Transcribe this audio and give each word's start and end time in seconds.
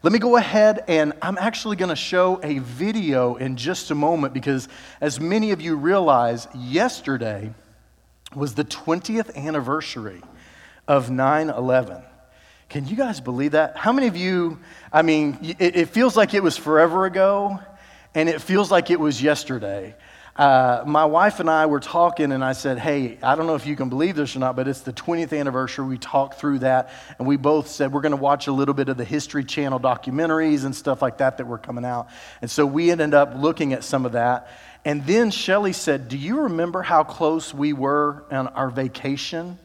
Let 0.00 0.12
me 0.12 0.20
go 0.20 0.36
ahead 0.36 0.84
and 0.86 1.12
I'm 1.20 1.36
actually 1.38 1.74
going 1.74 1.88
to 1.88 1.96
show 1.96 2.38
a 2.44 2.60
video 2.60 3.34
in 3.34 3.56
just 3.56 3.90
a 3.90 3.96
moment 3.96 4.32
because, 4.32 4.68
as 5.00 5.18
many 5.18 5.50
of 5.50 5.60
you 5.60 5.74
realize, 5.74 6.46
yesterday 6.54 7.52
was 8.32 8.54
the 8.54 8.64
20th 8.64 9.34
anniversary 9.34 10.22
of 10.86 11.10
9 11.10 11.50
11. 11.50 12.00
Can 12.68 12.86
you 12.86 12.94
guys 12.94 13.20
believe 13.20 13.52
that? 13.52 13.76
How 13.76 13.92
many 13.92 14.06
of 14.06 14.16
you, 14.16 14.60
I 14.92 15.02
mean, 15.02 15.56
it, 15.58 15.74
it 15.74 15.88
feels 15.88 16.16
like 16.16 16.32
it 16.32 16.44
was 16.44 16.56
forever 16.56 17.04
ago 17.04 17.58
and 18.14 18.28
it 18.28 18.40
feels 18.40 18.70
like 18.70 18.92
it 18.92 19.00
was 19.00 19.20
yesterday. 19.20 19.96
Uh, 20.38 20.84
my 20.86 21.04
wife 21.04 21.40
and 21.40 21.50
I 21.50 21.66
were 21.66 21.80
talking, 21.80 22.30
and 22.30 22.44
I 22.44 22.52
said, 22.52 22.78
Hey, 22.78 23.18
I 23.24 23.34
don't 23.34 23.48
know 23.48 23.56
if 23.56 23.66
you 23.66 23.74
can 23.74 23.88
believe 23.88 24.14
this 24.14 24.36
or 24.36 24.38
not, 24.38 24.54
but 24.54 24.68
it's 24.68 24.82
the 24.82 24.92
20th 24.92 25.36
anniversary. 25.36 25.84
We 25.84 25.98
talked 25.98 26.38
through 26.38 26.60
that, 26.60 26.92
and 27.18 27.26
we 27.26 27.36
both 27.36 27.66
said 27.66 27.92
we're 27.92 28.02
going 28.02 28.12
to 28.12 28.16
watch 28.16 28.46
a 28.46 28.52
little 28.52 28.72
bit 28.72 28.88
of 28.88 28.96
the 28.96 29.04
History 29.04 29.42
Channel 29.42 29.80
documentaries 29.80 30.64
and 30.64 30.76
stuff 30.76 31.02
like 31.02 31.18
that 31.18 31.38
that 31.38 31.48
were 31.48 31.58
coming 31.58 31.84
out. 31.84 32.08
And 32.40 32.48
so 32.48 32.64
we 32.64 32.92
ended 32.92 33.14
up 33.14 33.32
looking 33.36 33.72
at 33.72 33.82
some 33.82 34.06
of 34.06 34.12
that. 34.12 34.48
And 34.84 35.04
then 35.06 35.32
Shelly 35.32 35.72
said, 35.72 36.08
Do 36.08 36.16
you 36.16 36.42
remember 36.42 36.82
how 36.82 37.02
close 37.02 37.52
we 37.52 37.72
were 37.72 38.24
on 38.30 38.46
our 38.46 38.70
vacation 38.70 39.58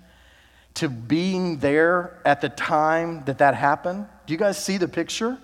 to 0.75 0.89
being 0.89 1.59
there 1.59 2.19
at 2.25 2.41
the 2.41 2.49
time 2.49 3.23
that 3.25 3.37
that 3.37 3.53
happened? 3.53 4.07
Do 4.25 4.33
you 4.33 4.39
guys 4.39 4.57
see 4.57 4.77
the 4.77 4.87
picture? 4.87 5.37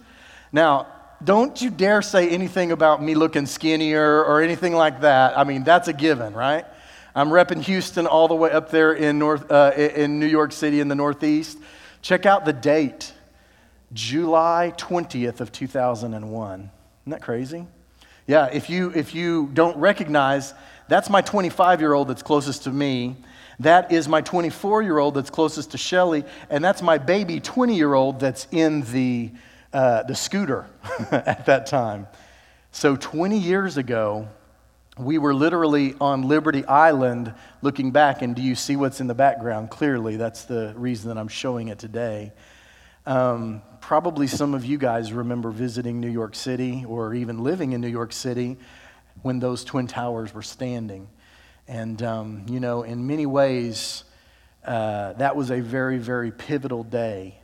Now, 0.51 0.87
don't 1.23 1.61
you 1.61 1.69
dare 1.69 2.01
say 2.01 2.29
anything 2.29 2.71
about 2.71 3.03
me 3.03 3.15
looking 3.15 3.45
skinnier 3.45 4.23
or 4.23 4.41
anything 4.41 4.73
like 4.73 5.01
that. 5.01 5.37
I 5.37 5.43
mean, 5.43 5.63
that's 5.63 5.87
a 5.87 5.93
given, 5.93 6.33
right? 6.33 6.65
I'm 7.13 7.29
repping 7.29 7.61
Houston 7.63 8.07
all 8.07 8.27
the 8.27 8.35
way 8.35 8.51
up 8.51 8.69
there 8.69 8.93
in, 8.93 9.19
North, 9.19 9.51
uh, 9.51 9.73
in 9.75 10.19
New 10.19 10.27
York 10.27 10.51
City 10.51 10.79
in 10.79 10.87
the 10.87 10.95
Northeast. 10.95 11.57
Check 12.01 12.25
out 12.25 12.45
the 12.45 12.53
date 12.53 13.13
July 13.91 14.73
20th 14.77 15.41
of 15.41 15.51
2001. 15.51 16.59
Isn't 16.59 16.71
that 17.11 17.21
crazy? 17.21 17.65
Yeah, 18.27 18.45
if 18.45 18.69
you, 18.69 18.91
if 18.95 19.15
you 19.15 19.49
don't 19.53 19.75
recognize, 19.77 20.53
that's 20.87 21.09
my 21.09 21.21
25 21.21 21.81
year 21.81 21.93
old 21.93 22.07
that's 22.07 22.21
closest 22.21 22.63
to 22.63 22.71
me. 22.71 23.17
That 23.59 23.91
is 23.91 24.07
my 24.07 24.21
24 24.21 24.83
year 24.83 24.99
old 24.99 25.15
that's 25.15 25.29
closest 25.29 25.71
to 25.71 25.77
Shelly. 25.77 26.23
And 26.49 26.63
that's 26.63 26.81
my 26.81 26.97
baby 26.97 27.39
20 27.39 27.75
year 27.75 27.93
old 27.93 28.19
that's 28.19 28.47
in 28.51 28.81
the 28.91 29.31
uh, 29.73 30.03
the 30.03 30.15
scooter 30.15 30.67
at 31.11 31.45
that 31.45 31.65
time. 31.65 32.07
So 32.71 32.95
20 32.95 33.37
years 33.37 33.77
ago, 33.77 34.27
we 34.97 35.17
were 35.17 35.33
literally 35.33 35.95
on 36.01 36.23
Liberty 36.23 36.65
Island 36.65 37.33
looking 37.61 37.91
back, 37.91 38.21
and 38.21 38.35
do 38.35 38.41
you 38.41 38.53
see 38.53 38.75
what's 38.75 38.99
in 38.99 39.07
the 39.07 39.13
background? 39.13 39.69
Clearly, 39.69 40.17
that's 40.17 40.43
the 40.43 40.73
reason 40.75 41.09
that 41.09 41.17
I'm 41.17 41.29
showing 41.29 41.69
it 41.69 41.79
today. 41.79 42.33
Um, 43.05 43.61
probably 43.79 44.27
some 44.27 44.53
of 44.53 44.65
you 44.65 44.77
guys 44.77 45.13
remember 45.13 45.51
visiting 45.51 45.99
New 45.99 46.09
York 46.09 46.35
City 46.35 46.83
or 46.87 47.13
even 47.13 47.43
living 47.43 47.71
in 47.71 47.81
New 47.81 47.87
York 47.87 48.11
City 48.11 48.57
when 49.21 49.39
those 49.39 49.63
Twin 49.63 49.87
Towers 49.87 50.33
were 50.33 50.41
standing. 50.41 51.07
And, 51.67 52.01
um, 52.03 52.45
you 52.49 52.59
know, 52.59 52.83
in 52.83 53.07
many 53.07 53.25
ways, 53.25 54.03
uh, 54.65 55.13
that 55.13 55.35
was 55.35 55.49
a 55.49 55.61
very, 55.61 55.97
very 55.97 56.31
pivotal 56.31 56.83
day. 56.83 57.39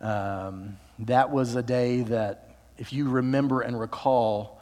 Um, 0.00 0.76
that 1.00 1.30
was 1.30 1.54
a 1.54 1.62
day 1.62 2.02
that, 2.02 2.56
if 2.78 2.92
you 2.92 3.08
remember 3.08 3.60
and 3.60 3.78
recall, 3.78 4.60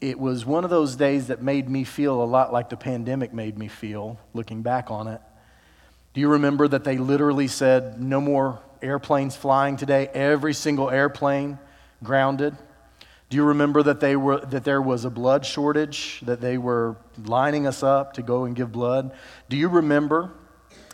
it 0.00 0.18
was 0.18 0.44
one 0.44 0.64
of 0.64 0.70
those 0.70 0.96
days 0.96 1.28
that 1.28 1.42
made 1.42 1.68
me 1.68 1.84
feel 1.84 2.22
a 2.22 2.24
lot 2.24 2.52
like 2.52 2.68
the 2.68 2.76
pandemic 2.76 3.32
made 3.32 3.56
me 3.56 3.68
feel, 3.68 4.18
looking 4.34 4.62
back 4.62 4.90
on 4.90 5.08
it. 5.08 5.20
Do 6.12 6.20
you 6.20 6.28
remember 6.28 6.68
that 6.68 6.84
they 6.84 6.98
literally 6.98 7.48
said, 7.48 8.00
no 8.00 8.20
more 8.20 8.60
airplanes 8.82 9.34
flying 9.34 9.76
today? 9.76 10.08
Every 10.08 10.54
single 10.54 10.90
airplane 10.90 11.58
grounded. 12.02 12.56
Do 13.30 13.36
you 13.36 13.44
remember 13.44 13.82
that, 13.82 13.98
they 13.98 14.14
were, 14.14 14.40
that 14.40 14.62
there 14.62 14.82
was 14.82 15.04
a 15.04 15.10
blood 15.10 15.44
shortage, 15.44 16.20
that 16.22 16.40
they 16.40 16.58
were 16.58 16.96
lining 17.24 17.66
us 17.66 17.82
up 17.82 18.12
to 18.14 18.22
go 18.22 18.44
and 18.44 18.54
give 18.54 18.70
blood? 18.70 19.10
Do 19.48 19.56
you 19.56 19.68
remember 19.68 20.32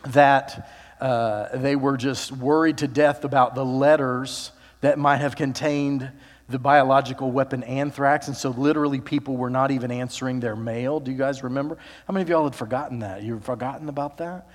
that 0.06 0.70
uh, 1.00 1.56
they 1.56 1.76
were 1.76 1.96
just 1.96 2.32
worried 2.32 2.78
to 2.78 2.88
death 2.88 3.24
about 3.24 3.54
the 3.54 3.64
letters 3.64 4.52
that 4.80 4.98
might 4.98 5.18
have 5.18 5.36
contained 5.36 6.10
the 6.48 6.58
biological 6.58 7.30
weapon 7.30 7.62
anthrax. 7.62 8.26
And 8.26 8.36
so, 8.36 8.50
literally, 8.50 9.00
people 9.00 9.36
were 9.36 9.50
not 9.50 9.70
even 9.70 9.90
answering 9.90 10.40
their 10.40 10.56
mail. 10.56 11.00
Do 11.00 11.10
you 11.10 11.18
guys 11.18 11.42
remember? 11.42 11.78
How 12.06 12.12
many 12.12 12.22
of 12.22 12.28
y'all 12.28 12.44
had 12.44 12.54
forgotten 12.56 13.00
that? 13.00 13.22
You've 13.22 13.44
forgotten 13.44 13.88
about 13.88 14.18
that? 14.18 14.48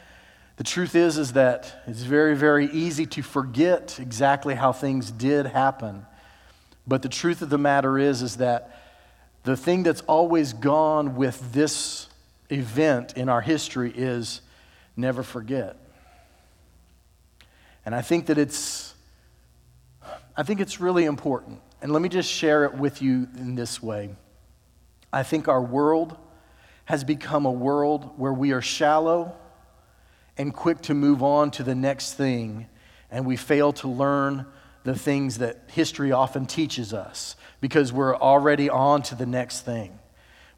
The 0.57 0.63
truth 0.63 0.95
is, 0.95 1.17
is 1.17 1.33
that 1.33 1.83
it's 1.85 2.01
very, 2.01 2.35
very 2.35 2.67
easy 2.67 3.05
to 3.07 3.21
forget 3.21 3.99
exactly 3.99 4.55
how 4.55 4.71
things 4.71 5.11
did 5.11 5.45
happen. 5.45 6.05
But 6.87 7.01
the 7.01 7.09
truth 7.09 7.41
of 7.41 7.49
the 7.49 7.57
matter 7.57 7.97
is, 7.97 8.21
is 8.21 8.37
that 8.37 8.81
the 9.43 9.57
thing 9.57 9.83
that's 9.83 10.01
always 10.01 10.53
gone 10.53 11.15
with 11.15 11.53
this 11.53 12.07
event 12.49 13.13
in 13.17 13.27
our 13.27 13.41
history 13.41 13.91
is 13.95 14.41
never 14.95 15.23
forget. 15.23 15.77
And 17.85 17.93
I 17.93 18.01
think 18.01 18.27
that 18.27 18.37
it's 18.37 18.94
I 20.37 20.43
think 20.43 20.59
it's 20.59 20.79
really 20.79 21.05
important. 21.05 21.61
And 21.81 21.91
let 21.91 22.01
me 22.01 22.09
just 22.09 22.29
share 22.29 22.65
it 22.65 22.73
with 22.73 23.01
you 23.01 23.27
in 23.37 23.55
this 23.55 23.81
way. 23.81 24.15
I 25.13 25.23
think 25.23 25.47
our 25.47 25.61
world 25.61 26.17
has 26.85 27.03
become 27.03 27.45
a 27.45 27.51
world 27.51 28.17
where 28.17 28.33
we 28.33 28.51
are 28.51 28.61
shallow 28.61 29.35
and 30.37 30.53
quick 30.53 30.81
to 30.81 30.93
move 30.93 31.23
on 31.23 31.51
to 31.51 31.63
the 31.63 31.75
next 31.75 32.13
thing, 32.13 32.67
and 33.09 33.25
we 33.25 33.37
fail 33.37 33.71
to 33.73 33.87
learn 33.87 34.45
the 34.83 34.95
things 34.95 35.37
that 35.37 35.63
history 35.67 36.11
often 36.11 36.45
teaches 36.45 36.93
us 36.93 37.35
because 37.61 37.93
we're 37.93 38.15
already 38.15 38.69
on 38.69 39.01
to 39.01 39.15
the 39.15 39.25
next 39.25 39.61
thing. 39.61 39.97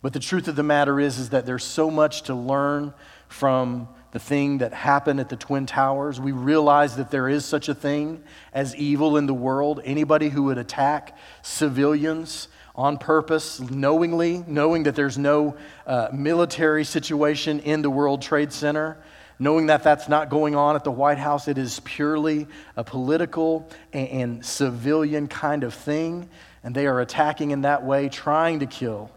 But 0.01 0.13
the 0.13 0.19
truth 0.19 0.47
of 0.47 0.55
the 0.55 0.63
matter 0.63 0.99
is, 0.99 1.17
is 1.17 1.29
that 1.29 1.45
there's 1.45 1.63
so 1.63 1.89
much 1.89 2.23
to 2.23 2.35
learn 2.35 2.93
from 3.29 3.87
the 4.17 4.23
thing 4.23 4.57
that 4.57 4.73
happened 4.73 5.19
at 5.19 5.29
the 5.29 5.35
Twin 5.35 5.67
Towers. 5.67 6.19
We 6.19 6.31
realize 6.31 6.95
that 6.95 7.11
there 7.11 7.29
is 7.29 7.45
such 7.45 7.69
a 7.69 7.75
thing 7.75 8.23
as 8.51 8.75
evil 8.75 9.15
in 9.15 9.27
the 9.27 9.33
world. 9.33 9.79
Anybody 9.85 10.29
who 10.29 10.45
would 10.45 10.57
attack 10.57 11.15
civilians 11.43 12.47
on 12.73 12.97
purpose, 12.97 13.59
knowingly, 13.59 14.43
knowing 14.47 14.81
that 14.83 14.95
there's 14.95 15.19
no 15.19 15.55
uh, 15.85 16.07
military 16.11 16.83
situation 16.83 17.59
in 17.59 17.83
the 17.83 17.91
World 17.91 18.23
Trade 18.23 18.51
Center, 18.51 18.97
knowing 19.37 19.67
that 19.67 19.83
that's 19.83 20.09
not 20.09 20.31
going 20.31 20.55
on 20.55 20.75
at 20.75 20.83
the 20.83 20.89
White 20.89 21.19
House, 21.19 21.47
it 21.47 21.59
is 21.59 21.79
purely 21.81 22.47
a 22.75 22.83
political 22.83 23.69
and, 23.93 24.07
and 24.07 24.43
civilian 24.43 25.27
kind 25.27 25.63
of 25.63 25.75
thing. 25.75 26.27
And 26.63 26.73
they 26.73 26.87
are 26.87 27.01
attacking 27.01 27.51
in 27.51 27.61
that 27.61 27.85
way, 27.85 28.09
trying 28.09 28.61
to 28.61 28.65
kill 28.65 29.11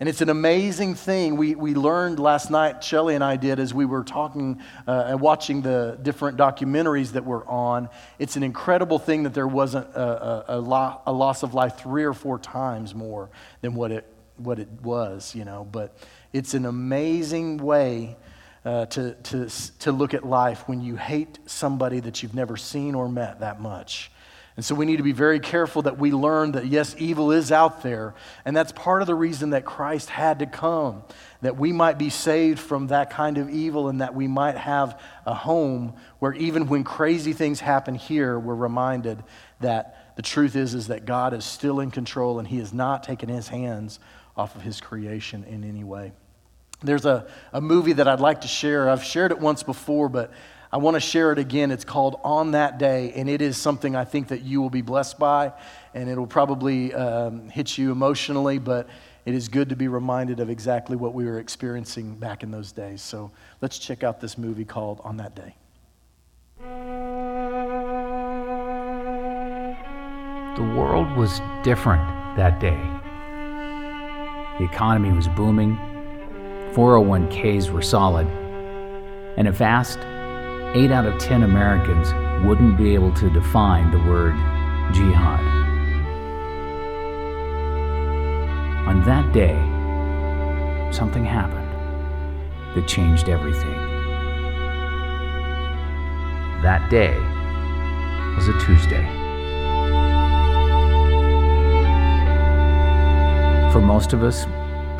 and 0.00 0.08
it's 0.08 0.22
an 0.22 0.30
amazing 0.30 0.94
thing 0.94 1.36
we, 1.36 1.54
we 1.54 1.74
learned 1.74 2.18
last 2.18 2.50
night, 2.50 2.82
Shelly 2.82 3.14
and 3.14 3.22
I 3.22 3.36
did, 3.36 3.60
as 3.60 3.74
we 3.74 3.84
were 3.84 4.02
talking 4.02 4.62
uh, 4.88 5.04
and 5.08 5.20
watching 5.20 5.60
the 5.60 5.98
different 6.00 6.38
documentaries 6.38 7.12
that 7.12 7.26
were 7.26 7.46
on. 7.46 7.90
It's 8.18 8.36
an 8.36 8.42
incredible 8.42 8.98
thing 8.98 9.24
that 9.24 9.34
there 9.34 9.46
wasn't 9.46 9.86
a, 9.94 10.00
a, 10.00 10.44
a, 10.56 10.58
lo- 10.58 11.02
a 11.06 11.12
loss 11.12 11.42
of 11.42 11.52
life 11.52 11.76
three 11.76 12.04
or 12.04 12.14
four 12.14 12.38
times 12.38 12.94
more 12.94 13.28
than 13.60 13.74
what 13.74 13.92
it, 13.92 14.06
what 14.38 14.58
it 14.58 14.70
was, 14.82 15.34
you 15.34 15.44
know. 15.44 15.68
But 15.70 15.94
it's 16.32 16.54
an 16.54 16.64
amazing 16.64 17.58
way 17.58 18.16
uh, 18.64 18.86
to, 18.86 19.12
to, 19.14 19.50
to 19.80 19.92
look 19.92 20.14
at 20.14 20.24
life 20.24 20.66
when 20.66 20.80
you 20.80 20.96
hate 20.96 21.38
somebody 21.44 22.00
that 22.00 22.22
you've 22.22 22.34
never 22.34 22.56
seen 22.56 22.94
or 22.94 23.06
met 23.06 23.40
that 23.40 23.60
much. 23.60 24.10
And 24.56 24.64
so 24.64 24.74
we 24.74 24.84
need 24.84 24.96
to 24.96 25.02
be 25.02 25.12
very 25.12 25.40
careful 25.40 25.82
that 25.82 25.98
we 25.98 26.12
learn 26.12 26.52
that, 26.52 26.66
yes, 26.66 26.94
evil 26.98 27.30
is 27.32 27.52
out 27.52 27.82
there. 27.82 28.14
And 28.44 28.56
that's 28.56 28.72
part 28.72 29.00
of 29.00 29.06
the 29.06 29.14
reason 29.14 29.50
that 29.50 29.64
Christ 29.64 30.10
had 30.10 30.40
to 30.40 30.46
come, 30.46 31.02
that 31.40 31.56
we 31.56 31.72
might 31.72 31.98
be 31.98 32.10
saved 32.10 32.58
from 32.58 32.88
that 32.88 33.10
kind 33.10 33.38
of 33.38 33.48
evil 33.48 33.88
and 33.88 34.00
that 34.00 34.14
we 34.14 34.26
might 34.26 34.56
have 34.56 35.00
a 35.24 35.34
home 35.34 35.94
where 36.18 36.34
even 36.34 36.66
when 36.66 36.84
crazy 36.84 37.32
things 37.32 37.60
happen 37.60 37.94
here, 37.94 38.38
we're 38.38 38.54
reminded 38.54 39.22
that 39.60 40.16
the 40.16 40.22
truth 40.22 40.56
is, 40.56 40.74
is 40.74 40.88
that 40.88 41.06
God 41.06 41.32
is 41.32 41.44
still 41.44 41.80
in 41.80 41.90
control 41.90 42.38
and 42.38 42.46
He 42.46 42.58
has 42.58 42.72
not 42.72 43.02
taken 43.02 43.28
His 43.28 43.48
hands 43.48 44.00
off 44.36 44.56
of 44.56 44.62
His 44.62 44.80
creation 44.80 45.44
in 45.44 45.64
any 45.64 45.84
way. 45.84 46.12
There's 46.82 47.06
a, 47.06 47.26
a 47.52 47.60
movie 47.60 47.92
that 47.94 48.08
I'd 48.08 48.20
like 48.20 48.40
to 48.42 48.48
share. 48.48 48.88
I've 48.88 49.04
shared 49.04 49.32
it 49.32 49.38
once 49.38 49.62
before, 49.62 50.08
but 50.08 50.32
I 50.72 50.76
want 50.76 50.94
to 50.94 51.00
share 51.00 51.32
it 51.32 51.38
again. 51.38 51.72
It's 51.72 51.84
called 51.84 52.20
On 52.22 52.52
That 52.52 52.78
Day, 52.78 53.12
and 53.16 53.28
it 53.28 53.42
is 53.42 53.56
something 53.56 53.96
I 53.96 54.04
think 54.04 54.28
that 54.28 54.42
you 54.42 54.62
will 54.62 54.70
be 54.70 54.82
blessed 54.82 55.18
by, 55.18 55.52
and 55.94 56.08
it'll 56.08 56.28
probably 56.28 56.94
um, 56.94 57.48
hit 57.48 57.76
you 57.76 57.90
emotionally, 57.90 58.58
but 58.58 58.88
it 59.26 59.34
is 59.34 59.48
good 59.48 59.70
to 59.70 59.76
be 59.76 59.88
reminded 59.88 60.38
of 60.38 60.48
exactly 60.48 60.96
what 60.96 61.12
we 61.12 61.24
were 61.24 61.40
experiencing 61.40 62.14
back 62.14 62.44
in 62.44 62.52
those 62.52 62.70
days. 62.70 63.02
So 63.02 63.32
let's 63.60 63.78
check 63.78 64.04
out 64.04 64.20
this 64.20 64.38
movie 64.38 64.64
called 64.64 65.00
On 65.02 65.16
That 65.16 65.34
Day. 65.34 65.56
The 70.56 70.76
world 70.76 71.16
was 71.16 71.40
different 71.64 72.06
that 72.36 72.60
day. 72.60 72.78
The 74.58 74.70
economy 74.70 75.10
was 75.10 75.26
booming, 75.26 75.76
401ks 76.74 77.72
were 77.72 77.82
solid, 77.82 78.28
and 79.36 79.48
a 79.48 79.52
vast 79.52 79.98
8 80.72 80.92
out 80.92 81.04
of 81.04 81.18
10 81.18 81.42
Americans 81.42 82.12
wouldn't 82.46 82.78
be 82.78 82.94
able 82.94 83.12
to 83.14 83.28
define 83.28 83.90
the 83.90 83.98
word 84.08 84.36
jihad. 84.92 85.40
On 88.86 89.02
that 89.04 89.32
day, 89.32 89.56
something 90.92 91.24
happened 91.24 91.66
that 92.76 92.86
changed 92.86 93.28
everything. 93.28 93.74
That 96.62 96.88
day 96.88 97.18
was 98.36 98.46
a 98.46 98.56
Tuesday. 98.60 99.04
For 103.72 103.80
most 103.80 104.12
of 104.12 104.22
us, 104.22 104.44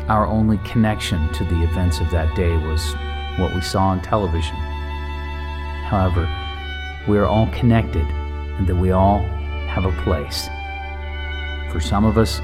our 0.09 0.27
only 0.27 0.57
connection 0.65 1.31
to 1.31 1.45
the 1.45 1.63
events 1.63 2.01
of 2.01 2.11
that 2.11 2.35
day 2.35 2.57
was 2.57 2.93
what 3.39 3.55
we 3.55 3.61
saw 3.61 3.83
on 3.83 4.01
television 4.01 4.57
However, 5.91 6.23
we 7.05 7.17
are 7.17 7.25
all 7.25 7.47
connected 7.47 8.05
and 8.57 8.65
that 8.65 8.75
we 8.77 8.91
all 8.91 9.23
have 9.67 9.83
a 9.83 9.91
place. 10.03 10.47
For 11.69 11.81
some 11.81 12.05
of 12.05 12.17
us, 12.17 12.39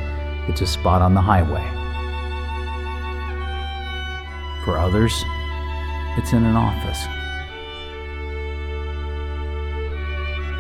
it's 0.50 0.60
a 0.60 0.68
spot 0.68 1.02
on 1.02 1.14
the 1.14 1.22
highway. 1.22 1.64
For 4.66 4.78
others, 4.78 5.24
it's 6.18 6.34
in 6.34 6.44
an 6.44 6.58
office 6.58 7.08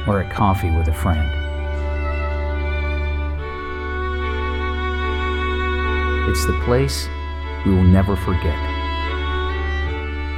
or 0.08 0.22
at 0.22 0.32
coffee 0.32 0.72
with 0.72 0.88
a 0.88 0.94
friend. 0.94 1.28
It's 6.30 6.46
the 6.46 6.58
place 6.64 7.10
we 7.66 7.74
will 7.74 7.84
never 7.84 8.16
forget. 8.16 8.58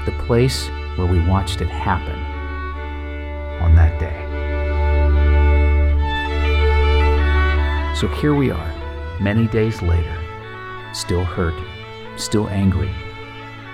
The 0.08 0.14
place 0.26 0.68
where 0.96 1.06
we 1.06 1.24
watched 1.28 1.62
it 1.62 1.70
happen 1.70 2.29
So 8.00 8.08
here 8.08 8.34
we 8.34 8.50
are, 8.50 9.20
many 9.20 9.46
days 9.48 9.82
later, 9.82 10.18
still 10.94 11.26
hurt, 11.26 11.54
still 12.18 12.48
angry, 12.48 12.90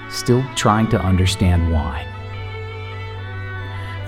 still 0.10 0.44
trying 0.56 0.90
to 0.90 1.00
understand 1.00 1.72
why. 1.72 2.08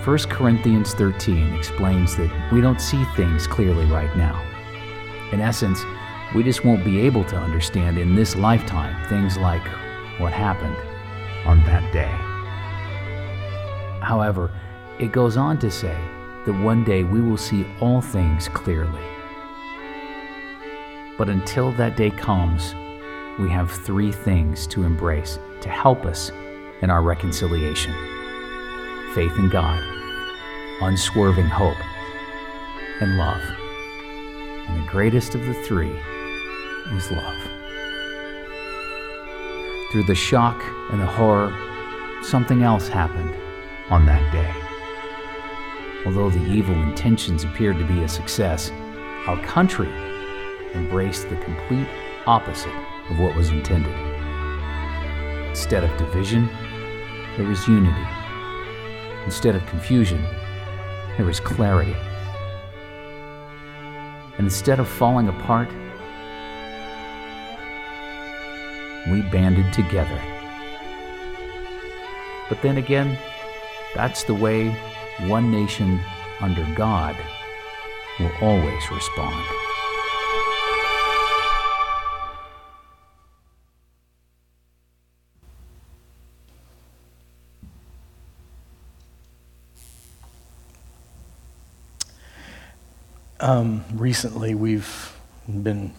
1 0.04 0.18
Corinthians 0.28 0.92
13 0.94 1.54
explains 1.54 2.16
that 2.16 2.50
we 2.52 2.60
don't 2.60 2.80
see 2.80 3.04
things 3.14 3.46
clearly 3.46 3.84
right 3.84 4.12
now. 4.16 4.42
In 5.30 5.40
essence, 5.40 5.84
we 6.34 6.42
just 6.42 6.64
won't 6.64 6.84
be 6.84 6.98
able 7.02 7.22
to 7.26 7.36
understand 7.36 7.96
in 7.96 8.16
this 8.16 8.34
lifetime 8.34 9.08
things 9.08 9.36
like 9.36 9.62
what 10.18 10.32
happened 10.32 10.76
on 11.46 11.60
that 11.66 11.92
day. 11.92 12.10
However, 14.04 14.50
it 14.98 15.12
goes 15.12 15.36
on 15.36 15.60
to 15.60 15.70
say 15.70 15.96
that 16.44 16.60
one 16.60 16.82
day 16.82 17.04
we 17.04 17.20
will 17.20 17.36
see 17.36 17.64
all 17.80 18.00
things 18.00 18.48
clearly. 18.48 19.17
But 21.18 21.28
until 21.28 21.72
that 21.72 21.96
day 21.96 22.10
comes, 22.10 22.74
we 23.38 23.50
have 23.50 23.70
three 23.70 24.12
things 24.12 24.66
to 24.68 24.84
embrace 24.84 25.38
to 25.60 25.68
help 25.68 26.06
us 26.06 26.30
in 26.80 26.90
our 26.90 27.02
reconciliation 27.02 27.92
faith 29.14 29.36
in 29.38 29.48
God, 29.48 29.82
unswerving 30.80 31.46
hope, 31.46 31.76
and 33.00 33.16
love. 33.16 33.42
And 34.68 34.82
the 34.82 34.90
greatest 34.90 35.34
of 35.34 35.44
the 35.44 35.54
three 35.54 35.90
is 36.92 37.10
love. 37.10 37.48
Through 39.90 40.04
the 40.04 40.14
shock 40.14 40.62
and 40.92 41.00
the 41.00 41.06
horror, 41.06 41.52
something 42.22 42.62
else 42.62 42.86
happened 42.86 43.34
on 43.90 44.06
that 44.06 44.32
day. 44.32 44.54
Although 46.06 46.30
the 46.30 46.46
evil 46.46 46.74
intentions 46.74 47.42
appeared 47.42 47.78
to 47.78 47.86
be 47.86 48.02
a 48.02 48.08
success, 48.08 48.70
our 49.26 49.40
country 49.42 49.88
embraced 50.74 51.28
the 51.28 51.36
complete 51.36 51.88
opposite 52.26 52.74
of 53.10 53.18
what 53.18 53.34
was 53.36 53.50
intended. 53.50 53.94
Instead 55.48 55.84
of 55.84 55.96
division, 55.96 56.48
there 57.36 57.46
was 57.46 57.66
unity. 57.66 58.06
Instead 59.24 59.56
of 59.56 59.66
confusion, 59.66 60.22
there 61.16 61.26
was 61.26 61.40
clarity. 61.40 61.96
And 64.36 64.46
instead 64.46 64.78
of 64.78 64.88
falling 64.88 65.28
apart, 65.28 65.68
we 69.10 69.22
banded 69.22 69.72
together. 69.72 70.20
But 72.48 72.62
then 72.62 72.78
again, 72.78 73.18
that's 73.94 74.22
the 74.22 74.34
way 74.34 74.70
one 75.26 75.50
nation 75.50 76.00
under 76.40 76.66
God 76.74 77.16
will 78.20 78.32
always 78.40 78.90
respond. 78.90 79.67
Um, 93.40 93.84
recently, 93.94 94.56
we've 94.56 95.16
been 95.46 95.92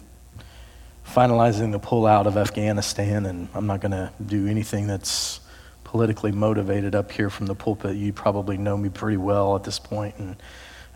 finalizing 1.06 1.72
the 1.72 1.80
pullout 1.80 2.26
of 2.26 2.36
Afghanistan, 2.36 3.24
and 3.24 3.48
I'm 3.54 3.66
not 3.66 3.80
going 3.80 3.92
to 3.92 4.12
do 4.24 4.46
anything 4.46 4.86
that's 4.86 5.40
politically 5.82 6.32
motivated 6.32 6.94
up 6.94 7.10
here 7.10 7.30
from 7.30 7.46
the 7.46 7.54
pulpit. 7.54 7.96
You 7.96 8.12
probably 8.12 8.58
know 8.58 8.76
me 8.76 8.90
pretty 8.90 9.16
well 9.16 9.56
at 9.56 9.64
this 9.64 9.78
point, 9.78 10.16
and 10.18 10.36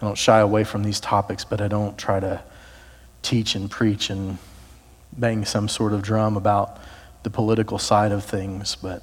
I 0.02 0.04
don't 0.04 0.18
shy 0.18 0.40
away 0.40 0.64
from 0.64 0.82
these 0.82 1.00
topics, 1.00 1.46
but 1.46 1.62
I 1.62 1.68
don't 1.68 1.96
try 1.96 2.20
to 2.20 2.42
teach 3.22 3.54
and 3.54 3.70
preach 3.70 4.10
and 4.10 4.36
bang 5.14 5.46
some 5.46 5.66
sort 5.66 5.94
of 5.94 6.02
drum 6.02 6.36
about 6.36 6.78
the 7.22 7.30
political 7.30 7.78
side 7.78 8.12
of 8.12 8.22
things. 8.22 8.76
But 8.76 9.02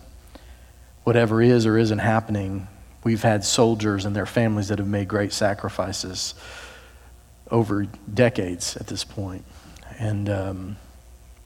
whatever 1.06 1.42
is 1.42 1.66
or 1.66 1.76
isn't 1.80 2.00
happening, 2.00 2.68
we've 3.04 3.24
had 3.24 3.44
soldiers 3.44 4.06
and 4.06 4.16
their 4.16 4.28
families 4.28 4.68
that 4.68 4.78
have 4.78 4.88
made 4.88 5.08
great 5.08 5.34
sacrifices 5.34 6.36
over 7.52 7.86
decades 8.12 8.78
at 8.78 8.88
this 8.88 9.04
point. 9.04 9.46
And 10.00 10.30
um, 10.30 10.78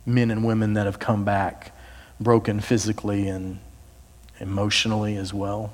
men 0.05 0.31
and 0.31 0.45
women 0.45 0.73
that 0.73 0.85
have 0.85 0.99
come 0.99 1.25
back 1.25 1.75
broken 2.19 2.59
physically 2.59 3.27
and 3.27 3.59
emotionally 4.39 5.17
as 5.17 5.33
well. 5.33 5.73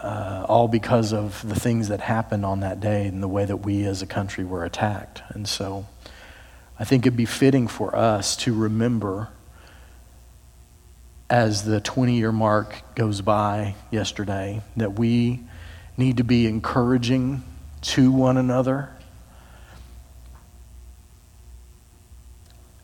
Uh, 0.00 0.46
all 0.48 0.66
because 0.66 1.12
of 1.12 1.46
the 1.46 1.54
things 1.54 1.88
that 1.88 2.00
happened 2.00 2.46
on 2.46 2.60
that 2.60 2.80
day 2.80 3.06
and 3.06 3.22
the 3.22 3.28
way 3.28 3.44
that 3.44 3.58
we 3.58 3.84
as 3.84 4.00
a 4.00 4.06
country 4.06 4.44
were 4.44 4.64
attacked. 4.64 5.22
And 5.28 5.46
so 5.46 5.86
I 6.78 6.84
think 6.84 7.04
it'd 7.04 7.18
be 7.18 7.26
fitting 7.26 7.68
for 7.68 7.94
us 7.94 8.34
to 8.36 8.54
remember 8.54 9.28
as 11.28 11.64
the 11.64 11.80
20 11.80 12.16
year 12.16 12.32
mark 12.32 12.82
goes 12.94 13.20
by 13.20 13.74
yesterday 13.90 14.62
that 14.76 14.98
we 14.98 15.40
need 15.98 16.16
to 16.16 16.24
be 16.24 16.46
encouraging 16.46 17.42
to 17.82 18.10
one 18.10 18.38
another 18.38 18.90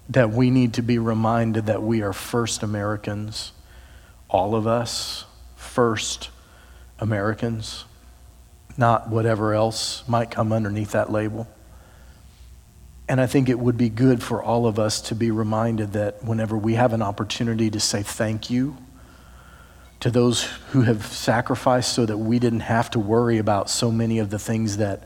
that 0.09 0.31
we 0.31 0.51
need 0.51 0.75
to 0.75 0.83
be 0.83 0.99
reminded 0.99 1.67
that 1.67 1.83
we 1.83 2.03
are 2.03 2.13
first 2.13 2.63
Americans, 2.63 3.53
all 4.29 4.55
of 4.55 4.67
us, 4.67 5.25
first 5.57 6.31
Americans, 6.99 7.85
not 8.77 9.09
whatever 9.09 9.55
else 9.55 10.05
might 10.09 10.31
come 10.31 10.53
underneath 10.53 10.93
that 10.93 11.11
label. 11.11 11.49
And 13.09 13.21
I 13.21 13.27
think 13.27 13.49
it 13.49 13.59
would 13.59 13.77
be 13.77 13.89
good 13.89 14.23
for 14.23 14.43
all 14.43 14.67
of 14.67 14.79
us 14.79 15.01
to 15.03 15.15
be 15.15 15.31
reminded 15.31 15.93
that 15.93 16.25
whenever 16.25 16.57
we 16.57 16.75
have 16.75 16.93
an 16.93 17.03
opportunity 17.03 17.71
to 17.71 17.81
say 17.81 18.03
thank 18.03 18.51
you 18.51 18.77
to 20.01 20.11
those 20.11 20.45
who 20.71 20.83
have 20.83 21.07
sacrificed 21.07 21.93
so 21.93 22.05
that 22.05 22.19
we 22.19 22.39
didn't 22.39 22.61
have 22.61 22.91
to 22.91 22.99
worry 22.99 23.39
about 23.39 23.71
so 23.71 23.91
many 23.91 24.19
of 24.19 24.31
the 24.31 24.39
things 24.39 24.77
that 24.77 25.05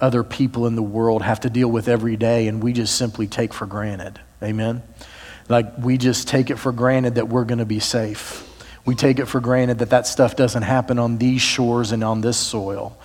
other 0.00 0.22
people 0.22 0.66
in 0.66 0.76
the 0.76 0.82
world 0.82 1.22
have 1.22 1.40
to 1.40 1.50
deal 1.50 1.68
with 1.68 1.88
every 1.88 2.16
day 2.16 2.46
and 2.46 2.62
we 2.62 2.72
just 2.72 2.96
simply 2.96 3.26
take 3.26 3.54
for 3.54 3.66
granted. 3.66 4.20
Amen? 4.42 4.82
Like 5.48 5.78
we 5.78 5.98
just 5.98 6.28
take 6.28 6.50
it 6.50 6.56
for 6.56 6.72
granted 6.72 7.16
that 7.16 7.28
we're 7.28 7.44
going 7.44 7.58
to 7.58 7.64
be 7.66 7.80
safe. 7.80 8.44
We 8.84 8.94
take 8.94 9.18
it 9.18 9.26
for 9.26 9.40
granted 9.40 9.78
that 9.78 9.90
that 9.90 10.06
stuff 10.06 10.36
doesn't 10.36 10.62
happen 10.62 10.98
on 10.98 11.18
these 11.18 11.42
shores 11.42 11.92
and 11.92 12.02
on 12.04 12.20
this 12.20 12.36
soil. 12.36 12.96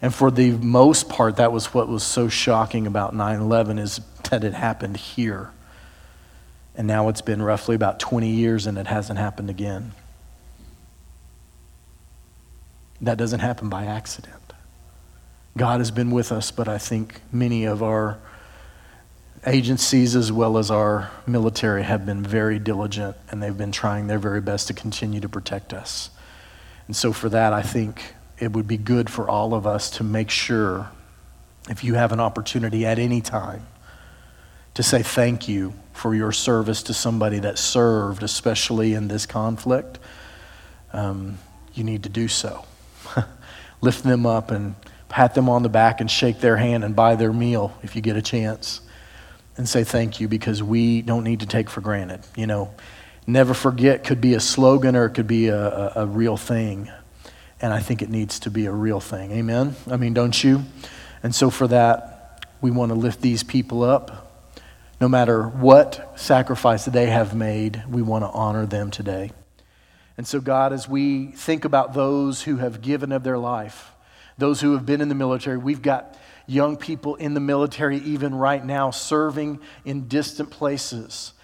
And 0.00 0.14
for 0.14 0.30
the 0.30 0.52
most 0.52 1.08
part, 1.08 1.36
that 1.36 1.52
was 1.52 1.74
what 1.74 1.88
was 1.88 2.02
so 2.02 2.28
shocking 2.28 2.86
about 2.86 3.14
9 3.14 3.40
11 3.40 3.78
is 3.78 4.00
that 4.30 4.44
it 4.44 4.54
happened 4.54 4.96
here. 4.96 5.50
And 6.74 6.86
now 6.86 7.08
it's 7.08 7.20
been 7.20 7.42
roughly 7.42 7.74
about 7.74 7.98
20 7.98 8.28
years 8.28 8.66
and 8.66 8.78
it 8.78 8.86
hasn't 8.86 9.18
happened 9.18 9.50
again. 9.50 9.92
That 13.00 13.18
doesn't 13.18 13.40
happen 13.40 13.68
by 13.68 13.84
accident. 13.84 14.34
God 15.56 15.80
has 15.80 15.90
been 15.90 16.12
with 16.12 16.30
us, 16.30 16.52
but 16.52 16.68
I 16.68 16.78
think 16.78 17.20
many 17.32 17.64
of 17.64 17.82
our 17.82 18.18
agencies 19.46 20.16
as 20.16 20.32
well 20.32 20.58
as 20.58 20.70
our 20.70 21.10
military 21.26 21.82
have 21.82 22.04
been 22.04 22.22
very 22.22 22.58
diligent 22.58 23.16
and 23.30 23.42
they've 23.42 23.56
been 23.56 23.72
trying 23.72 24.06
their 24.06 24.18
very 24.18 24.40
best 24.40 24.68
to 24.68 24.74
continue 24.74 25.20
to 25.20 25.28
protect 25.28 25.72
us. 25.72 26.10
And 26.86 26.96
so, 26.96 27.12
for 27.12 27.28
that, 27.28 27.52
I 27.52 27.62
think 27.62 28.14
it 28.38 28.52
would 28.52 28.66
be 28.66 28.76
good 28.76 29.10
for 29.10 29.28
all 29.28 29.54
of 29.54 29.66
us 29.66 29.90
to 29.90 30.04
make 30.04 30.30
sure, 30.30 30.90
if 31.68 31.84
you 31.84 31.94
have 31.94 32.12
an 32.12 32.20
opportunity 32.20 32.86
at 32.86 32.98
any 32.98 33.20
time, 33.20 33.66
to 34.74 34.82
say 34.82 35.02
thank 35.02 35.48
you 35.48 35.74
for 35.92 36.14
your 36.14 36.32
service 36.32 36.82
to 36.84 36.94
somebody 36.94 37.40
that 37.40 37.58
served, 37.58 38.22
especially 38.22 38.94
in 38.94 39.08
this 39.08 39.26
conflict, 39.26 39.98
um, 40.92 41.38
you 41.74 41.84
need 41.84 42.04
to 42.04 42.08
do 42.08 42.28
so. 42.28 42.64
Lift 43.80 44.04
them 44.04 44.24
up 44.24 44.50
and 44.50 44.74
pat 45.08 45.34
them 45.34 45.48
on 45.48 45.62
the 45.62 45.68
back 45.68 46.00
and 46.00 46.10
shake 46.10 46.40
their 46.40 46.56
hand 46.56 46.84
and 46.84 46.96
buy 46.96 47.16
their 47.16 47.32
meal 47.32 47.76
if 47.82 47.96
you 47.96 48.02
get 48.02 48.16
a 48.16 48.22
chance 48.22 48.80
and 49.58 49.68
say 49.68 49.84
thank 49.84 50.20
you 50.20 50.28
because 50.28 50.62
we 50.62 51.02
don't 51.02 51.24
need 51.24 51.40
to 51.40 51.46
take 51.46 51.68
for 51.68 51.80
granted. 51.80 52.20
You 52.36 52.46
know, 52.46 52.72
never 53.26 53.52
forget 53.52 54.04
could 54.04 54.20
be 54.20 54.34
a 54.34 54.40
slogan 54.40 54.96
or 54.96 55.06
it 55.06 55.10
could 55.10 55.26
be 55.26 55.48
a, 55.48 55.58
a, 55.58 55.92
a 55.96 56.06
real 56.06 56.36
thing. 56.36 56.90
And 57.60 57.72
I 57.72 57.80
think 57.80 58.00
it 58.00 58.08
needs 58.08 58.38
to 58.40 58.50
be 58.50 58.66
a 58.66 58.72
real 58.72 59.00
thing. 59.00 59.32
Amen? 59.32 59.74
I 59.90 59.96
mean, 59.96 60.14
don't 60.14 60.42
you? 60.42 60.62
And 61.22 61.34
so 61.34 61.50
for 61.50 61.66
that, 61.66 62.46
we 62.60 62.70
want 62.70 62.90
to 62.90 62.94
lift 62.94 63.20
these 63.20 63.42
people 63.42 63.82
up. 63.82 64.24
No 65.00 65.08
matter 65.08 65.46
what 65.46 66.18
sacrifice 66.18 66.84
they 66.84 67.06
have 67.06 67.34
made, 67.34 67.82
we 67.88 68.00
want 68.00 68.24
to 68.24 68.28
honor 68.30 68.64
them 68.64 68.90
today. 68.90 69.32
And 70.16 70.26
so, 70.26 70.40
God, 70.40 70.72
as 70.72 70.88
we 70.88 71.26
think 71.26 71.64
about 71.64 71.94
those 71.94 72.42
who 72.42 72.56
have 72.56 72.80
given 72.80 73.12
of 73.12 73.22
their 73.22 73.38
life, 73.38 73.92
those 74.36 74.60
who 74.60 74.72
have 74.72 74.84
been 74.84 75.00
in 75.00 75.08
the 75.08 75.14
military, 75.14 75.56
we've 75.56 75.82
got 75.82 76.16
young 76.48 76.76
people 76.76 77.14
in 77.16 77.34
the 77.34 77.40
military 77.40 77.98
even 77.98 78.34
right 78.34 78.64
now 78.64 78.90
serving 78.90 79.60
in 79.84 80.08
distant 80.08 80.50
places 80.50 81.34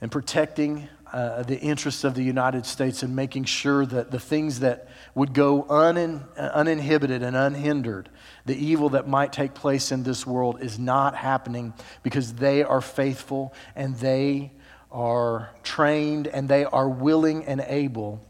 and 0.00 0.10
protecting 0.10 0.88
uh, 1.12 1.42
the 1.42 1.58
interests 1.58 2.04
of 2.04 2.14
the 2.14 2.22
United 2.22 2.66
States 2.66 3.02
and 3.02 3.14
making 3.14 3.44
sure 3.44 3.86
that 3.86 4.10
the 4.10 4.20
things 4.20 4.60
that 4.60 4.88
would 5.14 5.32
go 5.32 5.62
unin, 5.64 6.22
uninhibited 6.36 7.22
and 7.22 7.36
unhindered, 7.36 8.08
the 8.46 8.56
evil 8.56 8.90
that 8.90 9.08
might 9.08 9.32
take 9.32 9.54
place 9.54 9.90
in 9.90 10.02
this 10.02 10.26
world 10.26 10.60
is 10.62 10.78
not 10.78 11.14
happening 11.14 11.72
because 12.02 12.34
they 12.34 12.62
are 12.62 12.80
faithful 12.80 13.54
and 13.74 13.96
they 13.96 14.52
are 14.90 15.50
trained 15.62 16.26
and 16.26 16.48
they 16.48 16.64
are 16.64 16.88
willing 16.88 17.44
and 17.44 17.60
able 17.66 18.20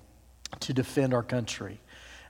to 0.60 0.72
defend 0.72 1.14
our 1.14 1.22
country. 1.22 1.80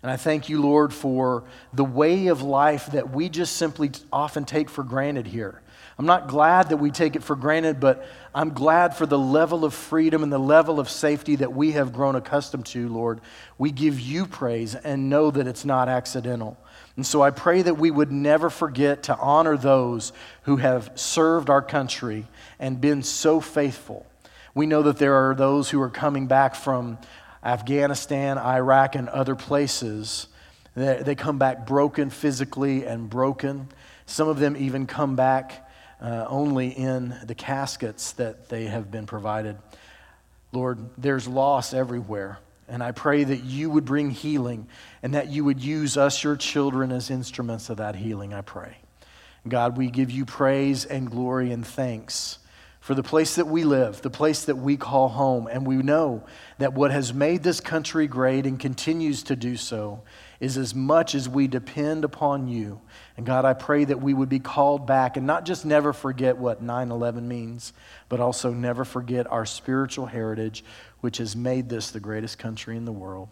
And 0.02 0.10
I 0.10 0.16
thank 0.16 0.48
you, 0.48 0.62
Lord, 0.62 0.92
for 0.92 1.44
the 1.72 1.84
way 1.84 2.28
of 2.28 2.42
life 2.42 2.86
that 2.92 3.10
we 3.10 3.28
just 3.28 3.56
simply 3.56 3.90
often 4.12 4.44
take 4.44 4.70
for 4.70 4.84
granted 4.84 5.26
here. 5.26 5.60
I'm 5.98 6.06
not 6.06 6.28
glad 6.28 6.68
that 6.68 6.76
we 6.76 6.92
take 6.92 7.16
it 7.16 7.24
for 7.24 7.34
granted, 7.34 7.80
but 7.80 8.06
I'm 8.32 8.50
glad 8.50 8.94
for 8.94 9.04
the 9.04 9.18
level 9.18 9.64
of 9.64 9.74
freedom 9.74 10.22
and 10.22 10.32
the 10.32 10.38
level 10.38 10.78
of 10.78 10.88
safety 10.88 11.34
that 11.36 11.52
we 11.52 11.72
have 11.72 11.92
grown 11.92 12.14
accustomed 12.14 12.66
to, 12.66 12.88
Lord. 12.88 13.20
We 13.58 13.72
give 13.72 13.98
you 13.98 14.24
praise 14.24 14.76
and 14.76 15.10
know 15.10 15.32
that 15.32 15.48
it's 15.48 15.64
not 15.64 15.88
accidental. 15.88 16.56
And 16.94 17.04
so 17.04 17.20
I 17.20 17.30
pray 17.30 17.62
that 17.62 17.78
we 17.78 17.90
would 17.90 18.12
never 18.12 18.48
forget 18.48 19.04
to 19.04 19.16
honor 19.16 19.56
those 19.56 20.12
who 20.42 20.56
have 20.58 20.92
served 20.94 21.50
our 21.50 21.62
country 21.62 22.26
and 22.60 22.80
been 22.80 23.02
so 23.02 23.40
faithful. 23.40 24.06
We 24.54 24.66
know 24.66 24.82
that 24.82 24.98
there 24.98 25.14
are 25.14 25.34
those 25.34 25.70
who 25.70 25.82
are 25.82 25.90
coming 25.90 26.28
back 26.28 26.54
from 26.54 26.98
Afghanistan, 27.48 28.36
Iraq, 28.36 28.94
and 28.94 29.08
other 29.08 29.34
places. 29.34 30.26
They, 30.74 31.14
come 31.14 31.38
back 31.38 31.66
broken 31.66 32.10
physically 32.10 32.84
and 32.84 33.08
broken. 33.08 33.68
Some 34.04 34.28
of 34.28 34.38
them 34.38 34.54
even 34.56 34.86
come 34.86 35.16
back 35.16 35.66
uh, 36.00 36.26
only 36.28 36.68
in 36.68 37.14
the 37.24 37.34
caskets 37.34 38.12
that 38.12 38.50
they 38.50 38.66
have 38.66 38.90
been 38.90 39.06
provided. 39.06 39.56
Lord, 40.52 40.78
there's 40.98 41.26
loss 41.26 41.72
everywhere. 41.72 42.38
And 42.68 42.82
I 42.82 42.92
pray 42.92 43.24
that 43.24 43.42
you 43.44 43.70
would 43.70 43.86
bring 43.86 44.10
healing 44.10 44.68
and 45.02 45.14
that 45.14 45.28
you 45.28 45.42
would 45.44 45.58
use 45.58 45.96
us, 45.96 46.22
your 46.22 46.36
children, 46.36 46.92
as 46.92 47.10
instruments 47.10 47.70
of 47.70 47.78
that 47.78 47.96
healing, 47.96 48.34
I 48.34 48.42
pray. 48.42 48.76
God, 49.48 49.78
we 49.78 49.88
give 49.88 50.10
you 50.10 50.26
praise 50.26 50.84
and 50.84 51.10
glory 51.10 51.50
and 51.50 51.66
thanks 51.66 52.38
for 52.88 52.94
the 52.94 53.02
place 53.02 53.34
that 53.34 53.46
we 53.46 53.64
live, 53.64 54.00
the 54.00 54.08
place 54.08 54.46
that 54.46 54.56
we 54.56 54.74
call 54.74 55.10
home. 55.10 55.46
And 55.46 55.66
we 55.66 55.76
know 55.76 56.24
that 56.56 56.72
what 56.72 56.90
has 56.90 57.12
made 57.12 57.42
this 57.42 57.60
country 57.60 58.06
great 58.06 58.46
and 58.46 58.58
continues 58.58 59.22
to 59.24 59.36
do 59.36 59.58
so 59.58 60.04
is 60.40 60.56
as 60.56 60.74
much 60.74 61.14
as 61.14 61.28
we 61.28 61.48
depend 61.48 62.02
upon 62.02 62.48
you. 62.48 62.80
And 63.18 63.26
God, 63.26 63.44
I 63.44 63.52
pray 63.52 63.84
that 63.84 64.00
we 64.00 64.14
would 64.14 64.30
be 64.30 64.38
called 64.38 64.86
back 64.86 65.18
and 65.18 65.26
not 65.26 65.44
just 65.44 65.66
never 65.66 65.92
forget 65.92 66.38
what 66.38 66.62
9 66.62 66.90
11 66.90 67.28
means, 67.28 67.74
but 68.08 68.20
also 68.20 68.54
never 68.54 68.86
forget 68.86 69.30
our 69.30 69.44
spiritual 69.44 70.06
heritage, 70.06 70.64
which 71.00 71.18
has 71.18 71.36
made 71.36 71.68
this 71.68 71.90
the 71.90 72.00
greatest 72.00 72.38
country 72.38 72.74
in 72.74 72.86
the 72.86 72.90
world. 72.90 73.28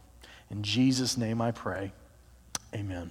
In 0.51 0.63
Jesus' 0.63 1.17
name 1.17 1.41
I 1.41 1.53
pray. 1.53 1.93
Amen. 2.75 3.11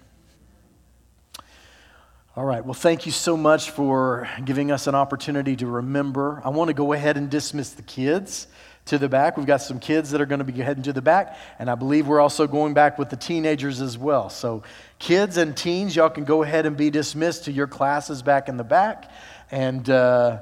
All 2.37 2.43
right. 2.43 2.65
Well, 2.65 2.73
thank 2.73 3.05
you 3.05 3.13
so 3.13 3.37
much 3.37 3.69
for 3.69 4.27
giving 4.43 4.69
us 4.69 4.87
an 4.87 4.95
opportunity 4.95 5.55
to 5.55 5.67
remember. 5.67 6.41
I 6.43 6.49
want 6.49 6.67
to 6.67 6.73
go 6.73 6.91
ahead 6.91 7.15
and 7.15 7.29
dismiss 7.29 7.69
the 7.69 7.81
kids 7.81 8.47
to 8.87 8.97
the 8.97 9.07
back. 9.07 9.37
We've 9.37 9.45
got 9.45 9.61
some 9.61 9.79
kids 9.79 10.11
that 10.11 10.19
are 10.19 10.25
going 10.25 10.39
to 10.39 10.43
be 10.43 10.51
heading 10.61 10.83
to 10.83 10.91
the 10.91 11.01
back, 11.01 11.37
and 11.59 11.69
I 11.69 11.75
believe 11.75 12.07
we're 12.07 12.19
also 12.19 12.45
going 12.45 12.73
back 12.73 12.99
with 12.99 13.09
the 13.09 13.15
teenagers 13.15 13.79
as 13.79 13.97
well. 13.97 14.29
So, 14.29 14.63
kids 14.99 15.37
and 15.37 15.55
teens, 15.55 15.95
y'all 15.95 16.09
can 16.09 16.25
go 16.25 16.43
ahead 16.43 16.65
and 16.65 16.75
be 16.75 16.89
dismissed 16.89 17.45
to 17.45 17.53
your 17.53 17.67
classes 17.67 18.21
back 18.21 18.49
in 18.49 18.57
the 18.57 18.65
back. 18.65 19.09
And 19.49 19.89
uh, 19.89 20.39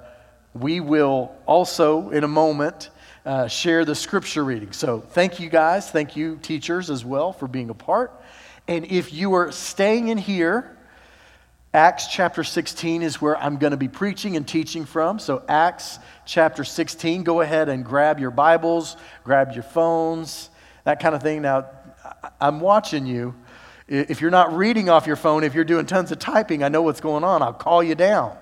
we 0.55 0.79
will 0.79 1.31
also, 1.45 2.09
in 2.09 2.23
a 2.23 2.27
moment, 2.27 2.89
uh, 3.23 3.47
share 3.47 3.85
the 3.85 3.93
scripture 3.93 4.43
reading. 4.43 4.71
So, 4.71 5.00
thank 5.00 5.39
you 5.39 5.47
guys. 5.47 5.91
Thank 5.91 6.15
you, 6.15 6.39
teachers, 6.41 6.89
as 6.89 7.05
well, 7.05 7.33
for 7.33 7.47
being 7.47 7.69
a 7.69 7.75
part. 7.75 8.19
And 8.67 8.83
if 8.85 9.13
you 9.13 9.35
are 9.35 9.51
staying 9.51 10.07
in 10.07 10.17
here, 10.17 10.75
Acts 11.75 12.05
chapter 12.05 12.43
16 12.43 13.01
is 13.01 13.19
where 13.19 13.35
I'm 13.35 13.57
going 13.57 13.71
to 13.71 13.77
be 13.77 13.87
preaching 13.87 14.37
and 14.37 14.47
teaching 14.47 14.85
from. 14.85 15.17
So, 15.17 15.43
Acts 15.49 15.97
chapter 16.23 16.63
16, 16.63 17.23
go 17.23 17.41
ahead 17.41 17.67
and 17.67 17.83
grab 17.83 18.19
your 18.19 18.29
Bibles, 18.29 18.95
grab 19.23 19.53
your 19.53 19.63
phones, 19.63 20.51
that 20.83 20.99
kind 20.99 21.15
of 21.15 21.23
thing. 21.23 21.41
Now, 21.41 21.65
I'm 22.39 22.59
watching 22.59 23.07
you. 23.07 23.33
If 23.87 24.21
you're 24.21 24.29
not 24.29 24.55
reading 24.55 24.87
off 24.87 25.07
your 25.07 25.15
phone, 25.15 25.43
if 25.43 25.55
you're 25.55 25.63
doing 25.63 25.87
tons 25.87 26.11
of 26.11 26.19
typing, 26.19 26.63
I 26.63 26.69
know 26.69 26.83
what's 26.83 27.01
going 27.01 27.23
on. 27.23 27.41
I'll 27.41 27.53
call 27.53 27.81
you 27.81 27.95
down. 27.95 28.37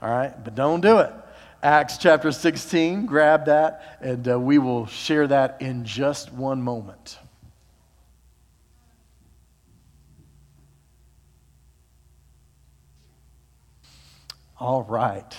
All 0.00 0.10
right? 0.10 0.32
But 0.42 0.54
don't 0.54 0.80
do 0.80 1.00
it. 1.00 1.12
Acts 1.62 1.98
chapter 1.98 2.32
16, 2.32 3.04
grab 3.04 3.44
that, 3.44 3.98
and 4.00 4.26
uh, 4.26 4.40
we 4.40 4.56
will 4.56 4.86
share 4.86 5.26
that 5.26 5.60
in 5.60 5.84
just 5.84 6.32
one 6.32 6.62
moment. 6.62 7.18
All 14.60 14.82
right. 14.82 15.36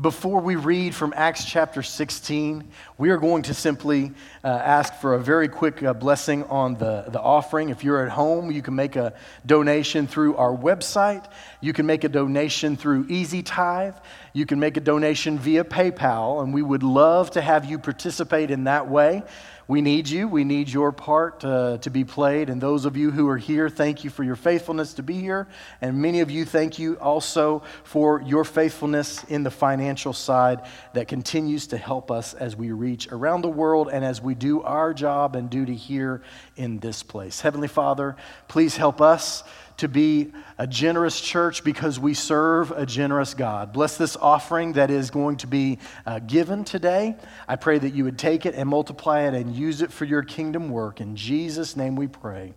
Before 0.00 0.40
we 0.40 0.54
read 0.54 0.94
from 0.94 1.12
Acts 1.16 1.44
chapter 1.44 1.82
16, 1.82 2.62
we 2.96 3.10
are 3.10 3.16
going 3.16 3.42
to 3.42 3.54
simply 3.54 4.12
uh, 4.44 4.46
ask 4.46 4.94
for 4.94 5.14
a 5.14 5.18
very 5.18 5.48
quick 5.48 5.82
uh, 5.82 5.94
blessing 5.94 6.44
on 6.44 6.76
the, 6.76 7.06
the 7.08 7.20
offering. 7.20 7.70
If 7.70 7.82
you're 7.82 8.06
at 8.06 8.12
home, 8.12 8.52
you 8.52 8.62
can 8.62 8.76
make 8.76 8.94
a 8.94 9.14
donation 9.44 10.06
through 10.06 10.36
our 10.36 10.56
website. 10.56 11.28
You 11.60 11.72
can 11.72 11.86
make 11.86 12.04
a 12.04 12.08
donation 12.08 12.76
through 12.76 13.06
Easy 13.08 13.42
Tithe. 13.42 13.96
You 14.32 14.46
can 14.46 14.60
make 14.60 14.76
a 14.76 14.80
donation 14.80 15.36
via 15.36 15.64
PayPal, 15.64 16.40
and 16.44 16.54
we 16.54 16.62
would 16.62 16.84
love 16.84 17.32
to 17.32 17.40
have 17.40 17.64
you 17.64 17.80
participate 17.80 18.52
in 18.52 18.62
that 18.64 18.88
way. 18.88 19.24
We 19.68 19.82
need 19.82 20.08
you. 20.08 20.28
We 20.28 20.44
need 20.44 20.70
your 20.70 20.92
part 20.92 21.44
uh, 21.44 21.76
to 21.82 21.90
be 21.90 22.02
played. 22.02 22.48
And 22.48 22.58
those 22.58 22.86
of 22.86 22.96
you 22.96 23.10
who 23.10 23.28
are 23.28 23.36
here, 23.36 23.68
thank 23.68 24.02
you 24.02 24.08
for 24.08 24.24
your 24.24 24.34
faithfulness 24.34 24.94
to 24.94 25.02
be 25.02 25.20
here. 25.20 25.46
And 25.82 26.00
many 26.00 26.20
of 26.20 26.30
you, 26.30 26.46
thank 26.46 26.78
you 26.78 26.94
also 26.94 27.62
for 27.84 28.22
your 28.22 28.44
faithfulness 28.44 29.22
in 29.24 29.42
the 29.42 29.50
financial 29.50 30.14
side 30.14 30.62
that 30.94 31.06
continues 31.06 31.66
to 31.66 31.76
help 31.76 32.10
us 32.10 32.32
as 32.32 32.56
we 32.56 32.72
reach 32.72 33.08
around 33.12 33.42
the 33.42 33.50
world 33.50 33.90
and 33.92 34.06
as 34.06 34.22
we 34.22 34.34
do 34.34 34.62
our 34.62 34.94
job 34.94 35.36
and 35.36 35.50
duty 35.50 35.76
here 35.76 36.22
in 36.56 36.78
this 36.78 37.02
place. 37.02 37.42
Heavenly 37.42 37.68
Father, 37.68 38.16
please 38.48 38.74
help 38.74 39.02
us 39.02 39.44
to 39.78 39.88
be 39.88 40.32
a 40.58 40.66
generous 40.66 41.20
church 41.20 41.64
because 41.64 41.98
we 41.98 42.14
serve 42.14 42.70
a 42.72 42.84
generous 42.84 43.34
God. 43.34 43.72
Bless 43.72 43.96
this 43.96 44.16
offering 44.16 44.74
that 44.74 44.90
is 44.90 45.10
going 45.10 45.36
to 45.38 45.46
be 45.46 45.78
uh, 46.04 46.18
given 46.20 46.64
today. 46.64 47.16
I 47.46 47.56
pray 47.56 47.78
that 47.78 47.94
you 47.94 48.04
would 48.04 48.18
take 48.18 48.44
it 48.44 48.54
and 48.54 48.68
multiply 48.68 49.22
it 49.22 49.34
and 49.34 49.54
use 49.54 49.80
it 49.82 49.92
for 49.92 50.04
your 50.04 50.22
kingdom 50.22 50.68
work. 50.68 51.00
In 51.00 51.16
Jesus' 51.16 51.76
name 51.76 51.96
we 51.96 52.06
pray. 52.06 52.54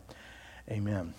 Amen. 0.70 1.13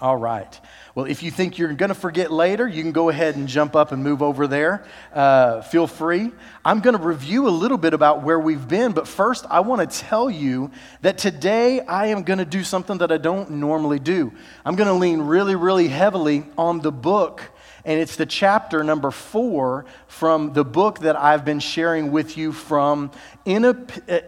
All 0.00 0.16
right. 0.16 0.60
Well, 0.94 1.06
if 1.06 1.24
you 1.24 1.32
think 1.32 1.58
you're 1.58 1.72
going 1.72 1.88
to 1.88 1.94
forget 1.94 2.30
later, 2.30 2.68
you 2.68 2.84
can 2.84 2.92
go 2.92 3.08
ahead 3.08 3.34
and 3.34 3.48
jump 3.48 3.74
up 3.74 3.90
and 3.90 4.04
move 4.04 4.22
over 4.22 4.46
there. 4.46 4.84
Uh, 5.12 5.60
feel 5.62 5.88
free. 5.88 6.30
I'm 6.64 6.78
going 6.78 6.96
to 6.96 7.02
review 7.02 7.48
a 7.48 7.50
little 7.50 7.78
bit 7.78 7.94
about 7.94 8.22
where 8.22 8.38
we've 8.38 8.68
been, 8.68 8.92
but 8.92 9.08
first, 9.08 9.44
I 9.50 9.58
want 9.60 9.90
to 9.90 9.98
tell 9.98 10.30
you 10.30 10.70
that 11.00 11.18
today 11.18 11.80
I 11.80 12.06
am 12.06 12.22
going 12.22 12.38
to 12.38 12.44
do 12.44 12.62
something 12.62 12.98
that 12.98 13.10
I 13.10 13.18
don't 13.18 13.50
normally 13.50 13.98
do. 13.98 14.32
I'm 14.64 14.76
going 14.76 14.86
to 14.86 14.94
lean 14.94 15.20
really, 15.22 15.56
really 15.56 15.88
heavily 15.88 16.44
on 16.56 16.78
the 16.78 16.92
book 16.92 17.42
and 17.84 17.98
it's 17.98 18.16
the 18.16 18.26
chapter 18.26 18.84
number 18.84 19.10
four 19.10 19.86
from 20.08 20.52
the 20.54 20.64
book 20.64 21.00
that 21.00 21.16
I've 21.16 21.44
been 21.44 21.60
sharing 21.60 22.10
with 22.10 22.36
you 22.36 22.50
from 22.50 23.10
In 23.44 23.64
a, 23.64 23.76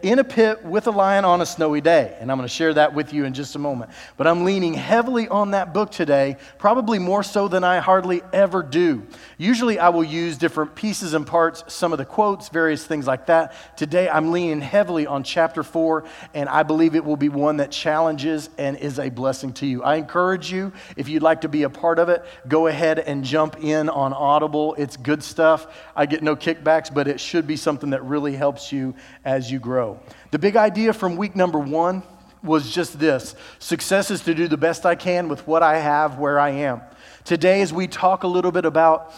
in 0.06 0.18
a 0.18 0.24
Pit 0.24 0.64
with 0.64 0.86
a 0.86 0.90
Lion 0.90 1.24
on 1.24 1.40
a 1.40 1.46
Snowy 1.46 1.80
Day. 1.80 2.16
And 2.20 2.30
I'm 2.30 2.36
going 2.38 2.46
to 2.46 2.54
share 2.54 2.74
that 2.74 2.94
with 2.94 3.12
you 3.12 3.24
in 3.24 3.34
just 3.34 3.56
a 3.56 3.58
moment. 3.58 3.90
But 4.16 4.26
I'm 4.26 4.44
leaning 4.44 4.74
heavily 4.74 5.26
on 5.28 5.52
that 5.52 5.74
book 5.74 5.90
today, 5.90 6.36
probably 6.58 6.98
more 6.98 7.22
so 7.22 7.48
than 7.48 7.64
I 7.64 7.78
hardly 7.78 8.22
ever 8.32 8.62
do. 8.62 9.06
Usually 9.38 9.78
I 9.78 9.88
will 9.88 10.04
use 10.04 10.36
different 10.36 10.74
pieces 10.74 11.14
and 11.14 11.26
parts, 11.26 11.64
some 11.68 11.92
of 11.92 11.98
the 11.98 12.04
quotes, 12.04 12.50
various 12.50 12.86
things 12.86 13.06
like 13.06 13.26
that. 13.26 13.54
Today 13.76 14.08
I'm 14.08 14.32
leaning 14.32 14.60
heavily 14.60 15.06
on 15.06 15.24
chapter 15.24 15.62
four, 15.62 16.04
and 16.34 16.48
I 16.48 16.62
believe 16.62 16.94
it 16.94 17.04
will 17.04 17.16
be 17.16 17.30
one 17.30 17.56
that 17.56 17.72
challenges 17.72 18.50
and 18.58 18.76
is 18.76 18.98
a 18.98 19.08
blessing 19.08 19.54
to 19.54 19.66
you. 19.66 19.82
I 19.82 19.96
encourage 19.96 20.52
you, 20.52 20.72
if 20.96 21.08
you'd 21.08 21.22
like 21.22 21.40
to 21.40 21.48
be 21.48 21.62
a 21.62 21.70
part 21.70 21.98
of 21.98 22.10
it, 22.10 22.22
go 22.46 22.66
ahead 22.66 22.98
and 22.98 23.24
jump 23.24 23.56
in 23.64 23.88
on 23.88 24.12
Audible. 24.12 24.74
It's 24.74 24.98
good 24.98 25.22
stuff. 25.22 25.68
I 25.94 26.06
get 26.06 26.22
no 26.22 26.36
kickbacks, 26.36 26.92
but 26.92 27.08
it 27.08 27.20
should 27.20 27.46
be 27.46 27.56
something 27.56 27.90
that 27.90 28.04
really 28.04 28.34
helps 28.34 28.72
you 28.72 28.94
as 29.24 29.50
you 29.50 29.58
grow. 29.58 30.00
The 30.30 30.38
big 30.38 30.56
idea 30.56 30.92
from 30.92 31.16
week 31.16 31.36
number 31.36 31.58
one 31.58 32.02
was 32.42 32.70
just 32.72 32.98
this 32.98 33.34
success 33.58 34.10
is 34.10 34.22
to 34.22 34.34
do 34.34 34.48
the 34.48 34.56
best 34.56 34.86
I 34.86 34.94
can 34.94 35.28
with 35.28 35.46
what 35.46 35.62
I 35.62 35.78
have 35.78 36.18
where 36.18 36.40
I 36.40 36.50
am. 36.50 36.80
Today, 37.24 37.60
as 37.60 37.72
we 37.72 37.86
talk 37.86 38.22
a 38.22 38.26
little 38.26 38.52
bit 38.52 38.64
about 38.64 39.12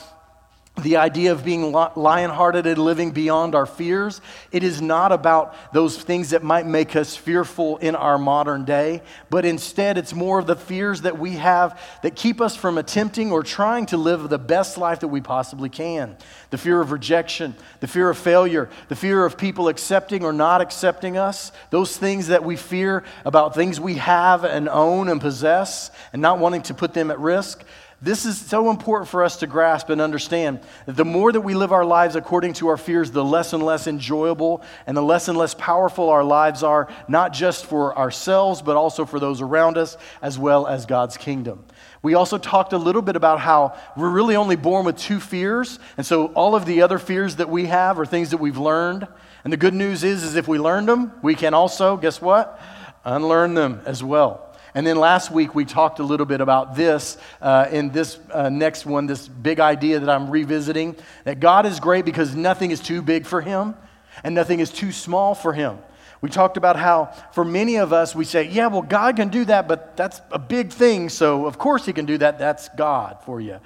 the 0.81 0.97
idea 0.97 1.33
of 1.33 1.45
being 1.45 1.71
lion 1.71 2.31
hearted 2.31 2.67
and 2.67 2.79
living 2.79 3.11
beyond 3.11 3.55
our 3.55 3.67
fears. 3.67 4.23
It 4.50 4.62
is 4.62 4.81
not 4.81 5.12
about 5.12 5.55
those 5.75 6.02
things 6.02 6.31
that 6.31 6.43
might 6.43 6.67
make 6.67 6.97
us 6.97 7.14
fearful 7.14 7.76
in 7.76 7.95
our 7.95 8.17
modern 8.17 8.64
day, 8.64 9.02
but 9.29 9.45
instead 9.45 9.99
it's 9.99 10.14
more 10.14 10.38
of 10.38 10.47
the 10.47 10.57
fears 10.57 11.02
that 11.02 11.19
we 11.19 11.33
have 11.33 11.79
that 12.02 12.17
keep 12.17 12.41
us 12.41 12.57
from 12.57 12.79
attempting 12.79 13.33
or 13.33 13.43
trying 13.43 13.85
to 13.87 13.99
live 13.99 14.31
the 14.31 14.38
best 14.38 14.79
life 14.79 15.00
that 15.00 15.09
we 15.09 15.21
possibly 15.21 15.69
can. 15.69 16.17
The 16.49 16.59
fear 16.59 16.81
of 16.81 16.91
rejection, 16.91 17.55
the 17.81 17.87
fear 17.88 18.09
of 18.09 18.17
failure, 18.17 18.71
the 18.88 18.97
fear 18.97 19.26
of 19.26 19.37
people 19.37 19.69
accepting 19.69 20.25
or 20.25 20.33
not 20.33 20.62
accepting 20.62 21.19
us, 21.19 21.52
those 21.69 21.99
things 21.99 22.29
that 22.29 22.45
we 22.45 22.57
fear 22.57 23.05
about 23.26 23.55
things 23.55 23.79
we 23.79 23.95
have 23.95 24.45
and 24.45 24.71
own 24.71 25.09
and 25.09 25.21
possess 25.21 25.91
and 26.14 26.23
not 26.23 26.38
wanting 26.38 26.62
to 26.62 26.75
put 26.75 26.95
them 26.95 27.11
at 27.11 27.21
risk. 27.21 27.62
This 28.03 28.27
is 28.27 28.37
so 28.37 28.69
important 28.69 29.09
for 29.09 29.23
us 29.23 29.37
to 29.37 29.47
grasp 29.47 29.89
and 29.89 30.01
understand 30.01 30.59
the 30.87 31.05
more 31.05 31.31
that 31.31 31.43
we 31.43 31.55
live 31.55 31.71
our 31.71 31.85
lives 31.85 32.17
according 32.17 32.55
to 32.55 32.67
our 32.67 32.77
fears, 32.77 33.13
the 33.13 33.25
less 33.25 33.53
and 33.53 33.63
less 33.63 33.87
enjoyable 33.87 34.65
and 34.89 34.97
the 34.97 35.03
less 35.03 35.29
and 35.29 35.39
less 35.39 35.55
powerful 35.55 36.11
our 36.11 36.25
lives 36.25 36.65
are, 36.65 36.89
not 37.07 37.33
just 37.33 37.65
for 37.65 37.97
ourselves, 37.97 38.61
but 38.61 38.77
also 38.77 39.05
for 39.05 39.21
those 39.21 39.41
around 39.41 39.79
us, 39.79 39.97
as 40.21 40.37
well 40.37 40.67
as 40.67 40.85
God's 40.85 41.17
kingdom. 41.17 41.65
We 42.03 42.15
also 42.15 42.39
talked 42.39 42.73
a 42.73 42.79
little 42.79 43.03
bit 43.03 43.15
about 43.15 43.39
how 43.39 43.79
we're 43.97 44.11
really 44.11 44.35
only 44.35 44.57
born 44.57 44.85
with 44.85 44.99
two 44.99 45.21
fears, 45.21 45.79
and 45.97 46.05
so 46.05 46.27
all 46.33 46.57
of 46.57 46.67
the 46.67 46.83
other 46.83 46.99
fears 46.99 47.37
that 47.37 47.49
we 47.49 47.67
have 47.67 48.01
are 48.01 48.07
things 48.07 48.31
that 48.31 48.39
we've 48.39 48.59
learned. 48.59 49.07
And 49.45 49.53
the 49.53 49.57
good 49.57 49.75
news 49.75 50.03
is, 50.03 50.25
is 50.25 50.35
if 50.35 50.49
we 50.49 50.59
learned 50.59 50.89
them, 50.89 51.13
we 51.23 51.37
can 51.37 51.55
also, 51.55 51.97
guess 51.97 52.21
what? 52.21 52.61
Unlearn 53.05 53.55
them 53.55 53.81
as 53.87 54.03
well. 54.03 54.52
And 54.75 54.87
then 54.87 54.97
last 54.97 55.31
week 55.31 55.55
we 55.55 55.64
talked 55.64 55.99
a 55.99 56.02
little 56.02 56.25
bit 56.25 56.41
about 56.41 56.75
this 56.75 57.19
uh, 57.43 57.69
in 57.71 57.91
this 57.91 58.19
uh, 58.33 58.49
next 58.49 58.87
one, 58.87 59.07
this 59.07 59.29
big 59.29 59.61
idea 59.61 60.00
that 60.00 60.09
I'm 60.09 60.31
revisiting 60.31 60.97
that 61.25 61.41
God 61.41 61.67
is 61.67 61.79
great 61.79 62.05
because 62.05 62.35
nothing 62.35 62.71
is 62.71 62.81
too 62.81 63.02
big 63.02 63.26
for 63.26 63.43
him 63.43 63.75
and 64.25 64.35
nothing 64.35 64.61
is 64.61 64.71
too 64.71 64.93
small 64.93 65.35
for 65.35 65.52
him. 65.52 65.79
We 66.23 66.29
talked 66.29 66.57
about 66.57 66.76
how 66.76 67.07
for 67.33 67.45
many 67.45 67.76
of 67.76 67.93
us, 67.93 68.14
we 68.14 68.25
say, 68.25 68.45
yeah, 68.45 68.69
well, 68.69 68.83
God 68.83 69.17
can 69.17 69.29
do 69.29 69.45
that, 69.47 69.67
but 69.67 69.97
that's 69.97 70.21
a 70.31 70.38
big 70.38 70.71
thing. 70.71 71.09
So, 71.09 71.47
of 71.47 71.59
course, 71.59 71.85
He 71.85 71.93
can 71.93 72.07
do 72.07 72.17
that. 72.19 72.38
That's 72.38 72.69
God 72.71 73.19
for 73.26 73.41
you. 73.41 73.59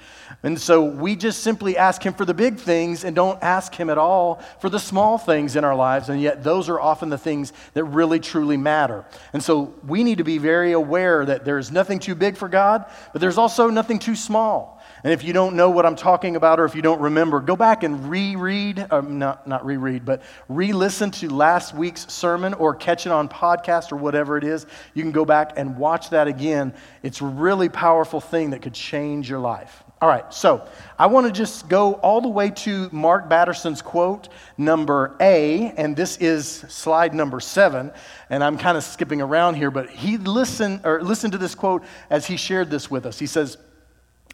And 0.42 0.58
so 0.58 0.82
we 0.82 1.16
just 1.16 1.42
simply 1.42 1.76
ask 1.76 2.02
Him 2.02 2.14
for 2.14 2.24
the 2.24 2.32
big 2.32 2.58
things 2.58 3.04
and 3.04 3.14
don't 3.14 3.40
ask 3.42 3.74
Him 3.74 3.90
at 3.90 3.98
all 3.98 4.42
for 4.58 4.70
the 4.70 4.78
small 4.78 5.18
things 5.18 5.54
in 5.54 5.64
our 5.64 5.76
lives. 5.76 6.08
And 6.08 6.18
yet, 6.18 6.42
those 6.42 6.70
are 6.70 6.80
often 6.80 7.10
the 7.10 7.18
things 7.18 7.52
that 7.74 7.84
really, 7.84 8.20
truly 8.20 8.56
matter. 8.56 9.04
And 9.34 9.42
so 9.42 9.74
we 9.86 10.02
need 10.02 10.16
to 10.18 10.24
be 10.24 10.38
very 10.38 10.72
aware 10.72 11.26
that 11.26 11.44
there's 11.44 11.70
nothing 11.70 11.98
too 11.98 12.14
big 12.14 12.38
for 12.38 12.48
God, 12.48 12.86
but 13.12 13.20
there's 13.20 13.36
also 13.36 13.68
nothing 13.68 13.98
too 13.98 14.16
small. 14.16 14.75
And 15.06 15.12
if 15.12 15.22
you 15.22 15.32
don't 15.32 15.54
know 15.54 15.70
what 15.70 15.86
I'm 15.86 15.94
talking 15.94 16.34
about 16.34 16.58
or 16.58 16.64
if 16.64 16.74
you 16.74 16.82
don't 16.82 17.00
remember, 17.00 17.38
go 17.38 17.54
back 17.54 17.84
and 17.84 18.10
reread, 18.10 18.88
um, 18.90 19.20
not, 19.20 19.46
not 19.46 19.64
reread, 19.64 20.04
but 20.04 20.20
re 20.48 20.72
listen 20.72 21.12
to 21.12 21.32
last 21.32 21.76
week's 21.76 22.12
sermon 22.12 22.54
or 22.54 22.74
catch 22.74 23.06
it 23.06 23.12
on 23.12 23.28
podcast 23.28 23.92
or 23.92 23.96
whatever 23.98 24.36
it 24.36 24.42
is. 24.42 24.66
You 24.94 25.04
can 25.04 25.12
go 25.12 25.24
back 25.24 25.52
and 25.56 25.78
watch 25.78 26.10
that 26.10 26.26
again. 26.26 26.74
It's 27.04 27.20
a 27.20 27.24
really 27.24 27.68
powerful 27.68 28.20
thing 28.20 28.50
that 28.50 28.62
could 28.62 28.74
change 28.74 29.30
your 29.30 29.38
life. 29.38 29.84
All 30.02 30.08
right, 30.08 30.34
so 30.34 30.66
I 30.98 31.06
want 31.06 31.28
to 31.28 31.32
just 31.32 31.68
go 31.68 31.92
all 31.94 32.20
the 32.20 32.28
way 32.28 32.50
to 32.50 32.88
Mark 32.90 33.28
Batterson's 33.28 33.82
quote 33.82 34.28
number 34.58 35.14
A, 35.20 35.72
and 35.76 35.94
this 35.94 36.16
is 36.16 36.48
slide 36.48 37.14
number 37.14 37.38
seven. 37.38 37.92
And 38.28 38.42
I'm 38.42 38.58
kind 38.58 38.76
of 38.76 38.82
skipping 38.82 39.22
around 39.22 39.54
here, 39.54 39.70
but 39.70 39.88
he 39.88 40.16
listened 40.16 40.80
or 40.82 41.00
listened 41.00 41.30
to 41.34 41.38
this 41.38 41.54
quote 41.54 41.84
as 42.10 42.26
he 42.26 42.36
shared 42.36 42.70
this 42.70 42.90
with 42.90 43.06
us. 43.06 43.20
He 43.20 43.28
says, 43.28 43.56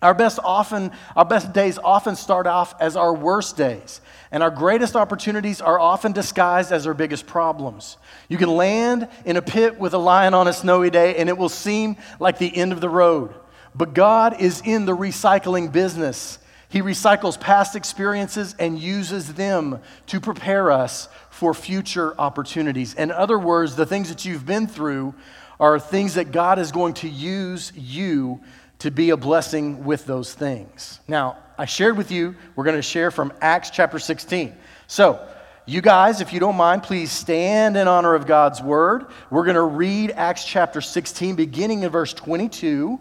our 0.02 0.14
best 0.14 0.38
often, 0.42 0.90
our 1.16 1.24
best 1.24 1.52
days 1.52 1.78
often 1.78 2.16
start 2.16 2.46
off 2.46 2.74
as 2.80 2.96
our 2.96 3.14
worst 3.14 3.56
days, 3.56 4.00
and 4.30 4.42
our 4.42 4.50
greatest 4.50 4.96
opportunities 4.96 5.60
are 5.60 5.78
often 5.78 6.12
disguised 6.12 6.72
as 6.72 6.86
our 6.86 6.94
biggest 6.94 7.26
problems. 7.26 7.96
You 8.28 8.36
can 8.36 8.50
land 8.50 9.08
in 9.24 9.36
a 9.36 9.42
pit 9.42 9.78
with 9.78 9.94
a 9.94 9.98
lion 9.98 10.34
on 10.34 10.48
a 10.48 10.52
snowy 10.52 10.90
day, 10.90 11.16
and 11.16 11.28
it 11.28 11.38
will 11.38 11.48
seem 11.48 11.96
like 12.18 12.38
the 12.38 12.54
end 12.54 12.72
of 12.72 12.80
the 12.80 12.88
road. 12.88 13.32
But 13.74 13.94
God 13.94 14.40
is 14.40 14.60
in 14.64 14.84
the 14.84 14.96
recycling 14.96 15.72
business. 15.72 16.38
He 16.68 16.82
recycles 16.82 17.38
past 17.38 17.76
experiences 17.76 18.54
and 18.58 18.78
uses 18.78 19.34
them 19.34 19.80
to 20.06 20.20
prepare 20.20 20.70
us 20.70 21.08
for 21.30 21.54
future 21.54 22.14
opportunities. 22.18 22.94
In 22.94 23.10
other 23.10 23.38
words, 23.38 23.76
the 23.76 23.86
things 23.86 24.08
that 24.08 24.24
you've 24.24 24.46
been 24.46 24.66
through 24.66 25.14
are 25.60 25.78
things 25.78 26.14
that 26.14 26.32
God 26.32 26.58
is 26.58 26.72
going 26.72 26.94
to 26.94 27.08
use 27.08 27.72
you 27.76 28.40
to 28.82 28.90
be 28.90 29.10
a 29.10 29.16
blessing 29.16 29.84
with 29.84 30.06
those 30.06 30.34
things. 30.34 30.98
Now, 31.06 31.38
I 31.56 31.66
shared 31.66 31.96
with 31.96 32.10
you, 32.10 32.34
we're 32.56 32.64
going 32.64 32.74
to 32.74 32.82
share 32.82 33.12
from 33.12 33.32
Acts 33.40 33.70
chapter 33.70 34.00
16. 34.00 34.52
So, 34.88 35.24
you 35.66 35.80
guys, 35.80 36.20
if 36.20 36.32
you 36.32 36.40
don't 36.40 36.56
mind, 36.56 36.82
please 36.82 37.12
stand 37.12 37.76
in 37.76 37.86
honor 37.86 38.16
of 38.16 38.26
God's 38.26 38.60
word. 38.60 39.06
We're 39.30 39.44
going 39.44 39.54
to 39.54 39.62
read 39.62 40.10
Acts 40.10 40.44
chapter 40.44 40.80
16, 40.80 41.36
beginning 41.36 41.84
in 41.84 41.90
verse 41.90 42.12
22. 42.12 42.98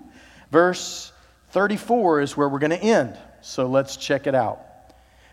Verse 0.51 1.11
34 1.49 2.21
is 2.21 2.37
where 2.37 2.47
we're 2.47 2.59
going 2.59 2.69
to 2.69 2.77
end. 2.77 3.17
So 3.41 3.65
let's 3.65 3.97
check 3.97 4.27
it 4.27 4.35
out. 4.35 4.59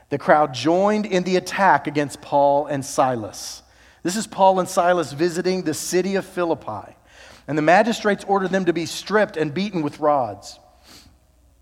The 0.09 0.17
crowd 0.17 0.55
joined 0.55 1.05
in 1.05 1.25
the 1.25 1.37
attack 1.37 1.87
against 1.87 2.23
Paul 2.23 2.65
and 2.69 2.83
Silas. 2.83 3.63
This 4.03 4.17
is 4.17 4.27
Paul 4.27 4.61
and 4.61 4.69
Silas 4.69 5.13
visiting 5.13 5.61
the 5.61 5.75
city 5.75 6.15
of 6.15 6.25
Philippi. 6.25 6.97
And 7.49 7.59
the 7.59 7.63
magistrates 7.63 8.25
ordered 8.29 8.51
them 8.51 8.67
to 8.67 8.73
be 8.73 8.87
stripped 8.87 9.37
and 9.37 9.53
beaten 9.53 9.83
with 9.83 9.99
rods. 9.99 10.61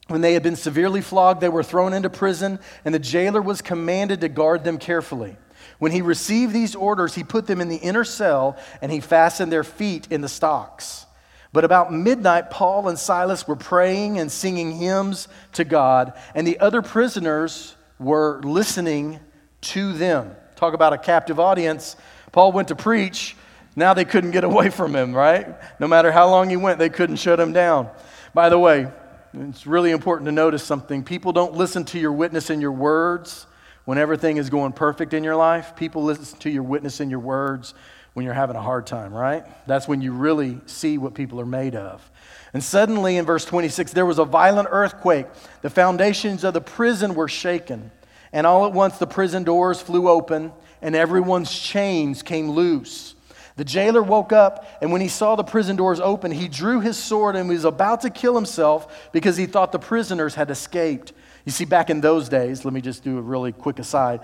When 0.09 0.21
they 0.21 0.35
had 0.35 0.43
been 0.43 0.57
severely 0.57 1.01
flogged, 1.01 1.41
they 1.41 1.49
were 1.49 1.63
thrown 1.63 1.93
into 1.93 2.11
prison, 2.11 2.59
and 2.85 2.95
the 2.95 2.99
jailer 2.99 3.41
was 3.41 3.63
commanded 3.63 4.21
to 4.21 4.29
guard 4.29 4.65
them 4.65 4.79
carefully. 4.79 5.37
When 5.79 5.93
he 5.93 6.03
received 6.03 6.53
these 6.53 6.75
orders, 6.75 7.15
he 7.15 7.25
put 7.25 7.47
them 7.47 7.61
in 7.61 7.69
the 7.69 7.77
inner 7.77 8.05
cell 8.05 8.57
and 8.81 8.91
he 8.91 9.01
fastened 9.01 9.51
their 9.53 9.65
feet 9.65 10.09
in 10.11 10.21
the 10.21 10.29
stocks. 10.29 11.07
But 11.53 11.65
about 11.65 11.93
midnight, 11.93 12.51
Paul 12.51 12.89
and 12.89 12.99
Silas 12.99 13.49
were 13.49 13.57
praying 13.57 14.19
and 14.19 14.31
singing 14.31 14.73
hymns 14.73 15.29
to 15.53 15.65
God, 15.65 16.13
and 16.35 16.47
the 16.47 16.61
other 16.61 16.83
prisoners 16.83 17.75
were 17.99 18.41
listening 18.43 19.21
to 19.63 19.93
them. 19.93 20.35
Talk 20.57 20.75
about 20.75 20.93
a 20.93 20.99
captive 20.99 21.41
audience. 21.41 21.97
Paul 22.33 22.53
went 22.53 22.69
to 22.69 22.77
preach, 22.77 23.37
now 23.77 23.95
they 23.95 24.05
couldn't 24.07 24.31
get 24.31 24.43
away 24.43 24.71
from 24.71 24.97
him, 24.97 25.15
right? 25.15 25.55
No 25.79 25.87
matter 25.87 26.11
how 26.11 26.29
long 26.29 26.49
he 26.49 26.57
went, 26.57 26.79
they 26.79 26.89
couldn't 26.89 27.17
shut 27.17 27.39
him 27.39 27.53
down. 27.53 27.91
By 28.35 28.49
the 28.49 28.59
way, 28.59 28.89
it's 29.35 29.67
really 29.67 29.91
important 29.91 30.27
to 30.27 30.33
notice 30.33 30.65
something. 30.65 31.05
People 31.05 31.33
don't 31.33 31.55
listen 31.55 31.85
to 31.87 31.99
your 31.99 32.13
witness 32.13 32.49
and 32.49 32.63
your 32.63 32.73
words 32.73 33.47
when 33.85 33.99
everything 33.99 34.39
is 34.39 34.49
going 34.49 34.73
perfect 34.73 35.13
in 35.13 35.23
your 35.23 35.37
life. 35.37 35.77
People 35.77 36.03
listen 36.03 36.39
to 36.41 36.51
your 36.51 36.63
witness 36.63 37.01
and 37.01 37.11
your 37.11 37.21
words 37.21 37.75
when 38.15 38.25
you're 38.25 38.35
having 38.35 38.57
a 38.57 38.63
hard 38.63 38.87
time, 38.87 39.13
right? 39.13 39.45
That's 39.67 39.87
when 39.87 40.01
you 40.01 40.13
really 40.13 40.59
see 40.65 40.97
what 40.97 41.13
people 41.13 41.39
are 41.39 41.47
made 41.47 41.75
of. 41.75 42.11
And 42.55 42.65
suddenly, 42.65 43.19
in 43.19 43.27
verse 43.27 43.45
26, 43.45 43.93
there 43.93 44.07
was 44.07 44.19
a 44.19 44.25
violent 44.25 44.69
earthquake. 44.71 45.27
The 45.61 45.69
foundations 45.69 46.43
of 46.43 46.55
the 46.55 46.63
prison 46.63 47.15
were 47.15 47.29
shaken. 47.29 47.91
And 48.33 48.47
all 48.47 48.65
at 48.65 48.73
once, 48.73 48.97
the 48.97 49.07
prison 49.07 49.45
doors 49.45 49.83
flew 49.83 50.09
open, 50.09 50.53
and 50.81 50.97
everyone's 50.97 51.53
chains 51.53 52.23
came 52.23 52.51
loose. 52.51 53.16
The 53.57 53.65
jailer 53.65 54.03
woke 54.03 54.33
up, 54.33 54.67
and 54.83 54.93
when 54.93 55.01
he 55.01 55.09
saw 55.09 55.35
the 55.35 55.43
prison 55.43 55.77
doors 55.77 55.99
open, 55.99 56.31
he 56.31 56.47
drew 56.47 56.81
his 56.81 56.99
sword 56.99 57.37
and 57.37 57.49
was 57.49 57.65
about 57.65 58.03
to 58.03 58.11
kill 58.11 58.35
himself 58.35 59.11
because 59.13 59.39
he 59.39 59.47
thought 59.47 59.73
the 59.73 59.79
prisoners 59.79 60.35
had 60.35 60.51
escaped. 60.51 61.15
You 61.47 61.53
see, 61.53 61.65
back 61.65 61.89
in 61.89 62.03
those 62.03 62.29
days, 62.29 62.67
let 62.67 62.75
me 62.75 62.83
just 62.83 63.03
do 63.03 63.17
a 63.17 63.23
really 63.23 63.53
quick 63.53 63.79
aside. 63.79 64.21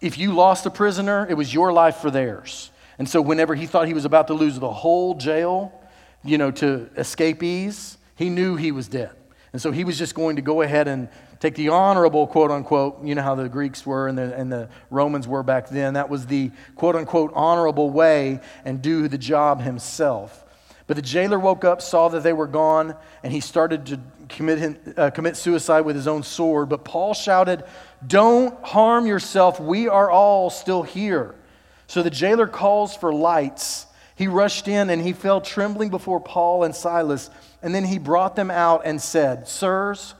If 0.00 0.18
you 0.18 0.34
lost 0.34 0.66
a 0.66 0.70
prisoner, 0.70 1.26
it 1.30 1.34
was 1.34 1.54
your 1.54 1.72
life 1.72 1.96
for 1.96 2.10
theirs. 2.10 2.70
And 2.98 3.08
so, 3.08 3.20
whenever 3.20 3.54
he 3.54 3.66
thought 3.66 3.86
he 3.86 3.94
was 3.94 4.04
about 4.04 4.26
to 4.26 4.34
lose 4.34 4.58
the 4.58 4.70
whole 4.70 5.14
jail, 5.14 5.72
you 6.24 6.36
know, 6.36 6.50
to 6.52 6.90
escapees, 6.96 7.98
he 8.16 8.28
knew 8.28 8.56
he 8.56 8.72
was 8.72 8.88
dead. 8.88 9.12
And 9.52 9.62
so, 9.62 9.70
he 9.70 9.84
was 9.84 9.96
just 9.96 10.16
going 10.16 10.36
to 10.36 10.42
go 10.42 10.62
ahead 10.62 10.88
and 10.88 11.08
take 11.42 11.56
the 11.56 11.70
honorable, 11.70 12.28
quote 12.28 12.52
unquote, 12.52 13.02
you 13.02 13.16
know 13.16 13.22
how 13.22 13.34
the 13.34 13.48
Greeks 13.48 13.84
were 13.84 14.06
and 14.06 14.16
the, 14.16 14.32
and 14.36 14.50
the 14.50 14.68
Romans 14.90 15.26
were 15.26 15.42
back 15.42 15.68
then. 15.68 15.94
That 15.94 16.08
was 16.08 16.26
the 16.26 16.52
quote 16.76 16.94
unquote 16.94 17.32
honorable 17.34 17.90
way 17.90 18.38
and 18.64 18.80
do 18.80 19.08
the 19.08 19.18
job 19.18 19.60
himself. 19.60 20.44
But 20.86 20.94
the 20.94 21.02
jailer 21.02 21.40
woke 21.40 21.64
up, 21.64 21.82
saw 21.82 22.08
that 22.10 22.22
they 22.22 22.32
were 22.32 22.46
gone, 22.46 22.94
and 23.24 23.32
he 23.32 23.40
started 23.40 23.86
to 23.86 24.00
commit, 24.28 24.96
uh, 24.96 25.10
commit 25.10 25.36
suicide 25.36 25.80
with 25.80 25.96
his 25.96 26.06
own 26.06 26.22
sword. 26.22 26.68
But 26.68 26.84
Paul 26.84 27.12
shouted, 27.12 27.64
Don't 28.06 28.62
harm 28.64 29.06
yourself. 29.06 29.58
We 29.58 29.88
are 29.88 30.12
all 30.12 30.48
still 30.48 30.84
here. 30.84 31.34
So 31.88 32.04
the 32.04 32.10
jailer 32.10 32.46
calls 32.46 32.96
for 32.96 33.12
lights. 33.12 33.86
He 34.14 34.28
rushed 34.28 34.68
in 34.68 34.90
and 34.90 35.02
he 35.02 35.12
fell 35.12 35.40
trembling 35.40 35.90
before 35.90 36.20
Paul 36.20 36.62
and 36.62 36.72
Silas. 36.72 37.30
And 37.62 37.74
then 37.74 37.84
he 37.84 37.98
brought 37.98 38.36
them 38.36 38.50
out 38.52 38.82
and 38.84 39.02
said, 39.02 39.48
Sirs, 39.48 40.14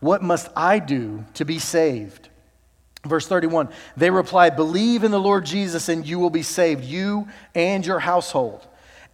what 0.00 0.22
must 0.22 0.48
I 0.56 0.78
do 0.78 1.24
to 1.34 1.44
be 1.44 1.58
saved? 1.58 2.28
Verse 3.04 3.26
31 3.26 3.68
They 3.96 4.10
replied, 4.10 4.56
Believe 4.56 5.04
in 5.04 5.10
the 5.10 5.20
Lord 5.20 5.44
Jesus 5.44 5.88
and 5.88 6.06
you 6.06 6.18
will 6.18 6.30
be 6.30 6.42
saved, 6.42 6.84
you 6.84 7.28
and 7.54 7.84
your 7.84 7.98
household. 7.98 8.66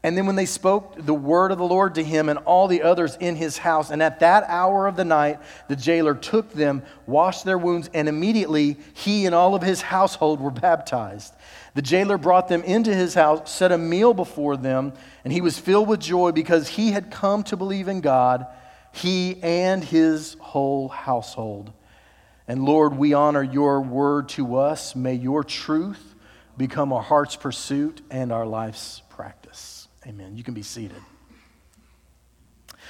And 0.05 0.19
then 0.19 0.27
when 0.27 0.37
they 0.37 0.45
spoke 0.45 0.97
the 0.99 1.15
word 1.15 1.51
of 1.51 1.57
the 1.57 1.65
Lord 1.65 1.95
to 1.95 2.05
him 2.05 2.29
and 2.29 2.39
all 2.41 2.69
the 2.69 2.83
others 2.83 3.17
in 3.21 3.37
his 3.37 3.57
house, 3.57 3.91
and 3.91 4.03
at 4.03 4.21
that 4.21 4.45
hour 4.49 4.87
of 4.87 4.97
the 4.97 5.05
night, 5.05 5.39
the 5.67 5.77
jailer 5.77 6.15
took 6.15 6.53
them, 6.53 6.83
washed 7.07 7.47
their 7.47 7.57
wounds, 7.57 7.89
and 7.95 8.07
immediately 8.07 8.77
he 8.93 9.25
and 9.25 9.35
all 9.35 9.55
of 9.55 9.63
his 9.63 9.81
household 9.81 10.43
were 10.43 10.51
baptized. 10.51 11.33
The 11.73 11.81
jailer 11.81 12.19
brought 12.19 12.49
them 12.49 12.63
into 12.65 12.95
his 12.95 13.15
house, 13.15 13.51
set 13.51 13.73
a 13.73 13.79
meal 13.79 14.13
before 14.13 14.59
them, 14.59 14.93
and 15.25 15.33
he 15.33 15.41
was 15.41 15.59
filled 15.59 15.89
with 15.89 16.01
joy 16.01 16.33
because 16.33 16.69
he 16.69 16.91
had 16.93 17.11
come 17.11 17.43
to 17.45 17.57
believe 17.57 17.89
in 17.89 18.03
God, 18.03 18.47
he 18.95 19.43
and 19.43 19.83
his 19.83 20.37
whole 20.39 20.89
household. 20.89 21.73
And 22.47 22.65
Lord, 22.65 22.97
we 22.97 23.13
honor 23.13 23.43
your 23.43 23.81
word 23.81 24.29
to 24.31 24.57
us. 24.57 24.95
May 24.95 25.15
your 25.15 25.43
truth 25.43 26.15
become 26.57 26.93
our 26.93 27.03
heart's 27.03 27.35
pursuit 27.35 28.03
and 28.09 28.31
our 28.31 28.47
life's 28.47 29.03
practice. 29.09 29.89
Amen. 30.07 30.37
You 30.37 30.45
can 30.45 30.55
be 30.55 30.63
seated. 30.63 31.03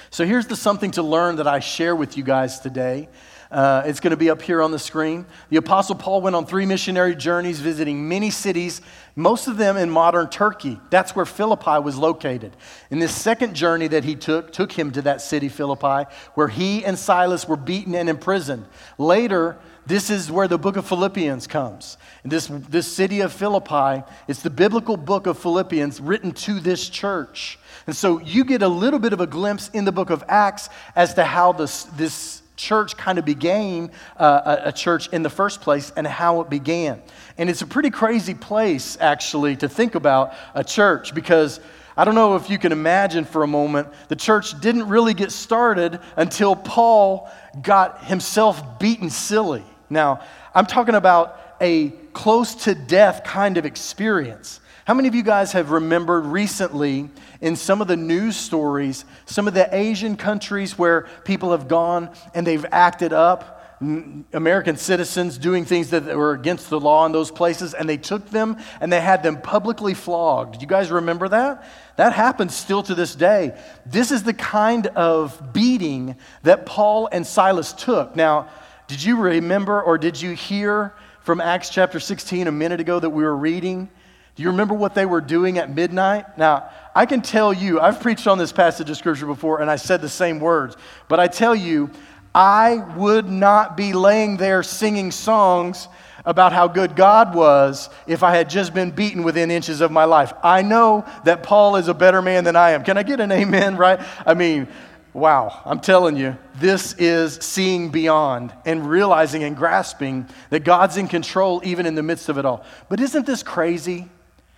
So 0.09 0.25
here's 0.25 0.47
the 0.47 0.55
something 0.55 0.91
to 0.91 1.03
learn 1.03 1.37
that 1.37 1.47
I 1.47 1.59
share 1.59 1.95
with 1.95 2.17
you 2.17 2.23
guys 2.23 2.59
today. 2.59 3.09
Uh, 3.51 3.83
it's 3.85 3.99
going 3.99 4.11
to 4.11 4.17
be 4.17 4.29
up 4.29 4.41
here 4.41 4.61
on 4.61 4.71
the 4.71 4.79
screen. 4.79 5.25
The 5.49 5.57
Apostle 5.57 5.95
Paul 5.95 6.21
went 6.21 6.35
on 6.35 6.45
three 6.45 6.65
missionary 6.65 7.15
journeys, 7.15 7.59
visiting 7.59 8.07
many 8.07 8.29
cities, 8.31 8.81
most 9.15 9.47
of 9.47 9.57
them 9.57 9.77
in 9.77 9.89
modern 9.89 10.29
Turkey. 10.29 10.79
That's 10.89 11.15
where 11.15 11.25
Philippi 11.25 11.79
was 11.79 11.95
located. 11.95 12.55
And 12.89 13.01
this 13.01 13.15
second 13.15 13.55
journey 13.55 13.87
that 13.87 14.03
he 14.03 14.15
took 14.15 14.51
took 14.51 14.71
him 14.71 14.91
to 14.91 15.01
that 15.03 15.21
city, 15.21 15.47
Philippi, 15.47 16.09
where 16.33 16.47
he 16.47 16.83
and 16.83 16.97
Silas 16.97 17.47
were 17.47 17.55
beaten 17.55 17.93
and 17.95 18.09
imprisoned. 18.09 18.65
Later, 18.97 19.57
this 19.85 20.09
is 20.09 20.31
where 20.31 20.47
the 20.47 20.57
book 20.57 20.77
of 20.77 20.87
Philippians 20.87 21.45
comes. 21.47 21.97
This, 22.23 22.47
this 22.47 22.91
city 22.91 23.21
of 23.21 23.31
Philippi, 23.31 24.03
it's 24.27 24.41
the 24.41 24.49
biblical 24.49 24.97
book 24.97 25.27
of 25.27 25.37
Philippians 25.37 26.01
written 26.01 26.31
to 26.31 26.59
this 26.59 26.89
church. 26.89 27.59
And 27.85 27.95
so 27.95 28.19
you 28.19 28.45
get 28.45 28.63
a 28.63 28.67
little 28.67 28.99
bit 28.99 29.13
of 29.13 29.21
a 29.21 29.27
glimpse 29.27 29.69
in 29.69 29.85
the 29.85 29.91
book 29.91 30.09
of 30.09 30.23
Acts 30.27 30.69
as 30.95 31.13
to 31.15 31.23
how 31.23 31.51
this, 31.51 31.83
this 31.83 32.41
church 32.55 32.97
kind 32.97 33.19
of 33.19 33.25
became 33.25 33.91
uh, 34.17 34.57
a, 34.65 34.69
a 34.69 34.71
church 34.71 35.07
in 35.09 35.21
the 35.21 35.29
first 35.29 35.61
place 35.61 35.91
and 35.95 36.07
how 36.07 36.41
it 36.41 36.49
began. 36.49 37.01
And 37.37 37.47
it's 37.47 37.61
a 37.61 37.67
pretty 37.67 37.91
crazy 37.91 38.33
place, 38.33 38.97
actually, 38.99 39.55
to 39.57 39.69
think 39.69 39.93
about 39.93 40.33
a 40.55 40.63
church 40.63 41.13
because 41.13 41.59
I 41.97 42.05
don't 42.05 42.15
know 42.15 42.35
if 42.35 42.49
you 42.49 42.57
can 42.57 42.71
imagine 42.71 43.23
for 43.23 43.43
a 43.43 43.47
moment, 43.47 43.87
the 44.07 44.15
church 44.15 44.59
didn't 44.59 44.87
really 44.89 45.13
get 45.13 45.31
started 45.31 45.99
until 46.15 46.55
Paul 46.55 47.29
got 47.61 48.03
himself 48.03 48.79
beaten 48.79 49.09
silly. 49.09 49.63
Now, 49.89 50.21
I'm 50.53 50.65
talking 50.65 50.95
about 50.95 51.39
a 51.61 51.89
close 52.13 52.55
to 52.65 52.75
death 52.75 53.23
kind 53.23 53.57
of 53.57 53.65
experience. 53.65 54.59
How 54.85 54.93
many 54.93 55.07
of 55.07 55.15
you 55.15 55.23
guys 55.23 55.53
have 55.53 55.71
remembered 55.71 56.25
recently 56.25 57.09
in 57.41 57.55
some 57.55 57.81
of 57.81 57.87
the 57.87 57.97
news 57.97 58.35
stories, 58.35 59.03
some 59.25 59.47
of 59.47 59.53
the 59.53 59.67
Asian 59.75 60.15
countries 60.15 60.77
where 60.77 61.07
people 61.23 61.51
have 61.51 61.67
gone 61.67 62.09
and 62.33 62.45
they've 62.45 62.65
acted 62.71 63.13
up? 63.13 63.51
American 63.81 64.77
citizens 64.77 65.37
doing 65.37 65.65
things 65.65 65.89
that 65.89 66.05
were 66.05 66.31
against 66.31 66.69
the 66.69 66.79
law 66.79 67.05
in 67.05 67.11
those 67.11 67.29
places, 67.29 67.73
and 67.73 67.89
they 67.89 67.97
took 67.97 68.29
them 68.29 68.57
and 68.79 68.91
they 68.91 69.01
had 69.01 69.21
them 69.21 69.41
publicly 69.41 69.93
flogged. 69.93 70.53
Do 70.53 70.59
you 70.61 70.67
guys 70.67 70.89
remember 70.91 71.27
that? 71.27 71.67
That 71.97 72.13
happens 72.13 72.55
still 72.55 72.83
to 72.83 72.95
this 72.95 73.15
day. 73.15 73.57
This 73.85 74.11
is 74.11 74.23
the 74.23 74.33
kind 74.33 74.87
of 74.87 75.51
beating 75.53 76.15
that 76.43 76.65
Paul 76.65 77.09
and 77.11 77.27
Silas 77.27 77.73
took. 77.73 78.15
Now, 78.15 78.47
did 78.87 79.03
you 79.03 79.17
remember 79.17 79.81
or 79.81 79.97
did 79.97 80.21
you 80.21 80.31
hear 80.31 80.93
from 81.21 81.41
Acts 81.41 81.69
chapter 81.69 81.99
16 81.99 82.47
a 82.47 82.51
minute 82.51 82.79
ago 82.79 82.99
that 82.99 83.09
we 83.09 83.23
were 83.23 83.35
reading? 83.35 83.89
Do 84.35 84.43
you 84.43 84.49
remember 84.49 84.73
what 84.73 84.93
they 84.93 85.05
were 85.05 85.21
doing 85.21 85.57
at 85.57 85.73
midnight? 85.73 86.37
Now, 86.37 86.69
I 86.93 87.05
can 87.05 87.21
tell 87.21 87.53
you, 87.53 87.79
I've 87.79 87.99
preached 87.99 88.27
on 88.27 88.37
this 88.37 88.51
passage 88.51 88.89
of 88.89 88.97
scripture 88.97 89.25
before 89.25 89.61
and 89.61 89.71
I 89.71 89.77
said 89.77 90.01
the 90.01 90.09
same 90.09 90.39
words, 90.39 90.75
but 91.07 91.19
I 91.19 91.27
tell 91.27 91.55
you, 91.55 91.89
I 92.33 92.75
would 92.97 93.29
not 93.29 93.77
be 93.77 93.93
laying 93.93 94.37
there 94.37 94.61
singing 94.61 95.09
songs 95.11 95.87
about 96.25 96.51
how 96.51 96.67
good 96.67 96.95
God 96.95 97.33
was 97.33 97.89
if 98.07 98.23
I 98.23 98.35
had 98.35 98.49
just 98.49 98.73
been 98.73 98.91
beaten 98.91 99.23
within 99.23 99.51
inches 99.51 99.79
of 99.79 99.91
my 99.91 100.03
life. 100.03 100.33
I 100.43 100.61
know 100.61 101.05
that 101.23 101.43
Paul 101.43 101.77
is 101.77 101.87
a 101.87 101.93
better 101.93 102.21
man 102.21 102.43
than 102.43 102.55
I 102.55 102.71
am. 102.71 102.83
Can 102.83 102.97
I 102.97 103.03
get 103.03 103.19
an 103.19 103.31
amen, 103.31 103.77
right? 103.77 103.99
I 104.25 104.33
mean, 104.33 104.67
Wow, 105.15 105.61
I'm 105.63 105.79
telling 105.79 106.17
you, 106.17 106.37
this 106.55 106.91
is 106.95 107.35
seeing 107.35 107.89
beyond 107.89 108.51
and 108.65 108.85
realizing 108.85 109.45
and 109.45 109.55
grasping 109.55 110.27
that 110.49 110.65
God's 110.65 110.97
in 110.97 111.07
control 111.07 111.61
even 111.63 111.85
in 111.85 111.95
the 111.95 112.03
midst 112.03 112.27
of 112.27 112.37
it 112.37 112.43
all. 112.43 112.65
But 112.89 112.99
isn't 112.99 113.25
this 113.25 113.41
crazy? 113.41 114.09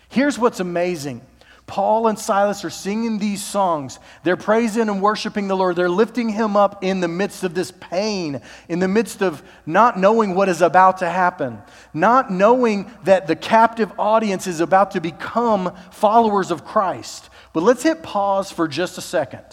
Here's 0.10 0.40
what's 0.40 0.60
amazing 0.60 1.22
Paul 1.68 2.08
and 2.08 2.18
Silas 2.18 2.66
are 2.66 2.72
singing 2.72 3.20
these 3.20 3.44
songs. 3.46 4.00
They're 4.24 4.36
praising 4.36 4.90
and 4.90 5.00
worshiping 5.00 5.48
the 5.48 5.56
Lord. 5.56 5.76
They're 5.76 5.92
lifting 5.92 6.30
him 6.30 6.58
up 6.58 6.84
in 6.84 7.02
the 7.02 7.08
midst 7.08 7.44
of 7.44 7.54
this 7.54 7.70
pain, 7.70 8.42
in 8.68 8.80
the 8.80 8.88
midst 8.88 9.22
of 9.22 9.44
not 9.68 10.00
knowing 10.00 10.34
what 10.34 10.50
is 10.50 10.64
about 10.64 10.98
to 10.98 11.10
happen, 11.10 11.62
not 11.94 12.32
knowing 12.32 12.92
that 13.04 13.28
the 13.28 13.36
captive 13.36 13.92
audience 14.00 14.48
is 14.48 14.60
about 14.60 14.90
to 14.92 15.02
become 15.02 15.76
followers 15.92 16.50
of 16.50 16.66
Christ. 16.66 17.30
But 17.54 17.62
let's 17.62 17.84
hit 17.84 18.02
pause 18.02 18.52
for 18.52 18.68
just 18.68 18.98
a 18.98 19.02
second. 19.02 19.46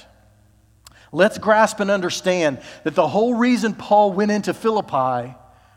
Let's 1.14 1.38
grasp 1.38 1.79
and 1.79 1.92
understand 1.92 2.59
that 2.83 2.96
the 2.96 3.07
whole 3.07 3.35
reason 3.35 3.72
Paul 3.72 4.12
went 4.12 4.33
into 4.33 4.53
Philippi 4.53 5.33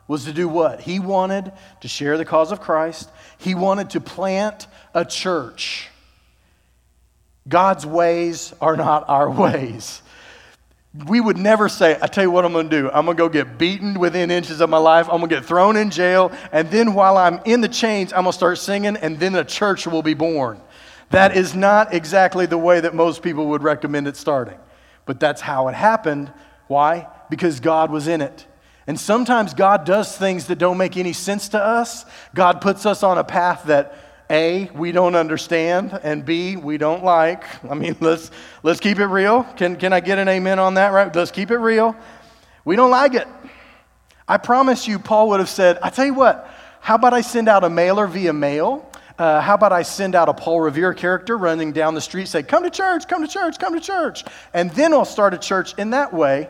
was 0.07 0.25
to 0.25 0.33
do 0.33 0.47
what? 0.47 0.81
He 0.81 0.99
wanted 0.99 1.51
to 1.81 1.87
share 1.87 2.17
the 2.17 2.25
cause 2.25 2.51
of 2.51 2.59
Christ, 2.59 3.09
he 3.37 3.53
wanted 3.53 3.91
to 3.91 4.01
plant 4.01 4.65
a 4.95 5.05
church. 5.05 5.89
God's 7.47 7.85
ways 7.85 8.53
are 8.59 8.75
not 8.75 9.07
our 9.07 9.29
ways. 9.43 10.01
We 11.05 11.21
would 11.21 11.37
never 11.37 11.69
say, 11.69 11.99
I 12.01 12.07
tell 12.07 12.23
you 12.23 12.31
what 12.31 12.43
I'm 12.43 12.53
going 12.53 12.71
to 12.71 12.81
do. 12.81 12.89
I'm 12.89 13.05
going 13.05 13.15
to 13.15 13.21
go 13.21 13.29
get 13.29 13.59
beaten 13.59 13.99
within 13.99 14.31
inches 14.31 14.59
of 14.59 14.71
my 14.71 14.79
life. 14.79 15.05
I'm 15.05 15.19
going 15.19 15.29
to 15.29 15.35
get 15.35 15.45
thrown 15.45 15.77
in 15.77 15.91
jail. 15.91 16.31
And 16.51 16.71
then 16.71 16.95
while 16.95 17.17
I'm 17.17 17.39
in 17.45 17.61
the 17.61 17.67
chains, 17.67 18.11
I'm 18.11 18.23
going 18.23 18.31
to 18.31 18.37
start 18.37 18.57
singing, 18.57 18.97
and 18.97 19.19
then 19.19 19.35
a 19.35 19.45
church 19.45 19.85
will 19.85 20.01
be 20.01 20.15
born. 20.15 20.59
That 21.11 21.37
is 21.37 21.53
not 21.53 21.93
exactly 21.93 22.47
the 22.47 22.57
way 22.57 22.79
that 22.79 22.95
most 22.95 23.21
people 23.21 23.47
would 23.49 23.61
recommend 23.61 24.07
it 24.07 24.17
starting. 24.17 24.57
But 25.07 25.19
that's 25.19 25.41
how 25.41 25.69
it 25.69 25.73
happened. 25.73 26.31
Why? 26.67 27.07
Because 27.29 27.59
God 27.59 27.89
was 27.89 28.07
in 28.07 28.21
it. 28.21 28.45
And 28.85 28.99
sometimes 28.99 29.53
God 29.53 29.85
does 29.85 30.15
things 30.15 30.47
that 30.47 30.59
don't 30.59 30.77
make 30.77 30.95
any 30.95 31.13
sense 31.13 31.49
to 31.49 31.59
us. 31.61 32.05
God 32.35 32.61
puts 32.61 32.85
us 32.85 33.03
on 33.03 33.17
a 33.17 33.23
path 33.23 33.63
that 33.65 33.95
A, 34.29 34.69
we 34.75 34.91
don't 34.91 35.15
understand, 35.15 35.99
and 36.03 36.23
B, 36.23 36.55
we 36.55 36.77
don't 36.77 37.03
like. 37.03 37.43
I 37.69 37.73
mean, 37.73 37.97
let's, 38.01 38.31
let's 38.63 38.79
keep 38.79 38.99
it 38.99 39.07
real. 39.07 39.43
Can, 39.55 39.75
can 39.75 39.91
I 39.91 39.99
get 39.99 40.19
an 40.19 40.27
amen 40.27 40.59
on 40.59 40.75
that, 40.75 40.89
right? 40.89 41.13
Let's 41.13 41.31
keep 41.31 41.51
it 41.51 41.57
real. 41.57 41.95
We 42.63 42.75
don't 42.75 42.91
like 42.91 43.13
it. 43.13 43.27
I 44.27 44.37
promise 44.37 44.87
you, 44.87 44.99
Paul 44.99 45.29
would 45.29 45.39
have 45.39 45.49
said, 45.49 45.79
I 45.81 45.89
tell 45.89 46.05
you 46.05 46.13
what, 46.13 46.49
how 46.79 46.95
about 46.95 47.13
I 47.13 47.21
send 47.21 47.47
out 47.49 47.63
a 47.63 47.69
mailer 47.69 48.07
via 48.07 48.33
mail? 48.33 48.89
Uh, 49.17 49.41
how 49.41 49.55
about 49.55 49.73
I 49.73 49.81
send 49.81 50.13
out 50.13 50.29
a 50.29 50.33
Paul 50.33 50.61
Revere 50.61 50.93
character 50.93 51.37
running 51.37 51.71
down 51.71 51.95
the 51.95 52.01
street, 52.01 52.27
say, 52.27 52.43
Come 52.43 52.63
to 52.63 52.69
church, 52.69 53.07
come 53.07 53.25
to 53.25 53.27
church, 53.27 53.57
come 53.57 53.73
to 53.73 53.79
church. 53.79 54.23
And 54.53 54.69
then 54.71 54.93
I'll 54.93 55.05
start 55.05 55.33
a 55.33 55.37
church 55.37 55.73
in 55.77 55.89
that 55.91 56.13
way. 56.13 56.49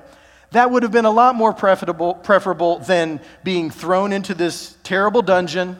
That 0.51 0.71
would 0.71 0.84
have 0.84 0.91
been 0.91 1.06
a 1.06 1.12
lot 1.12 1.36
more 1.36 1.53
preferable, 1.53 2.13
preferable 2.13 2.80
than 2.80 3.21
being 3.43 3.69
thrown 3.69 4.12
into 4.12 4.34
this 4.34 4.77
terrible 4.84 5.21
dungeon, 5.21 5.77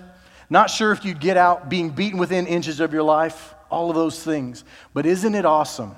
not 0.50 0.70
sure 0.70 0.92
if 0.92 1.04
you'd 1.04 1.20
get 1.20 1.38
out, 1.38 1.70
being 1.70 1.90
beaten 1.90 2.20
within 2.20 2.48
inches 2.48 2.80
of 2.80 2.94
your 2.94 3.04
life, 3.04 3.54
all 3.70 3.90
of 3.90 3.96
those 3.96 4.24
things. 4.24 4.64
But 4.94 5.06
isn't 5.06 5.36
it 5.36 5.46
awesome? 5.46 5.96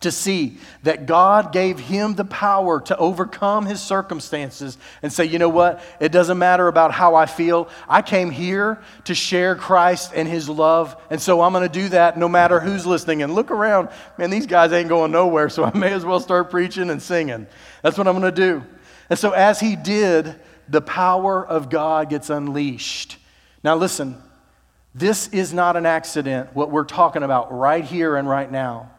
To 0.00 0.10
see 0.10 0.58
that 0.82 1.06
God 1.06 1.52
gave 1.52 1.78
him 1.78 2.14
the 2.14 2.24
power 2.24 2.80
to 2.82 2.96
overcome 2.96 3.66
his 3.66 3.80
circumstances 3.80 4.76
and 5.02 5.12
say, 5.12 5.24
you 5.24 5.38
know 5.38 5.48
what? 5.48 5.82
It 6.00 6.12
doesn't 6.12 6.38
matter 6.38 6.68
about 6.68 6.92
how 6.92 7.14
I 7.14 7.26
feel. 7.26 7.68
I 7.88 8.02
came 8.02 8.30
here 8.30 8.82
to 9.04 9.14
share 9.14 9.54
Christ 9.54 10.12
and 10.14 10.28
his 10.28 10.48
love. 10.48 11.00
And 11.10 11.20
so 11.20 11.40
I'm 11.40 11.52
going 11.52 11.68
to 11.68 11.80
do 11.80 11.88
that 11.90 12.18
no 12.18 12.28
matter 12.28 12.60
who's 12.60 12.86
listening. 12.86 13.22
And 13.22 13.34
look 13.34 13.50
around, 13.50 13.88
man, 14.18 14.30
these 14.30 14.46
guys 14.46 14.72
ain't 14.72 14.88
going 14.88 15.12
nowhere. 15.12 15.48
So 15.48 15.64
I 15.64 15.76
may 15.76 15.92
as 15.92 16.04
well 16.04 16.20
start 16.20 16.50
preaching 16.50 16.90
and 16.90 17.00
singing. 17.00 17.46
That's 17.82 17.96
what 17.96 18.06
I'm 18.06 18.18
going 18.18 18.34
to 18.34 18.40
do. 18.40 18.62
And 19.08 19.18
so, 19.18 19.30
as 19.30 19.60
he 19.60 19.76
did, 19.76 20.34
the 20.68 20.80
power 20.80 21.46
of 21.46 21.70
God 21.70 22.10
gets 22.10 22.28
unleashed. 22.28 23.18
Now, 23.62 23.76
listen, 23.76 24.20
this 24.94 25.28
is 25.28 25.52
not 25.52 25.76
an 25.76 25.86
accident, 25.86 26.50
what 26.54 26.70
we're 26.70 26.84
talking 26.84 27.22
about 27.22 27.56
right 27.56 27.84
here 27.84 28.16
and 28.16 28.28
right 28.28 28.50
now. 28.50 28.90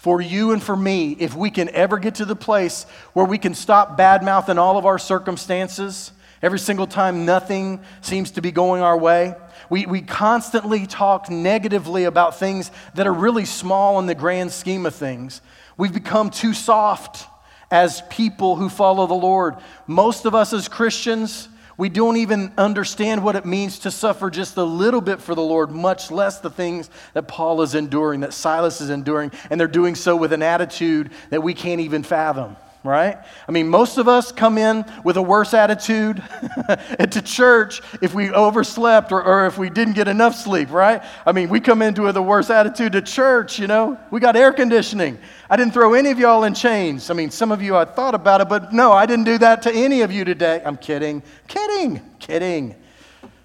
For 0.00 0.22
you 0.22 0.52
and 0.52 0.62
for 0.62 0.74
me, 0.74 1.14
if 1.18 1.36
we 1.36 1.50
can 1.50 1.68
ever 1.74 1.98
get 1.98 2.14
to 2.14 2.24
the 2.24 2.34
place 2.34 2.84
where 3.12 3.26
we 3.26 3.36
can 3.36 3.52
stop 3.52 3.98
bad 3.98 4.22
mouthing 4.22 4.56
all 4.56 4.78
of 4.78 4.86
our 4.86 4.98
circumstances, 4.98 6.12
every 6.40 6.58
single 6.58 6.86
time 6.86 7.26
nothing 7.26 7.82
seems 8.00 8.30
to 8.30 8.40
be 8.40 8.50
going 8.50 8.80
our 8.80 8.96
way, 8.96 9.34
we, 9.68 9.84
we 9.84 10.00
constantly 10.00 10.86
talk 10.86 11.28
negatively 11.28 12.04
about 12.04 12.38
things 12.38 12.70
that 12.94 13.06
are 13.06 13.12
really 13.12 13.44
small 13.44 13.98
in 13.98 14.06
the 14.06 14.14
grand 14.14 14.52
scheme 14.52 14.86
of 14.86 14.94
things. 14.94 15.42
We've 15.76 15.92
become 15.92 16.30
too 16.30 16.54
soft 16.54 17.26
as 17.70 18.00
people 18.08 18.56
who 18.56 18.70
follow 18.70 19.06
the 19.06 19.12
Lord. 19.12 19.56
Most 19.86 20.24
of 20.24 20.34
us 20.34 20.54
as 20.54 20.66
Christians, 20.66 21.46
we 21.80 21.88
don't 21.88 22.18
even 22.18 22.52
understand 22.58 23.24
what 23.24 23.36
it 23.36 23.46
means 23.46 23.78
to 23.78 23.90
suffer 23.90 24.28
just 24.28 24.58
a 24.58 24.62
little 24.62 25.00
bit 25.00 25.18
for 25.18 25.34
the 25.34 25.40
Lord, 25.40 25.70
much 25.70 26.10
less 26.10 26.38
the 26.38 26.50
things 26.50 26.90
that 27.14 27.26
Paul 27.26 27.62
is 27.62 27.74
enduring, 27.74 28.20
that 28.20 28.34
Silas 28.34 28.82
is 28.82 28.90
enduring, 28.90 29.32
and 29.48 29.58
they're 29.58 29.66
doing 29.66 29.94
so 29.94 30.14
with 30.14 30.34
an 30.34 30.42
attitude 30.42 31.10
that 31.30 31.42
we 31.42 31.54
can't 31.54 31.80
even 31.80 32.02
fathom 32.02 32.54
right? 32.82 33.18
I 33.46 33.52
mean, 33.52 33.68
most 33.68 33.98
of 33.98 34.08
us 34.08 34.32
come 34.32 34.56
in 34.56 34.84
with 35.04 35.18
a 35.18 35.22
worse 35.22 35.52
attitude 35.52 36.22
to 37.10 37.22
church 37.22 37.82
if 38.00 38.14
we 38.14 38.30
overslept 38.30 39.12
or, 39.12 39.22
or, 39.22 39.46
if 39.46 39.58
we 39.58 39.68
didn't 39.68 39.94
get 39.94 40.08
enough 40.08 40.34
sleep, 40.34 40.70
right? 40.70 41.02
I 41.26 41.32
mean, 41.32 41.50
we 41.50 41.60
come 41.60 41.82
into 41.82 42.02
with 42.02 42.16
a 42.16 42.22
worse 42.22 42.48
attitude 42.48 42.92
to 42.92 43.02
church, 43.02 43.58
you 43.58 43.66
know? 43.66 43.98
We 44.10 44.20
got 44.20 44.34
air 44.34 44.52
conditioning. 44.52 45.18
I 45.50 45.56
didn't 45.56 45.74
throw 45.74 45.92
any 45.92 46.10
of 46.10 46.18
y'all 46.18 46.44
in 46.44 46.54
chains. 46.54 47.10
I 47.10 47.14
mean, 47.14 47.30
some 47.30 47.52
of 47.52 47.60
you, 47.60 47.76
I 47.76 47.84
thought 47.84 48.14
about 48.14 48.40
it, 48.40 48.48
but 48.48 48.72
no, 48.72 48.92
I 48.92 49.04
didn't 49.04 49.24
do 49.24 49.36
that 49.38 49.62
to 49.62 49.72
any 49.72 50.00
of 50.00 50.10
you 50.10 50.24
today. 50.24 50.62
I'm 50.64 50.76
kidding, 50.76 51.22
kidding, 51.48 52.00
kidding. 52.18 52.76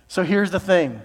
So 0.08 0.24
here's 0.24 0.52
the 0.52 0.60
thing 0.60 1.02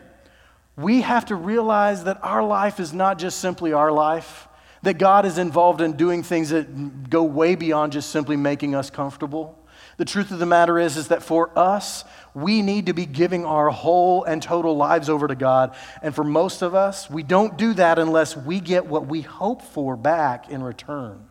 we 0.76 1.00
have 1.02 1.26
to 1.26 1.34
realize 1.34 2.04
that 2.04 2.22
our 2.22 2.42
life 2.44 2.78
is 2.78 2.92
not 2.92 3.18
just 3.18 3.40
simply 3.40 3.72
our 3.72 3.90
life 3.90 4.46
that 4.82 4.98
God 4.98 5.26
is 5.26 5.38
involved 5.38 5.80
in 5.80 5.92
doing 5.92 6.22
things 6.22 6.50
that 6.50 7.10
go 7.10 7.22
way 7.22 7.54
beyond 7.54 7.92
just 7.92 8.10
simply 8.10 8.36
making 8.36 8.74
us 8.74 8.90
comfortable. 8.90 9.58
The 9.98 10.04
truth 10.06 10.30
of 10.30 10.38
the 10.38 10.46
matter 10.46 10.78
is, 10.78 10.96
is 10.96 11.08
that 11.08 11.22
for 11.22 11.50
us, 11.58 12.04
we 12.32 12.62
need 12.62 12.86
to 12.86 12.94
be 12.94 13.04
giving 13.04 13.44
our 13.44 13.68
whole 13.68 14.24
and 14.24 14.42
total 14.42 14.76
lives 14.76 15.10
over 15.10 15.28
to 15.28 15.34
God. 15.34 15.74
And 16.02 16.14
for 16.14 16.24
most 16.24 16.62
of 16.62 16.74
us, 16.74 17.10
we 17.10 17.22
don't 17.22 17.58
do 17.58 17.74
that 17.74 17.98
unless 17.98 18.34
we 18.36 18.60
get 18.60 18.86
what 18.86 19.06
we 19.06 19.20
hope 19.20 19.60
for 19.60 19.96
back 19.96 20.48
in 20.48 20.62
return. 20.62 21.26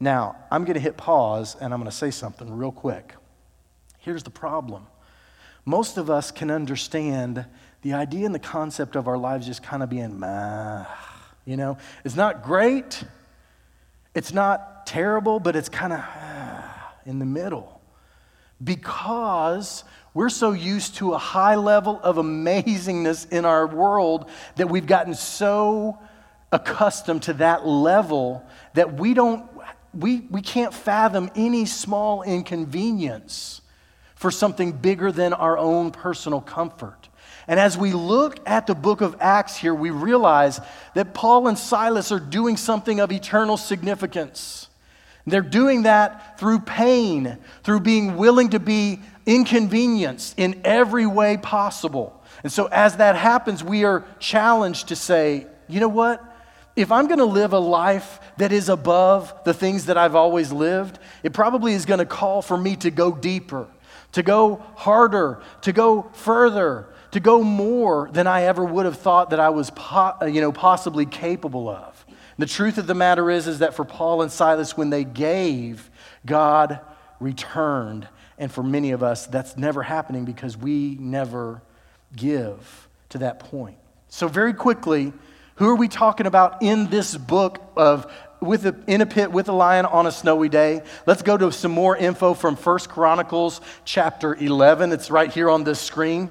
Now, 0.00 0.36
I'm 0.50 0.64
going 0.64 0.74
to 0.74 0.80
hit 0.80 0.96
pause 0.96 1.56
and 1.60 1.74
I'm 1.74 1.80
going 1.80 1.90
to 1.90 1.96
say 1.96 2.10
something 2.10 2.50
real 2.56 2.72
quick. 2.72 3.14
Here's 3.98 4.22
the 4.22 4.30
problem 4.30 4.86
most 5.66 5.98
of 5.98 6.08
us 6.08 6.30
can 6.30 6.50
understand 6.50 7.44
the 7.82 7.92
idea 7.92 8.24
and 8.24 8.34
the 8.34 8.38
concept 8.38 8.96
of 8.96 9.08
our 9.08 9.18
lives 9.18 9.46
just 9.46 9.62
kind 9.62 9.82
of 9.82 9.90
being, 9.90 10.18
meh 10.18 10.84
you 11.46 11.56
know, 11.56 11.78
it's 12.04 12.16
not 12.16 12.42
great, 12.42 13.02
it's 14.14 14.32
not 14.32 14.86
terrible, 14.86 15.40
but 15.40 15.56
it's 15.56 15.70
kind 15.70 15.92
of 15.92 16.00
ah, 16.00 16.94
in 17.06 17.18
the 17.18 17.24
middle. 17.24 17.80
Because 18.62 19.84
we're 20.12 20.28
so 20.28 20.52
used 20.52 20.96
to 20.96 21.12
a 21.14 21.18
high 21.18 21.56
level 21.56 22.00
of 22.02 22.16
amazingness 22.16 23.30
in 23.30 23.44
our 23.44 23.66
world 23.66 24.28
that 24.56 24.68
we've 24.68 24.86
gotten 24.86 25.14
so 25.14 25.98
accustomed 26.52 27.22
to 27.24 27.34
that 27.34 27.66
level 27.66 28.44
that 28.74 28.94
we 28.94 29.14
don't 29.14 29.48
we, 29.92 30.20
we 30.30 30.42
can't 30.42 30.74
fathom 30.74 31.30
any 31.34 31.64
small 31.64 32.22
inconvenience 32.22 33.62
for 34.14 34.30
something 34.30 34.72
bigger 34.72 35.10
than 35.10 35.32
our 35.32 35.56
own 35.56 35.90
personal 35.90 36.40
comfort. 36.40 37.08
And 37.48 37.60
as 37.60 37.78
we 37.78 37.92
look 37.92 38.40
at 38.48 38.66
the 38.66 38.74
book 38.74 39.00
of 39.00 39.16
Acts 39.20 39.56
here, 39.56 39.74
we 39.74 39.90
realize 39.90 40.60
that 40.94 41.14
Paul 41.14 41.46
and 41.46 41.56
Silas 41.56 42.10
are 42.10 42.18
doing 42.18 42.56
something 42.56 42.98
of 42.98 43.12
eternal 43.12 43.56
significance. 43.56 44.68
They're 45.26 45.42
doing 45.42 45.82
that 45.82 46.38
through 46.38 46.60
pain, 46.60 47.38
through 47.62 47.80
being 47.80 48.16
willing 48.16 48.50
to 48.50 48.60
be 48.60 49.00
inconvenienced 49.26 50.38
in 50.38 50.60
every 50.64 51.06
way 51.06 51.36
possible. 51.36 52.22
And 52.42 52.52
so, 52.52 52.66
as 52.66 52.98
that 52.98 53.16
happens, 53.16 53.62
we 53.62 53.84
are 53.84 54.04
challenged 54.18 54.88
to 54.88 54.96
say, 54.96 55.46
you 55.68 55.80
know 55.80 55.88
what? 55.88 56.22
If 56.76 56.92
I'm 56.92 57.06
going 57.06 57.18
to 57.18 57.24
live 57.24 57.52
a 57.52 57.58
life 57.58 58.20
that 58.36 58.52
is 58.52 58.68
above 58.68 59.34
the 59.44 59.54
things 59.54 59.86
that 59.86 59.96
I've 59.96 60.14
always 60.14 60.52
lived, 60.52 60.98
it 61.22 61.32
probably 61.32 61.72
is 61.72 61.86
going 61.86 61.98
to 61.98 62.06
call 62.06 62.42
for 62.42 62.56
me 62.56 62.76
to 62.76 62.90
go 62.90 63.10
deeper, 63.10 63.66
to 64.12 64.22
go 64.22 64.62
harder, 64.76 65.40
to 65.62 65.72
go 65.72 66.10
further, 66.12 66.86
to 67.16 67.20
go 67.20 67.42
more 67.42 68.10
than 68.12 68.26
I 68.26 68.42
ever 68.42 68.62
would 68.62 68.84
have 68.84 68.98
thought 68.98 69.30
that 69.30 69.40
I 69.40 69.48
was 69.48 69.70
po- 69.70 70.16
uh, 70.20 70.26
you 70.26 70.42
know, 70.42 70.52
possibly 70.52 71.06
capable 71.06 71.66
of. 71.66 72.04
The 72.36 72.44
truth 72.44 72.76
of 72.76 72.86
the 72.86 72.92
matter 72.94 73.30
is, 73.30 73.48
is 73.48 73.60
that 73.60 73.72
for 73.72 73.86
Paul 73.86 74.20
and 74.20 74.30
Silas, 74.30 74.76
when 74.76 74.90
they 74.90 75.02
gave, 75.02 75.90
God 76.26 76.78
returned. 77.18 78.06
And 78.36 78.52
for 78.52 78.62
many 78.62 78.90
of 78.90 79.02
us, 79.02 79.26
that's 79.26 79.56
never 79.56 79.82
happening 79.82 80.26
because 80.26 80.58
we 80.58 80.98
never 81.00 81.62
give 82.14 82.86
to 83.08 83.18
that 83.18 83.38
point. 83.38 83.78
So, 84.10 84.28
very 84.28 84.52
quickly, 84.52 85.14
who 85.54 85.70
are 85.70 85.74
we 85.74 85.88
talking 85.88 86.26
about 86.26 86.62
in 86.62 86.90
this 86.90 87.16
book 87.16 87.62
of 87.78 88.12
with 88.40 88.66
a, 88.66 88.76
in 88.86 89.00
a 89.00 89.06
pit 89.06 89.32
with 89.32 89.48
a 89.48 89.52
lion 89.52 89.86
on 89.86 90.06
a 90.06 90.12
snowy 90.12 90.50
day? 90.50 90.82
Let's 91.06 91.22
go 91.22 91.38
to 91.38 91.50
some 91.50 91.72
more 91.72 91.96
info 91.96 92.34
from 92.34 92.56
First 92.56 92.90
Chronicles 92.90 93.62
chapter 93.86 94.34
11. 94.34 94.92
It's 94.92 95.10
right 95.10 95.32
here 95.32 95.48
on 95.48 95.64
this 95.64 95.80
screen. 95.80 96.28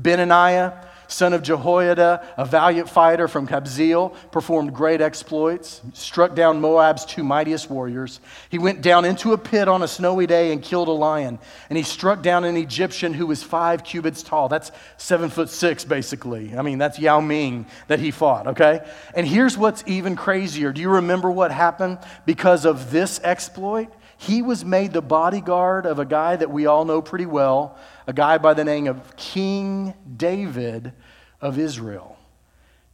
Benaniah, 0.00 0.86
son 1.08 1.32
of 1.32 1.42
Jehoiada, 1.42 2.24
a 2.36 2.44
valiant 2.44 2.88
fighter 2.88 3.26
from 3.26 3.46
Kabzeel, 3.46 4.14
performed 4.30 4.72
great 4.72 5.00
exploits, 5.00 5.80
struck 5.92 6.34
down 6.34 6.60
Moab's 6.60 7.04
two 7.04 7.24
mightiest 7.24 7.68
warriors. 7.68 8.20
He 8.48 8.58
went 8.58 8.80
down 8.80 9.04
into 9.04 9.32
a 9.32 9.38
pit 9.38 9.68
on 9.68 9.82
a 9.82 9.88
snowy 9.88 10.26
day 10.26 10.52
and 10.52 10.62
killed 10.62 10.88
a 10.88 10.92
lion. 10.92 11.38
And 11.68 11.76
he 11.76 11.82
struck 11.82 12.22
down 12.22 12.44
an 12.44 12.56
Egyptian 12.56 13.12
who 13.12 13.26
was 13.26 13.42
five 13.42 13.82
cubits 13.82 14.22
tall. 14.22 14.48
That's 14.48 14.70
seven 14.98 15.30
foot 15.30 15.50
six, 15.50 15.84
basically. 15.84 16.56
I 16.56 16.62
mean, 16.62 16.78
that's 16.78 16.98
Yao 16.98 17.20
Ming 17.20 17.66
that 17.88 17.98
he 17.98 18.12
fought, 18.12 18.46
okay? 18.46 18.86
And 19.14 19.26
here's 19.26 19.58
what's 19.58 19.82
even 19.86 20.14
crazier. 20.14 20.72
Do 20.72 20.80
you 20.80 20.90
remember 20.90 21.30
what 21.30 21.50
happened 21.50 21.98
because 22.24 22.64
of 22.64 22.92
this 22.92 23.20
exploit? 23.24 23.88
He 24.20 24.42
was 24.42 24.66
made 24.66 24.92
the 24.92 25.00
bodyguard 25.00 25.86
of 25.86 25.98
a 25.98 26.04
guy 26.04 26.36
that 26.36 26.50
we 26.50 26.66
all 26.66 26.84
know 26.84 27.00
pretty 27.00 27.24
well, 27.24 27.78
a 28.06 28.12
guy 28.12 28.36
by 28.36 28.52
the 28.52 28.64
name 28.64 28.86
of 28.86 29.16
King 29.16 29.94
David 30.14 30.92
of 31.40 31.58
Israel. 31.58 32.18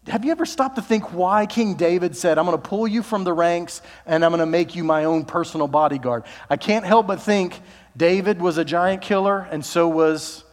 Have 0.07 0.25
you 0.25 0.31
ever 0.31 0.47
stopped 0.47 0.77
to 0.77 0.83
think 0.83 1.12
why 1.12 1.47
King 1.47 1.75
David 1.75 2.17
said, 2.17 2.39
I'm 2.39 2.47
going 2.47 2.57
to 2.57 2.69
pull 2.69 2.87
you 2.87 3.03
from 3.03 3.25
the 3.25 3.33
ranks 3.33 3.83
and 4.07 4.25
I'm 4.25 4.31
going 4.31 4.39
to 4.39 4.47
make 4.47 4.77
you 4.77 4.85
my 4.85 5.03
own 5.03 5.25
personal 5.25 5.67
bodyguard? 5.67 6.23
I 6.49 6.57
can't 6.57 6.87
help 6.87 7.09
but 7.09 7.21
think 7.21 7.61
David 7.97 8.41
was 8.41 8.57
a 8.57 8.65
giant 8.65 9.03
killer 9.03 9.49
and 9.51 9.67
so 9.67 9.89
was, 9.89 10.45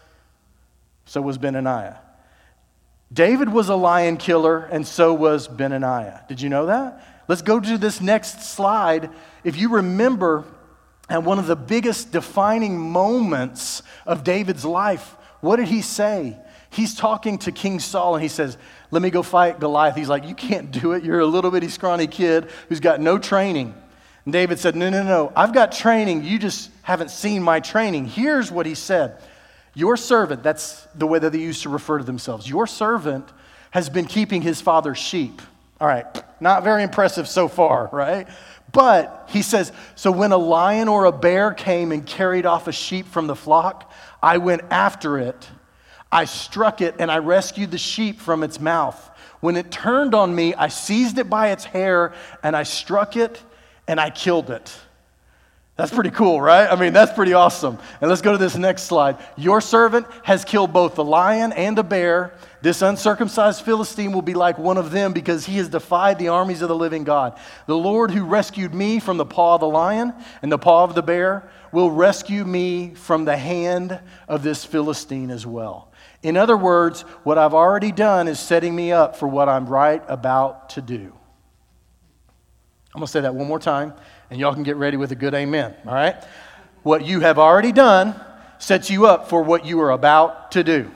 so 1.05 1.21
was 1.21 1.37
Benaniah. 1.37 1.99
David 3.13 3.47
was 3.47 3.69
a 3.69 3.75
lion 3.75 4.17
killer 4.17 4.61
and 4.71 4.87
so 4.87 5.13
was 5.13 5.47
Benaniah. 5.47 6.27
Did 6.27 6.41
you 6.41 6.49
know 6.49 6.65
that? 6.65 7.05
Let's 7.27 7.43
go 7.43 7.59
to 7.59 7.77
this 7.77 8.01
next 8.01 8.41
slide. 8.41 9.11
If 9.43 9.55
you 9.55 9.69
remember, 9.69 10.45
and 11.09 11.25
one 11.25 11.39
of 11.39 11.47
the 11.47 11.55
biggest 11.55 12.11
defining 12.11 12.79
moments 12.79 13.83
of 14.05 14.23
David's 14.23 14.65
life, 14.65 15.15
what 15.41 15.57
did 15.57 15.67
he 15.67 15.81
say? 15.81 16.37
He's 16.69 16.95
talking 16.95 17.37
to 17.39 17.51
King 17.51 17.79
Saul 17.79 18.15
and 18.15 18.23
he 18.23 18.29
says, 18.29 18.57
Let 18.89 19.01
me 19.01 19.09
go 19.09 19.21
fight 19.21 19.59
Goliath. 19.59 19.95
He's 19.95 20.09
like, 20.09 20.27
You 20.27 20.33
can't 20.33 20.71
do 20.71 20.93
it. 20.93 21.03
You're 21.03 21.19
a 21.19 21.25
little 21.25 21.51
bitty 21.51 21.69
scrawny 21.69 22.07
kid 22.07 22.49
who's 22.67 22.79
got 22.79 22.99
no 22.99 23.19
training. 23.19 23.75
And 24.25 24.33
David 24.33 24.57
said, 24.57 24.75
No, 24.75 24.89
no, 24.89 25.03
no. 25.03 25.31
I've 25.35 25.53
got 25.53 25.71
training. 25.71 26.23
You 26.23 26.39
just 26.39 26.71
haven't 26.81 27.11
seen 27.11 27.43
my 27.43 27.59
training. 27.59 28.05
Here's 28.05 28.51
what 28.51 28.65
he 28.65 28.73
said 28.73 29.21
Your 29.75 29.97
servant, 29.97 30.41
that's 30.41 30.87
the 30.95 31.05
way 31.05 31.19
that 31.19 31.31
they 31.31 31.39
used 31.39 31.63
to 31.63 31.69
refer 31.69 31.99
to 31.99 32.03
themselves, 32.03 32.49
your 32.49 32.65
servant 32.65 33.31
has 33.71 33.89
been 33.89 34.05
keeping 34.05 34.41
his 34.41 34.61
father's 34.61 34.97
sheep. 34.97 35.41
All 35.81 35.87
right, 35.87 36.05
not 36.39 36.63
very 36.63 36.81
impressive 36.81 37.27
so 37.27 37.47
far, 37.47 37.89
right? 37.91 38.27
But 38.73 39.29
he 39.29 39.43
says, 39.43 39.71
So 39.95 40.11
when 40.11 40.33
a 40.33 40.37
lion 40.37 40.89
or 40.89 41.05
a 41.05 41.11
bear 41.11 41.53
came 41.53 41.93
and 41.93 42.05
carried 42.05 42.45
off 42.45 42.67
a 42.67 42.73
sheep 42.73 43.07
from 43.07 43.27
the 43.27 43.35
flock, 43.35 43.89
I 44.21 44.39
went 44.39 44.63
after 44.69 45.17
it. 45.17 45.47
I 46.11 46.25
struck 46.25 46.81
it 46.81 46.95
and 46.99 47.09
I 47.09 47.19
rescued 47.19 47.71
the 47.71 47.77
sheep 47.77 48.19
from 48.19 48.43
its 48.43 48.59
mouth. 48.59 49.09
When 49.39 49.55
it 49.55 49.71
turned 49.71 50.13
on 50.13 50.35
me, 50.35 50.53
I 50.55 50.67
seized 50.67 51.17
it 51.17 51.29
by 51.29 51.51
its 51.51 51.63
hair 51.63 52.13
and 52.41 52.55
I 52.55 52.63
struck 52.63 53.15
it 53.15 53.41
and 53.87 53.99
I 53.99 54.09
killed 54.09 54.49
it. 54.49 54.75
That's 55.75 55.91
pretty 55.91 56.11
cool, 56.11 56.39
right? 56.39 56.71
I 56.71 56.75
mean, 56.75 56.93
that's 56.93 57.13
pretty 57.13 57.33
awesome. 57.33 57.79
And 57.99 58.07
let's 58.07 58.21
go 58.21 58.31
to 58.31 58.37
this 58.37 58.55
next 58.55 58.83
slide. 58.83 59.17
Your 59.35 59.59
servant 59.59 60.05
has 60.21 60.45
killed 60.45 60.71
both 60.71 60.93
the 60.93 61.03
lion 61.03 61.51
and 61.51 61.75
the 61.75 61.83
bear. 61.83 62.35
This 62.61 62.83
uncircumcised 62.83 63.65
Philistine 63.65 64.11
will 64.11 64.21
be 64.21 64.35
like 64.35 64.59
one 64.59 64.77
of 64.77 64.91
them 64.91 65.13
because 65.13 65.47
he 65.47 65.57
has 65.57 65.69
defied 65.69 66.19
the 66.19 66.27
armies 66.27 66.61
of 66.61 66.69
the 66.69 66.75
living 66.75 67.03
God. 67.03 67.39
The 67.65 67.75
Lord 67.75 68.11
who 68.11 68.23
rescued 68.23 68.71
me 68.71 68.99
from 68.99 69.17
the 69.17 69.25
paw 69.25 69.55
of 69.55 69.61
the 69.61 69.67
lion 69.67 70.13
and 70.43 70.51
the 70.51 70.59
paw 70.59 70.83
of 70.83 70.93
the 70.93 71.01
bear 71.01 71.49
will 71.71 71.89
rescue 71.89 72.45
me 72.45 72.93
from 72.93 73.25
the 73.25 73.35
hand 73.35 73.99
of 74.27 74.43
this 74.43 74.63
Philistine 74.63 75.31
as 75.31 75.43
well. 75.43 75.91
In 76.21 76.37
other 76.37 76.55
words, 76.55 77.01
what 77.23 77.39
I've 77.39 77.55
already 77.55 77.91
done 77.91 78.27
is 78.27 78.39
setting 78.39 78.75
me 78.75 78.91
up 78.91 79.15
for 79.15 79.27
what 79.27 79.49
I'm 79.49 79.65
right 79.65 80.03
about 80.07 80.69
to 80.71 80.83
do. 80.83 81.13
I'm 82.95 82.99
going 82.99 83.07
to 83.07 83.11
say 83.11 83.21
that 83.21 83.33
one 83.33 83.47
more 83.47 83.57
time, 83.57 83.93
and 84.33 84.39
y'all 84.39 84.55
can 84.55 84.63
get 84.63 84.77
ready 84.77 84.97
with 84.97 85.11
a 85.11 85.15
good 85.15 85.35
amen, 85.35 85.75
all 85.85 85.93
right? 85.93 86.15
What 86.81 87.05
you 87.05 87.19
have 87.19 87.37
already 87.37 87.71
done 87.71 88.19
sets 88.57 88.89
you 88.89 89.05
up 89.05 89.29
for 89.29 89.43
what 89.43 89.63
you 89.63 89.79
are 89.81 89.91
about 89.91 90.53
to 90.53 90.63
do. 90.63 90.89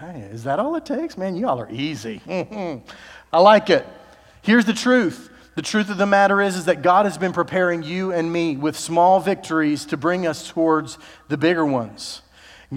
Hey, 0.00 0.20
is 0.32 0.44
that 0.44 0.58
all 0.58 0.76
it 0.76 0.86
takes? 0.86 1.18
Man, 1.18 1.36
y'all 1.36 1.60
are 1.60 1.70
easy. 1.70 2.22
I 3.32 3.38
like 3.38 3.68
it. 3.68 3.86
Here's 4.40 4.64
the 4.64 4.72
truth. 4.72 5.28
The 5.56 5.62
truth 5.62 5.90
of 5.90 5.98
the 5.98 6.06
matter 6.06 6.40
is, 6.40 6.56
is 6.56 6.64
that 6.64 6.80
God 6.80 7.04
has 7.04 7.18
been 7.18 7.34
preparing 7.34 7.82
you 7.82 8.12
and 8.12 8.32
me 8.32 8.56
with 8.56 8.78
small 8.78 9.20
victories 9.20 9.84
to 9.86 9.98
bring 9.98 10.26
us 10.26 10.48
towards 10.48 10.96
the 11.28 11.36
bigger 11.36 11.66
ones 11.66 12.22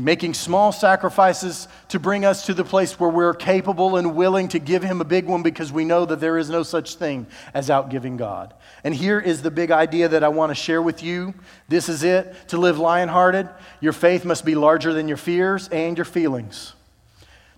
making 0.04 0.34
small 0.34 0.72
sacrifices 0.72 1.68
to 1.90 2.00
bring 2.00 2.26
us 2.26 2.46
to 2.46 2.54
the 2.54 2.64
place 2.64 3.00
where 3.00 3.10
we're 3.10 3.34
capable 3.34 3.96
and 3.96 4.16
willing 4.16 4.48
to 4.50 4.60
give 4.60 4.84
Him 4.84 5.00
a 5.02 5.06
big 5.06 5.26
one 5.26 5.44
because 5.44 5.72
we 5.72 5.86
know 5.86 6.06
that 6.06 6.20
there 6.20 6.38
is 6.38 6.50
no 6.50 6.64
such 6.64 6.96
thing 6.96 7.28
as 7.54 7.70
outgiving 7.70 8.18
God. 8.18 8.54
And 8.84 8.94
here 8.94 9.20
is 9.20 9.42
the 9.42 9.52
big 9.52 9.72
idea 9.72 10.08
that 10.10 10.24
I 10.24 10.28
want 10.28 10.50
to 10.50 10.56
share 10.56 10.82
with 10.82 11.02
you. 11.02 11.34
This 11.68 11.90
is 11.90 12.04
it. 12.04 12.34
To 12.50 12.58
live 12.58 12.78
lion 12.78 13.10
hearted, 13.10 13.50
your 13.80 13.94
faith 13.94 14.26
must 14.26 14.46
be 14.46 14.56
larger 14.56 14.94
than 14.94 15.08
your 15.08 15.18
fears 15.18 15.68
and 15.70 15.98
your 15.98 16.06
feelings. 16.06 16.74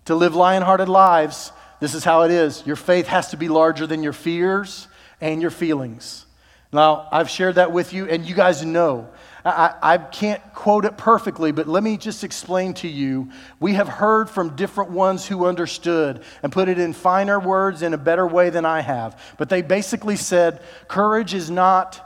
To 0.06 0.16
live 0.16 0.36
lion 0.36 0.64
hearted 0.64 0.90
lives, 0.90 1.52
this 1.80 1.96
is 1.96 2.04
how 2.04 2.24
it 2.24 2.32
is. 2.32 2.66
Your 2.66 2.76
faith 2.76 3.08
has 3.08 3.30
to 3.30 3.38
be 3.38 3.48
larger 3.48 3.88
than 3.88 4.04
your 4.04 4.14
fears 4.14 4.88
and 5.22 5.42
your 5.42 5.52
feelings. 5.52 6.26
Now, 6.72 7.08
I've 7.12 7.30
shared 7.30 7.56
that 7.56 7.72
with 7.72 7.94
you, 7.94 8.08
and 8.08 8.26
you 8.26 8.36
guys 8.36 8.64
know 8.64 9.10
I, 9.46 9.74
I, 9.82 9.98
can't 9.98 10.42
quote 10.54 10.84
it 10.86 10.98
perfectly, 10.98 11.52
but 11.52 11.68
let 11.68 11.82
me 11.82 11.98
just 11.98 12.24
explain 12.24 12.74
to 12.76 12.88
you. 12.88 13.32
We 13.60 13.76
have 13.76 13.88
heard 13.88 14.30
from 14.30 14.56
different 14.56 14.92
ones 14.92 15.26
who 15.26 15.46
understood 15.46 16.22
and 16.44 16.52
put 16.52 16.68
it 16.68 16.78
in 16.78 16.92
finer 16.94 17.40
words 17.40 17.82
in 17.82 17.94
a 17.94 17.98
better 17.98 18.28
way 18.28 18.50
than 18.50 18.66
I 18.66 18.82
have. 18.82 19.20
But 19.38 19.50
they 19.50 19.62
basically 19.62 20.18
said 20.18 20.62
courage 20.88 21.34
is 21.34 21.50
not 21.50 22.06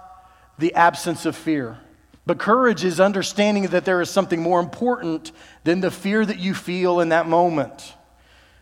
the 0.60 0.76
absence 0.76 1.26
of 1.26 1.36
fear, 1.36 1.80
but 2.26 2.38
courage 2.38 2.84
is 2.84 3.00
understanding 3.00 3.64
that 3.68 3.86
there 3.86 4.02
is 4.02 4.10
something 4.10 4.42
more 4.42 4.60
important 4.60 5.32
than 5.64 5.82
the 5.82 5.92
fear 5.92 6.24
that 6.24 6.38
you 6.38 6.54
feel 6.54 7.00
in 7.00 7.10
that 7.10 7.28
moment. 7.28 7.94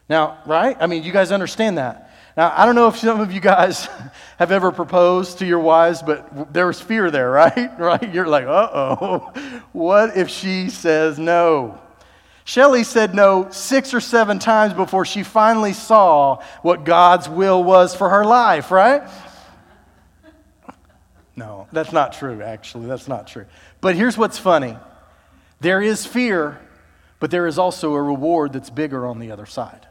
Now, 0.07 0.39
right? 0.45 0.77
I 0.79 0.87
mean, 0.87 1.03
you 1.03 1.11
guys 1.11 1.31
understand 1.31 1.77
that. 1.77 2.10
Now, 2.37 2.53
I 2.55 2.65
don't 2.65 2.75
know 2.75 2.87
if 2.87 2.97
some 2.97 3.19
of 3.19 3.31
you 3.31 3.41
guys 3.41 3.85
have 4.37 4.51
ever 4.51 4.71
proposed 4.71 5.39
to 5.39 5.45
your 5.45 5.59
wives, 5.59 6.01
but 6.01 6.53
there 6.53 6.67
was 6.67 6.79
fear 6.79 7.11
there, 7.11 7.29
right? 7.31 7.79
Right? 7.79 8.13
You're 8.13 8.27
like, 8.27 8.45
uh 8.45 8.69
oh, 8.73 9.61
what 9.71 10.17
if 10.17 10.29
she 10.29 10.69
says 10.69 11.19
no? 11.19 11.79
Shelly 12.43 12.83
said 12.83 13.13
no 13.13 13.49
six 13.51 13.93
or 13.93 14.01
seven 14.01 14.39
times 14.39 14.73
before 14.73 15.05
she 15.05 15.23
finally 15.23 15.73
saw 15.73 16.41
what 16.63 16.85
God's 16.85 17.29
will 17.29 17.63
was 17.63 17.95
for 17.95 18.09
her 18.09 18.25
life, 18.25 18.71
right? 18.71 19.03
No, 21.35 21.67
that's 21.71 21.91
not 21.91 22.13
true, 22.13 22.41
actually. 22.41 22.87
That's 22.87 23.07
not 23.07 23.27
true. 23.27 23.45
But 23.79 23.95
here's 23.95 24.17
what's 24.17 24.37
funny 24.37 24.77
there 25.59 25.81
is 25.81 26.05
fear, 26.05 26.59
but 27.19 27.29
there 27.29 27.45
is 27.45 27.59
also 27.59 27.93
a 27.93 28.01
reward 28.01 28.53
that's 28.53 28.69
bigger 28.69 29.05
on 29.05 29.19
the 29.19 29.31
other 29.31 29.45
side. 29.45 29.87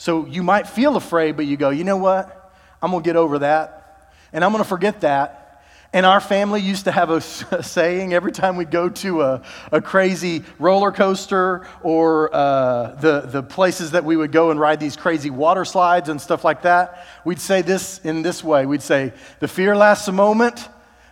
So 0.00 0.24
you 0.24 0.42
might 0.42 0.66
feel 0.66 0.96
afraid, 0.96 1.36
but 1.36 1.44
you 1.44 1.58
go, 1.58 1.68
you 1.68 1.84
know 1.84 1.98
what? 1.98 2.50
I'm 2.80 2.90
going 2.90 3.02
to 3.02 3.06
get 3.06 3.16
over 3.16 3.40
that, 3.40 4.08
and 4.32 4.42
I'm 4.42 4.50
going 4.50 4.64
to 4.64 4.68
forget 4.68 5.02
that. 5.02 5.62
And 5.92 6.06
our 6.06 6.20
family 6.20 6.62
used 6.62 6.86
to 6.86 6.90
have 6.90 7.10
a, 7.10 7.16
a 7.50 7.62
saying 7.62 8.14
every 8.14 8.32
time 8.32 8.56
we'd 8.56 8.70
go 8.70 8.88
to 8.88 9.20
a, 9.20 9.42
a 9.70 9.82
crazy 9.82 10.42
roller 10.58 10.90
coaster 10.90 11.66
or 11.82 12.34
uh, 12.34 12.94
the, 12.94 13.20
the 13.26 13.42
places 13.42 13.90
that 13.90 14.02
we 14.02 14.16
would 14.16 14.32
go 14.32 14.50
and 14.50 14.58
ride 14.58 14.80
these 14.80 14.96
crazy 14.96 15.28
water 15.28 15.66
slides 15.66 16.08
and 16.08 16.18
stuff 16.18 16.44
like 16.44 16.62
that. 16.62 17.06
We'd 17.26 17.38
say 17.38 17.60
this 17.60 18.00
in 18.02 18.22
this 18.22 18.42
way 18.42 18.64
We'd 18.64 18.80
say, 18.80 19.12
The 19.40 19.48
fear 19.48 19.76
lasts 19.76 20.08
a 20.08 20.12
moment, 20.12 20.66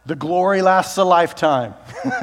the 0.09 0.17
glory 0.17 0.63
lasts 0.63 0.97
a 0.97 1.05
lifetime. 1.05 1.75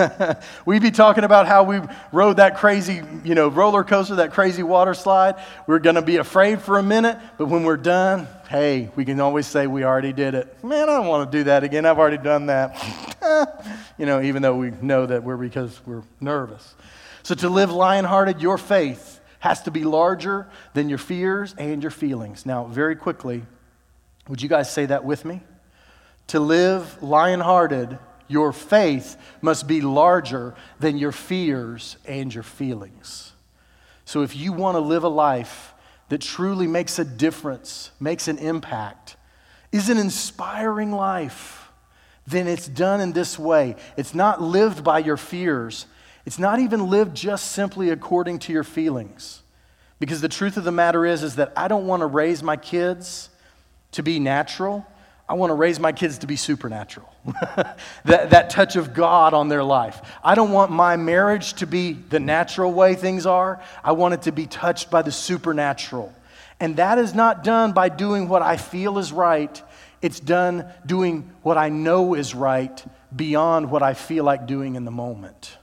We'd 0.65 0.81
be 0.81 0.89
talking 0.89 1.23
about 1.23 1.45
how 1.45 1.61
we 1.61 1.79
rode 2.11 2.37
that 2.37 2.57
crazy, 2.57 2.99
you 3.23 3.35
know, 3.35 3.47
roller 3.47 3.83
coaster, 3.83 4.15
that 4.15 4.33
crazy 4.33 4.63
water 4.63 4.95
slide. 4.95 5.35
We're 5.67 5.77
going 5.77 5.95
to 5.95 6.01
be 6.01 6.17
afraid 6.17 6.63
for 6.63 6.79
a 6.79 6.83
minute, 6.83 7.19
but 7.37 7.45
when 7.45 7.63
we're 7.63 7.77
done, 7.77 8.27
hey, 8.49 8.89
we 8.95 9.05
can 9.05 9.19
always 9.19 9.45
say 9.45 9.67
we 9.67 9.83
already 9.83 10.13
did 10.13 10.33
it. 10.33 10.63
Man, 10.63 10.89
I 10.89 10.93
don't 10.97 11.05
want 11.05 11.31
to 11.31 11.37
do 11.37 11.43
that 11.43 11.63
again. 11.63 11.85
I've 11.85 11.99
already 11.99 12.17
done 12.17 12.47
that. 12.47 12.73
you 13.99 14.07
know, 14.07 14.19
even 14.19 14.41
though 14.41 14.55
we 14.55 14.71
know 14.81 15.05
that 15.05 15.23
we're 15.23 15.37
because 15.37 15.79
we're 15.85 16.01
nervous. 16.19 16.73
So 17.21 17.35
to 17.35 17.49
live 17.49 17.71
lion-hearted, 17.71 18.41
your 18.41 18.57
faith 18.57 19.19
has 19.41 19.61
to 19.61 19.69
be 19.69 19.83
larger 19.83 20.47
than 20.73 20.89
your 20.89 20.97
fears 20.97 21.53
and 21.55 21.83
your 21.83 21.91
feelings. 21.91 22.47
Now, 22.47 22.65
very 22.65 22.95
quickly, 22.95 23.43
would 24.27 24.41
you 24.41 24.49
guys 24.49 24.73
say 24.73 24.87
that 24.87 25.05
with 25.05 25.23
me? 25.23 25.41
To 26.27 26.39
live 26.39 27.01
lion 27.03 27.39
hearted, 27.39 27.99
your 28.27 28.51
faith 28.51 29.17
must 29.41 29.67
be 29.67 29.81
larger 29.81 30.55
than 30.79 30.97
your 30.97 31.11
fears 31.11 31.97
and 32.05 32.33
your 32.33 32.43
feelings. 32.43 33.33
So, 34.05 34.21
if 34.21 34.35
you 34.35 34.53
want 34.53 34.75
to 34.75 34.79
live 34.79 35.03
a 35.03 35.09
life 35.09 35.73
that 36.09 36.21
truly 36.21 36.67
makes 36.67 36.99
a 36.99 37.05
difference, 37.05 37.91
makes 37.99 38.27
an 38.27 38.37
impact, 38.37 39.15
is 39.71 39.89
an 39.89 39.97
inspiring 39.97 40.91
life, 40.91 41.69
then 42.27 42.47
it's 42.47 42.67
done 42.67 43.01
in 43.01 43.13
this 43.13 43.37
way. 43.37 43.75
It's 43.97 44.15
not 44.15 44.41
lived 44.41 44.83
by 44.83 44.99
your 44.99 45.17
fears, 45.17 45.85
it's 46.25 46.39
not 46.39 46.59
even 46.59 46.89
lived 46.89 47.15
just 47.15 47.51
simply 47.51 47.89
according 47.89 48.39
to 48.39 48.53
your 48.53 48.63
feelings. 48.63 49.41
Because 49.99 50.21
the 50.21 50.29
truth 50.29 50.57
of 50.57 50.65
the 50.65 50.71
matter 50.71 51.05
is, 51.05 51.23
is 51.23 51.35
that 51.35 51.53
I 51.55 51.67
don't 51.67 51.87
want 51.87 52.01
to 52.01 52.07
raise 52.07 52.43
my 52.43 52.57
kids 52.57 53.29
to 53.93 54.03
be 54.03 54.19
natural. 54.19 54.85
I 55.27 55.33
want 55.33 55.49
to 55.49 55.55
raise 55.55 55.79
my 55.79 55.91
kids 55.91 56.19
to 56.19 56.27
be 56.27 56.35
supernatural. 56.35 57.11
that, 58.05 58.29
that 58.29 58.49
touch 58.51 58.75
of 58.75 58.93
God 58.93 59.33
on 59.33 59.49
their 59.49 59.63
life. 59.63 60.01
I 60.23 60.35
don't 60.35 60.51
want 60.51 60.71
my 60.71 60.97
marriage 60.97 61.53
to 61.53 61.67
be 61.67 61.93
the 61.93 62.19
natural 62.19 62.71
way 62.71 62.93
things 62.93 63.25
are. 63.25 63.61
I 63.83 63.93
want 63.93 64.13
it 64.13 64.21
to 64.23 64.31
be 64.31 64.45
touched 64.45 64.91
by 64.91 65.01
the 65.01 65.11
supernatural. 65.11 66.13
And 66.59 66.77
that 66.77 66.99
is 66.99 67.15
not 67.15 67.43
done 67.43 67.73
by 67.73 67.89
doing 67.89 68.27
what 68.27 68.43
I 68.43 68.57
feel 68.57 68.99
is 68.99 69.11
right, 69.11 69.61
it's 70.01 70.19
done 70.19 70.65
doing 70.85 71.31
what 71.41 71.57
I 71.57 71.69
know 71.69 72.13
is 72.13 72.35
right 72.35 72.83
beyond 73.15 73.71
what 73.71 73.81
I 73.81 73.95
feel 73.95 74.23
like 74.23 74.45
doing 74.45 74.75
in 74.75 74.85
the 74.85 74.91
moment. 74.91 75.57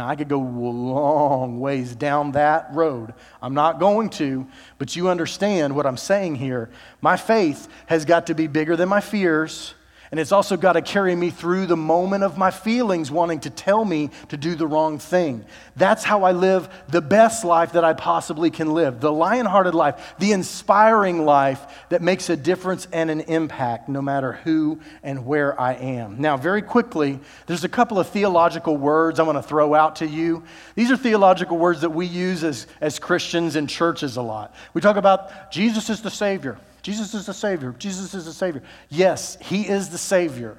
Now, 0.00 0.08
I 0.08 0.16
could 0.16 0.28
go 0.28 0.38
long 0.38 1.60
ways 1.60 1.94
down 1.94 2.32
that 2.32 2.70
road. 2.72 3.12
I'm 3.42 3.52
not 3.52 3.78
going 3.78 4.08
to, 4.12 4.46
but 4.78 4.96
you 4.96 5.10
understand 5.10 5.76
what 5.76 5.84
I'm 5.84 5.98
saying 5.98 6.36
here. 6.36 6.70
My 7.02 7.18
faith 7.18 7.68
has 7.84 8.06
got 8.06 8.28
to 8.28 8.34
be 8.34 8.46
bigger 8.46 8.76
than 8.76 8.88
my 8.88 9.02
fears 9.02 9.74
and 10.10 10.18
it's 10.18 10.32
also 10.32 10.56
got 10.56 10.72
to 10.72 10.82
carry 10.82 11.14
me 11.14 11.30
through 11.30 11.66
the 11.66 11.76
moment 11.76 12.24
of 12.24 12.36
my 12.36 12.50
feelings 12.50 13.12
wanting 13.12 13.38
to 13.40 13.50
tell 13.50 13.84
me 13.84 14.10
to 14.30 14.36
do 14.36 14.56
the 14.56 14.66
wrong 14.66 14.98
thing. 14.98 15.44
That's 15.76 16.02
how 16.02 16.24
I 16.24 16.32
live 16.32 16.68
the 16.88 17.00
best 17.00 17.44
life 17.44 17.72
that 17.72 17.84
I 17.84 17.92
possibly 17.92 18.50
can 18.50 18.74
live 18.74 19.00
the 19.00 19.12
lion 19.12 19.46
hearted 19.46 19.74
life, 19.74 20.14
the 20.18 20.32
inspiring 20.32 21.24
life 21.24 21.64
that 21.90 22.02
makes 22.02 22.28
a 22.28 22.36
difference 22.36 22.88
and 22.92 23.08
an 23.08 23.20
impact 23.20 23.88
no 23.88 24.02
matter 24.02 24.32
who 24.32 24.80
and 25.04 25.26
where 25.26 25.58
I 25.60 25.74
am. 25.74 26.20
Now, 26.20 26.36
very 26.36 26.62
quickly, 26.62 27.20
there's 27.46 27.64
a 27.64 27.68
couple 27.68 28.00
of 28.00 28.08
theological 28.08 28.76
words 28.76 29.20
I 29.20 29.22
want 29.22 29.38
to 29.38 29.42
throw 29.42 29.74
out 29.74 29.96
to 29.96 30.08
you. 30.08 30.42
These 30.74 30.90
are 30.90 30.96
theological 30.96 31.56
words 31.56 31.82
that 31.82 31.90
we 31.90 32.06
use 32.06 32.42
as, 32.42 32.66
as 32.80 32.98
Christians 32.98 33.54
in 33.54 33.68
churches 33.68 34.16
a 34.16 34.22
lot. 34.22 34.54
We 34.74 34.80
talk 34.80 34.96
about 34.96 35.52
Jesus 35.52 35.88
is 35.88 36.02
the 36.02 36.10
Savior. 36.10 36.58
Jesus 36.82 37.14
is 37.14 37.26
the 37.26 37.34
Savior. 37.34 37.74
Jesus 37.78 38.14
is 38.14 38.24
the 38.24 38.32
Savior. 38.32 38.62
Yes, 38.88 39.36
He 39.40 39.68
is 39.68 39.90
the 39.90 39.98
Savior. 39.98 40.56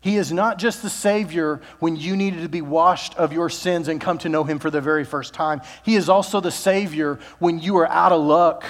He 0.00 0.16
is 0.16 0.32
not 0.32 0.58
just 0.58 0.82
the 0.82 0.90
Savior 0.90 1.60
when 1.78 1.96
you 1.96 2.14
needed 2.14 2.42
to 2.42 2.48
be 2.48 2.60
washed 2.60 3.14
of 3.14 3.32
your 3.32 3.48
sins 3.48 3.88
and 3.88 4.00
come 4.00 4.18
to 4.18 4.28
know 4.28 4.44
Him 4.44 4.58
for 4.58 4.70
the 4.70 4.80
very 4.80 5.04
first 5.04 5.32
time. 5.32 5.62
He 5.82 5.96
is 5.96 6.08
also 6.08 6.40
the 6.40 6.50
Savior 6.50 7.18
when 7.38 7.58
you 7.58 7.78
are 7.78 7.88
out 7.88 8.12
of 8.12 8.22
luck 8.22 8.64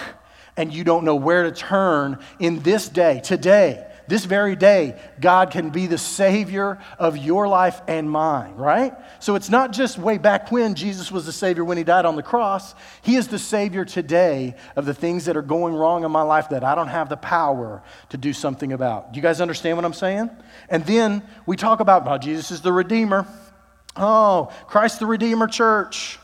and 0.56 0.72
you 0.72 0.84
don't 0.84 1.04
know 1.04 1.16
where 1.16 1.42
to 1.42 1.52
turn 1.52 2.18
in 2.38 2.60
this 2.60 2.88
day, 2.88 3.20
today 3.24 3.84
this 4.06 4.24
very 4.24 4.56
day, 4.56 5.00
God 5.20 5.50
can 5.50 5.70
be 5.70 5.86
the 5.86 5.98
Savior 5.98 6.78
of 6.98 7.16
your 7.16 7.48
life 7.48 7.80
and 7.88 8.10
mine, 8.10 8.54
right? 8.54 8.94
So 9.20 9.34
it's 9.34 9.48
not 9.48 9.72
just 9.72 9.98
way 9.98 10.18
back 10.18 10.52
when 10.52 10.74
Jesus 10.74 11.10
was 11.10 11.26
the 11.26 11.32
Savior 11.32 11.64
when 11.64 11.78
He 11.78 11.84
died 11.84 12.04
on 12.04 12.16
the 12.16 12.22
cross. 12.22 12.74
He 13.02 13.16
is 13.16 13.28
the 13.28 13.38
Savior 13.38 13.84
today 13.84 14.56
of 14.76 14.84
the 14.84 14.94
things 14.94 15.24
that 15.24 15.36
are 15.36 15.42
going 15.42 15.74
wrong 15.74 16.04
in 16.04 16.10
my 16.10 16.22
life 16.22 16.50
that 16.50 16.64
I 16.64 16.74
don't 16.74 16.88
have 16.88 17.08
the 17.08 17.16
power 17.16 17.82
to 18.10 18.16
do 18.16 18.32
something 18.32 18.72
about. 18.72 19.12
Do 19.12 19.16
you 19.16 19.22
guys 19.22 19.40
understand 19.40 19.76
what 19.76 19.84
I'm 19.84 19.92
saying? 19.92 20.30
And 20.68 20.84
then 20.84 21.22
we 21.46 21.56
talk 21.56 21.80
about, 21.80 22.04
well, 22.04 22.18
Jesus 22.18 22.50
is 22.50 22.60
the 22.60 22.72
Redeemer. 22.72 23.26
Oh, 23.96 24.52
Christ 24.66 25.00
the 25.00 25.06
Redeemer 25.06 25.46
Church. 25.46 26.18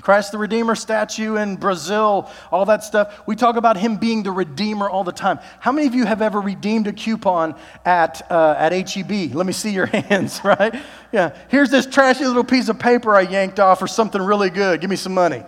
Christ 0.00 0.30
the 0.32 0.38
Redeemer 0.38 0.74
statue 0.74 1.36
in 1.36 1.56
Brazil, 1.56 2.30
all 2.52 2.64
that 2.66 2.84
stuff. 2.84 3.20
We 3.26 3.34
talk 3.34 3.56
about 3.56 3.76
him 3.76 3.96
being 3.96 4.22
the 4.22 4.30
Redeemer 4.30 4.88
all 4.88 5.02
the 5.02 5.12
time. 5.12 5.40
How 5.58 5.72
many 5.72 5.86
of 5.88 5.94
you 5.94 6.06
have 6.06 6.22
ever 6.22 6.40
redeemed 6.40 6.86
a 6.86 6.92
coupon 6.92 7.56
at, 7.84 8.30
uh, 8.30 8.54
at 8.56 8.72
HEB? 8.72 9.34
Let 9.34 9.44
me 9.44 9.52
see 9.52 9.70
your 9.70 9.86
hands, 9.86 10.40
right? 10.44 10.74
Yeah. 11.12 11.36
Here's 11.48 11.70
this 11.70 11.84
trashy 11.84 12.24
little 12.24 12.44
piece 12.44 12.68
of 12.68 12.78
paper 12.78 13.14
I 13.14 13.22
yanked 13.22 13.58
off 13.58 13.80
for 13.80 13.88
something 13.88 14.22
really 14.22 14.50
good. 14.50 14.80
Give 14.80 14.88
me 14.88 14.96
some 14.96 15.14
money. 15.14 15.42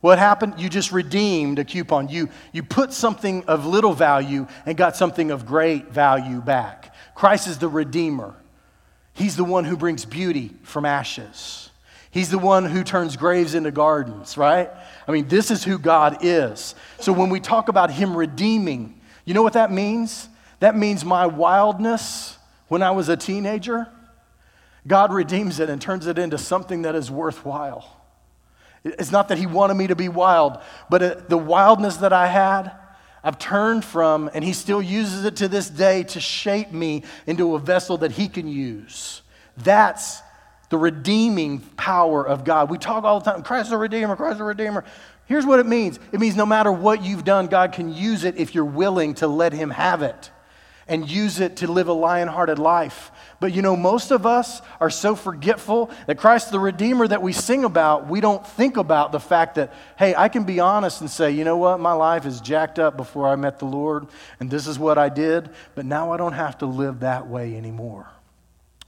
What 0.00 0.18
happened? 0.18 0.54
You 0.58 0.68
just 0.68 0.92
redeemed 0.92 1.58
a 1.58 1.64
coupon. 1.64 2.08
You, 2.08 2.28
you 2.52 2.62
put 2.62 2.92
something 2.92 3.44
of 3.44 3.64
little 3.64 3.94
value 3.94 4.46
and 4.66 4.76
got 4.76 4.96
something 4.96 5.30
of 5.30 5.46
great 5.46 5.92
value 5.92 6.42
back. 6.42 6.94
Christ 7.14 7.46
is 7.46 7.58
the 7.58 7.68
Redeemer, 7.68 8.34
He's 9.14 9.36
the 9.36 9.44
one 9.44 9.64
who 9.64 9.76
brings 9.76 10.04
beauty 10.04 10.52
from 10.64 10.84
ashes. 10.84 11.63
He's 12.14 12.30
the 12.30 12.38
one 12.38 12.64
who 12.64 12.84
turns 12.84 13.16
graves 13.16 13.56
into 13.56 13.72
gardens, 13.72 14.38
right? 14.38 14.70
I 15.08 15.10
mean, 15.10 15.26
this 15.26 15.50
is 15.50 15.64
who 15.64 15.80
God 15.80 16.18
is. 16.20 16.76
So 17.00 17.12
when 17.12 17.28
we 17.28 17.40
talk 17.40 17.68
about 17.68 17.90
Him 17.90 18.16
redeeming, 18.16 19.00
you 19.24 19.34
know 19.34 19.42
what 19.42 19.54
that 19.54 19.72
means? 19.72 20.28
That 20.60 20.76
means 20.76 21.04
my 21.04 21.26
wildness 21.26 22.38
when 22.68 22.84
I 22.84 22.92
was 22.92 23.08
a 23.08 23.16
teenager, 23.16 23.88
God 24.86 25.12
redeems 25.12 25.58
it 25.58 25.68
and 25.68 25.82
turns 25.82 26.06
it 26.06 26.16
into 26.16 26.38
something 26.38 26.82
that 26.82 26.94
is 26.94 27.10
worthwhile. 27.10 28.00
It's 28.84 29.10
not 29.10 29.26
that 29.26 29.38
He 29.38 29.46
wanted 29.46 29.74
me 29.74 29.88
to 29.88 29.96
be 29.96 30.08
wild, 30.08 30.58
but 30.88 31.28
the 31.28 31.36
wildness 31.36 31.96
that 31.96 32.12
I 32.12 32.28
had, 32.28 32.70
I've 33.24 33.40
turned 33.40 33.84
from, 33.84 34.30
and 34.32 34.44
He 34.44 34.52
still 34.52 34.80
uses 34.80 35.24
it 35.24 35.34
to 35.38 35.48
this 35.48 35.68
day 35.68 36.04
to 36.04 36.20
shape 36.20 36.70
me 36.70 37.02
into 37.26 37.56
a 37.56 37.58
vessel 37.58 37.98
that 37.98 38.12
He 38.12 38.28
can 38.28 38.46
use. 38.46 39.22
That's 39.56 40.22
the 40.74 40.78
redeeming 40.78 41.60
power 41.60 42.26
of 42.26 42.42
God. 42.42 42.68
We 42.68 42.78
talk 42.78 43.04
all 43.04 43.20
the 43.20 43.30
time 43.30 43.44
Christ 43.44 43.68
is 43.68 43.72
a 43.72 43.76
Redeemer, 43.76 44.16
Christ 44.16 44.34
is 44.34 44.40
a 44.40 44.44
Redeemer. 44.44 44.82
Here's 45.26 45.46
what 45.46 45.60
it 45.60 45.66
means 45.66 46.00
it 46.10 46.18
means 46.18 46.34
no 46.34 46.44
matter 46.44 46.72
what 46.72 47.04
you've 47.04 47.22
done, 47.22 47.46
God 47.46 47.70
can 47.70 47.94
use 47.94 48.24
it 48.24 48.38
if 48.38 48.56
you're 48.56 48.64
willing 48.64 49.14
to 49.14 49.28
let 49.28 49.52
Him 49.52 49.70
have 49.70 50.02
it 50.02 50.32
and 50.88 51.08
use 51.08 51.38
it 51.38 51.58
to 51.58 51.68
live 51.68 51.86
a 51.86 51.92
lion 51.92 52.26
hearted 52.26 52.58
life. 52.58 53.12
But 53.38 53.52
you 53.52 53.62
know, 53.62 53.76
most 53.76 54.10
of 54.10 54.26
us 54.26 54.62
are 54.80 54.90
so 54.90 55.14
forgetful 55.14 55.92
that 56.08 56.18
Christ 56.18 56.50
the 56.50 56.58
Redeemer 56.58 57.06
that 57.06 57.22
we 57.22 57.32
sing 57.32 57.62
about, 57.62 58.08
we 58.08 58.20
don't 58.20 58.44
think 58.44 58.76
about 58.76 59.12
the 59.12 59.20
fact 59.20 59.54
that, 59.54 59.72
hey, 59.96 60.12
I 60.16 60.28
can 60.28 60.42
be 60.42 60.58
honest 60.58 61.02
and 61.02 61.08
say, 61.08 61.30
you 61.30 61.44
know 61.44 61.56
what, 61.56 61.78
my 61.78 61.92
life 61.92 62.26
is 62.26 62.40
jacked 62.40 62.80
up 62.80 62.96
before 62.96 63.28
I 63.28 63.36
met 63.36 63.60
the 63.60 63.66
Lord, 63.66 64.08
and 64.40 64.50
this 64.50 64.66
is 64.66 64.76
what 64.76 64.98
I 64.98 65.08
did, 65.08 65.50
but 65.76 65.86
now 65.86 66.10
I 66.10 66.16
don't 66.16 66.32
have 66.32 66.58
to 66.58 66.66
live 66.66 66.98
that 66.98 67.28
way 67.28 67.56
anymore. 67.56 68.08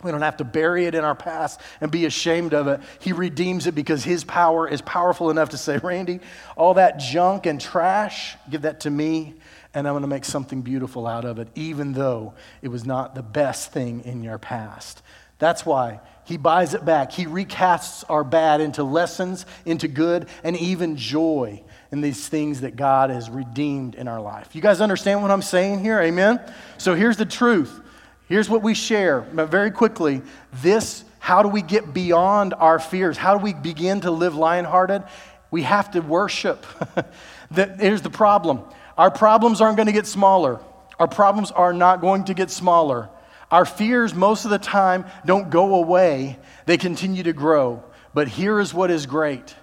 We 0.06 0.12
don't 0.12 0.22
have 0.22 0.38
to 0.38 0.44
bury 0.44 0.86
it 0.86 0.94
in 0.94 1.04
our 1.04 1.14
past 1.14 1.60
and 1.80 1.90
be 1.90 2.06
ashamed 2.06 2.54
of 2.54 2.68
it. 2.68 2.80
He 3.00 3.12
redeems 3.12 3.66
it 3.66 3.74
because 3.74 4.04
His 4.04 4.24
power 4.24 4.68
is 4.68 4.80
powerful 4.80 5.30
enough 5.30 5.50
to 5.50 5.58
say, 5.58 5.78
Randy, 5.78 6.20
all 6.56 6.74
that 6.74 6.98
junk 6.98 7.44
and 7.44 7.60
trash, 7.60 8.36
give 8.48 8.62
that 8.62 8.80
to 8.80 8.90
me, 8.90 9.34
and 9.74 9.86
I'm 9.86 9.92
going 9.92 10.02
to 10.02 10.08
make 10.08 10.24
something 10.24 10.62
beautiful 10.62 11.06
out 11.06 11.24
of 11.24 11.38
it, 11.38 11.48
even 11.54 11.92
though 11.92 12.34
it 12.62 12.68
was 12.68 12.86
not 12.86 13.14
the 13.14 13.22
best 13.22 13.72
thing 13.72 14.00
in 14.04 14.22
your 14.22 14.38
past. 14.38 15.02
That's 15.38 15.66
why 15.66 16.00
He 16.24 16.36
buys 16.36 16.72
it 16.72 16.84
back. 16.84 17.12
He 17.12 17.26
recasts 17.26 18.04
our 18.08 18.24
bad 18.24 18.60
into 18.60 18.84
lessons, 18.84 19.44
into 19.64 19.88
good, 19.88 20.28
and 20.42 20.56
even 20.56 20.96
joy 20.96 21.62
in 21.92 22.00
these 22.00 22.28
things 22.28 22.62
that 22.62 22.76
God 22.76 23.10
has 23.10 23.28
redeemed 23.28 23.94
in 23.94 24.08
our 24.08 24.20
life. 24.20 24.54
You 24.54 24.62
guys 24.62 24.80
understand 24.80 25.22
what 25.22 25.30
I'm 25.30 25.42
saying 25.42 25.80
here? 25.80 26.00
Amen? 26.00 26.40
So 26.78 26.94
here's 26.94 27.16
the 27.16 27.26
truth 27.26 27.82
Here's 28.28 28.48
what 28.50 28.62
we 28.62 28.74
share 28.74 29.20
very 29.20 29.70
quickly. 29.70 30.22
This, 30.54 31.04
how 31.18 31.42
do 31.42 31.48
we 31.48 31.62
get 31.62 31.94
beyond 31.94 32.54
our 32.54 32.78
fears? 32.78 33.16
How 33.16 33.36
do 33.36 33.42
we 33.42 33.54
begin 33.54 34.00
to 34.02 34.10
live 34.10 34.34
lion 34.34 34.64
hearted? 34.64 35.04
We 35.50 35.62
have 35.62 35.92
to 35.92 36.00
worship. 36.00 36.66
that, 37.52 37.80
Here's 37.80 38.02
the 38.02 38.10
problem 38.10 38.64
our 38.98 39.10
problems 39.10 39.60
aren't 39.60 39.76
going 39.76 39.86
to 39.86 39.92
get 39.92 40.06
smaller. 40.06 40.60
Our 40.98 41.08
problems 41.08 41.50
are 41.50 41.72
not 41.72 42.00
going 42.00 42.24
to 42.24 42.34
get 42.34 42.50
smaller. 42.50 43.10
Our 43.50 43.64
fears, 43.64 44.14
most 44.14 44.44
of 44.44 44.50
the 44.50 44.58
time, 44.58 45.04
don't 45.24 45.50
go 45.50 45.76
away, 45.76 46.38
they 46.64 46.78
continue 46.78 47.22
to 47.22 47.32
grow. 47.32 47.84
But 48.12 48.28
here 48.28 48.58
is 48.58 48.74
what 48.74 48.90
is 48.90 49.06
great 49.06 49.54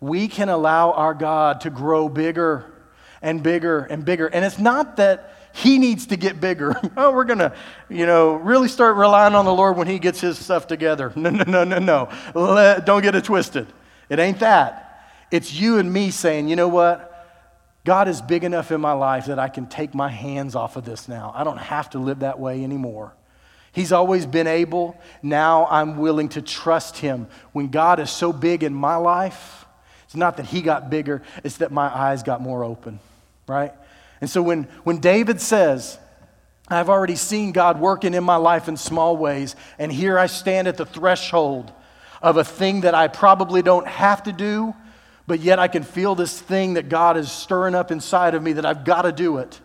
we 0.00 0.28
can 0.28 0.48
allow 0.48 0.92
our 0.92 1.12
God 1.12 1.60
to 1.62 1.70
grow 1.70 2.08
bigger 2.08 2.72
and 3.20 3.42
bigger 3.42 3.80
and 3.80 4.04
bigger. 4.04 4.26
And 4.26 4.44
it's 4.44 4.58
not 4.58 4.96
that 4.96 5.36
he 5.52 5.78
needs 5.78 6.06
to 6.06 6.16
get 6.16 6.40
bigger. 6.40 6.74
oh, 6.96 7.12
we're 7.12 7.24
going 7.24 7.38
to, 7.38 7.54
you 7.88 8.06
know, 8.06 8.34
really 8.34 8.68
start 8.68 8.96
relying 8.96 9.34
on 9.34 9.44
the 9.44 9.54
Lord 9.54 9.76
when 9.76 9.86
he 9.86 9.98
gets 9.98 10.20
his 10.20 10.38
stuff 10.38 10.66
together. 10.66 11.12
No, 11.20 11.28
no, 11.30 11.44
no, 11.44 11.64
no, 11.64 11.78
no. 11.78 12.08
Let, 12.34 12.86
don't 12.86 13.02
get 13.02 13.14
it 13.14 13.24
twisted. 13.24 13.66
It 14.08 14.18
ain't 14.18 14.40
that. 14.40 15.06
It's 15.30 15.52
you 15.52 15.78
and 15.78 15.92
me 15.92 16.10
saying, 16.10 16.48
you 16.48 16.56
know 16.56 16.68
what? 16.68 17.10
God 17.84 18.08
is 18.08 18.20
big 18.22 18.44
enough 18.44 18.72
in 18.72 18.80
my 18.80 18.92
life 18.92 19.26
that 19.26 19.38
I 19.38 19.48
can 19.48 19.66
take 19.66 19.94
my 19.94 20.08
hands 20.08 20.54
off 20.54 20.76
of 20.76 20.84
this 20.84 21.08
now. 21.08 21.32
I 21.34 21.44
don't 21.44 21.58
have 21.58 21.90
to 21.90 21.98
live 21.98 22.20
that 22.20 22.38
way 22.38 22.64
anymore. 22.64 23.14
He's 23.72 23.92
always 23.92 24.26
been 24.26 24.46
able. 24.46 24.98
Now 25.22 25.66
I'm 25.70 25.98
willing 25.98 26.28
to 26.30 26.42
trust 26.42 26.96
him. 26.96 27.28
When 27.52 27.68
God 27.68 28.00
is 28.00 28.10
so 28.10 28.32
big 28.32 28.62
in 28.62 28.74
my 28.74 28.96
life, 28.96 29.64
it's 30.04 30.16
not 30.16 30.36
that 30.38 30.46
he 30.46 30.60
got 30.60 30.90
bigger, 30.90 31.22
it's 31.44 31.58
that 31.58 31.70
my 31.70 31.86
eyes 31.86 32.22
got 32.22 32.40
more 32.40 32.64
open, 32.64 32.98
right? 33.46 33.72
And 34.20 34.28
so 34.28 34.42
when, 34.42 34.64
when 34.84 34.98
David 34.98 35.40
says, 35.40 35.98
I've 36.68 36.88
already 36.88 37.16
seen 37.16 37.52
God 37.52 37.80
working 37.80 38.14
in 38.14 38.22
my 38.22 38.36
life 38.36 38.68
in 38.68 38.76
small 38.76 39.16
ways, 39.16 39.56
and 39.78 39.90
here 39.90 40.18
I 40.18 40.26
stand 40.26 40.68
at 40.68 40.76
the 40.76 40.86
threshold 40.86 41.72
of 42.22 42.36
a 42.36 42.44
thing 42.44 42.82
that 42.82 42.94
I 42.94 43.08
probably 43.08 43.62
don't 43.62 43.88
have 43.88 44.22
to 44.24 44.32
do, 44.32 44.74
but 45.26 45.40
yet 45.40 45.58
I 45.58 45.68
can 45.68 45.82
feel 45.82 46.14
this 46.14 46.40
thing 46.40 46.74
that 46.74 46.88
God 46.88 47.16
is 47.16 47.30
stirring 47.30 47.74
up 47.74 47.90
inside 47.90 48.34
of 48.34 48.42
me 48.42 48.52
that 48.54 48.66
I've 48.66 48.84
got 48.84 49.02
to 49.02 49.12
do 49.12 49.38
it. 49.38 49.60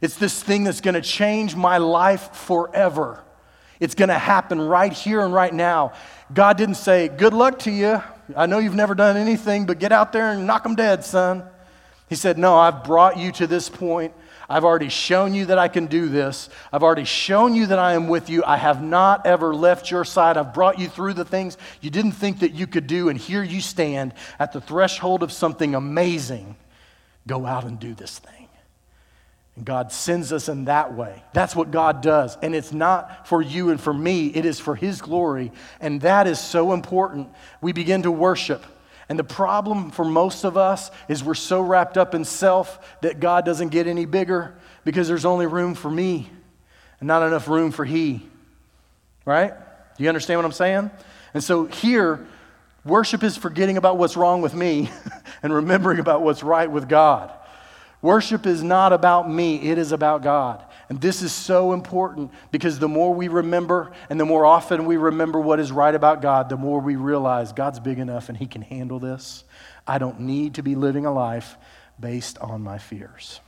It's 0.00 0.16
this 0.16 0.42
thing 0.42 0.64
that's 0.64 0.80
going 0.80 0.94
to 0.94 1.00
change 1.00 1.56
my 1.56 1.78
life 1.78 2.34
forever. 2.34 3.22
It's 3.80 3.94
going 3.94 4.08
to 4.08 4.18
happen 4.18 4.60
right 4.60 4.92
here 4.92 5.20
and 5.20 5.32
right 5.32 5.52
now. 5.52 5.92
God 6.32 6.56
didn't 6.56 6.76
say, 6.76 7.08
Good 7.08 7.32
luck 7.32 7.60
to 7.60 7.70
you. 7.70 8.02
I 8.36 8.46
know 8.46 8.58
you've 8.58 8.74
never 8.74 8.94
done 8.94 9.16
anything, 9.16 9.66
but 9.66 9.78
get 9.78 9.92
out 9.92 10.12
there 10.12 10.30
and 10.32 10.46
knock 10.46 10.62
them 10.62 10.74
dead, 10.74 11.04
son. 11.04 11.44
He 12.08 12.14
said, 12.14 12.38
No, 12.38 12.56
I've 12.56 12.84
brought 12.84 13.16
you 13.18 13.32
to 13.32 13.46
this 13.46 13.68
point. 13.68 14.12
I've 14.48 14.64
already 14.64 14.90
shown 14.90 15.34
you 15.34 15.46
that 15.46 15.58
I 15.58 15.68
can 15.68 15.86
do 15.86 16.08
this. 16.08 16.50
I've 16.72 16.82
already 16.82 17.04
shown 17.04 17.54
you 17.54 17.66
that 17.66 17.78
I 17.78 17.94
am 17.94 18.08
with 18.08 18.28
you. 18.28 18.44
I 18.44 18.56
have 18.56 18.82
not 18.82 19.26
ever 19.26 19.54
left 19.54 19.90
your 19.90 20.04
side. 20.04 20.36
I've 20.36 20.52
brought 20.52 20.78
you 20.78 20.88
through 20.88 21.14
the 21.14 21.24
things 21.24 21.56
you 21.80 21.90
didn't 21.90 22.12
think 22.12 22.40
that 22.40 22.52
you 22.52 22.66
could 22.66 22.86
do, 22.86 23.08
and 23.08 23.18
here 23.18 23.42
you 23.42 23.60
stand 23.60 24.12
at 24.38 24.52
the 24.52 24.60
threshold 24.60 25.22
of 25.22 25.32
something 25.32 25.74
amazing. 25.74 26.56
Go 27.26 27.46
out 27.46 27.64
and 27.64 27.80
do 27.80 27.94
this 27.94 28.18
thing. 28.18 28.48
And 29.56 29.64
God 29.64 29.92
sends 29.92 30.32
us 30.32 30.48
in 30.48 30.64
that 30.64 30.94
way. 30.94 31.22
That's 31.32 31.54
what 31.54 31.70
God 31.70 32.02
does. 32.02 32.36
And 32.42 32.54
it's 32.54 32.72
not 32.72 33.28
for 33.28 33.40
you 33.40 33.70
and 33.70 33.80
for 33.80 33.94
me, 33.94 34.26
it 34.26 34.44
is 34.44 34.58
for 34.58 34.74
His 34.74 35.00
glory. 35.00 35.52
And 35.80 36.00
that 36.00 36.26
is 36.26 36.40
so 36.40 36.72
important. 36.72 37.28
We 37.60 37.72
begin 37.72 38.02
to 38.02 38.10
worship. 38.10 38.64
And 39.08 39.18
the 39.18 39.24
problem 39.24 39.90
for 39.90 40.04
most 40.04 40.44
of 40.44 40.56
us 40.56 40.90
is 41.08 41.22
we're 41.22 41.34
so 41.34 41.60
wrapped 41.60 41.98
up 41.98 42.14
in 42.14 42.24
self 42.24 42.98
that 43.02 43.20
God 43.20 43.44
doesn't 43.44 43.68
get 43.68 43.86
any 43.86 44.06
bigger 44.06 44.54
because 44.84 45.08
there's 45.08 45.24
only 45.24 45.46
room 45.46 45.74
for 45.74 45.90
me 45.90 46.30
and 47.00 47.06
not 47.06 47.22
enough 47.22 47.48
room 47.48 47.70
for 47.70 47.84
He. 47.84 48.26
Right? 49.24 49.52
Do 49.96 50.02
you 50.02 50.08
understand 50.08 50.38
what 50.38 50.44
I'm 50.46 50.52
saying? 50.52 50.90
And 51.34 51.42
so 51.42 51.66
here, 51.66 52.26
worship 52.84 53.22
is 53.22 53.36
forgetting 53.36 53.76
about 53.76 53.98
what's 53.98 54.16
wrong 54.16 54.42
with 54.42 54.54
me 54.54 54.90
and 55.42 55.52
remembering 55.52 55.98
about 55.98 56.22
what's 56.22 56.42
right 56.42 56.70
with 56.70 56.88
God. 56.88 57.32
Worship 58.02 58.46
is 58.46 58.62
not 58.62 58.92
about 58.92 59.30
me, 59.30 59.70
it 59.70 59.78
is 59.78 59.92
about 59.92 60.22
God. 60.22 60.62
And 60.88 61.00
this 61.00 61.22
is 61.22 61.32
so 61.32 61.72
important 61.72 62.30
because 62.50 62.78
the 62.78 62.88
more 62.88 63.14
we 63.14 63.28
remember 63.28 63.92
and 64.10 64.20
the 64.20 64.24
more 64.24 64.44
often 64.44 64.84
we 64.84 64.96
remember 64.96 65.40
what 65.40 65.58
is 65.60 65.72
right 65.72 65.94
about 65.94 66.20
God, 66.20 66.48
the 66.48 66.56
more 66.56 66.80
we 66.80 66.96
realize 66.96 67.52
God's 67.52 67.80
big 67.80 67.98
enough 67.98 68.28
and 68.28 68.36
He 68.36 68.46
can 68.46 68.62
handle 68.62 68.98
this. 68.98 69.44
I 69.86 69.98
don't 69.98 70.20
need 70.20 70.54
to 70.54 70.62
be 70.62 70.74
living 70.74 71.06
a 71.06 71.12
life 71.12 71.56
based 71.98 72.38
on 72.38 72.62
my 72.62 72.78
fears. 72.78 73.40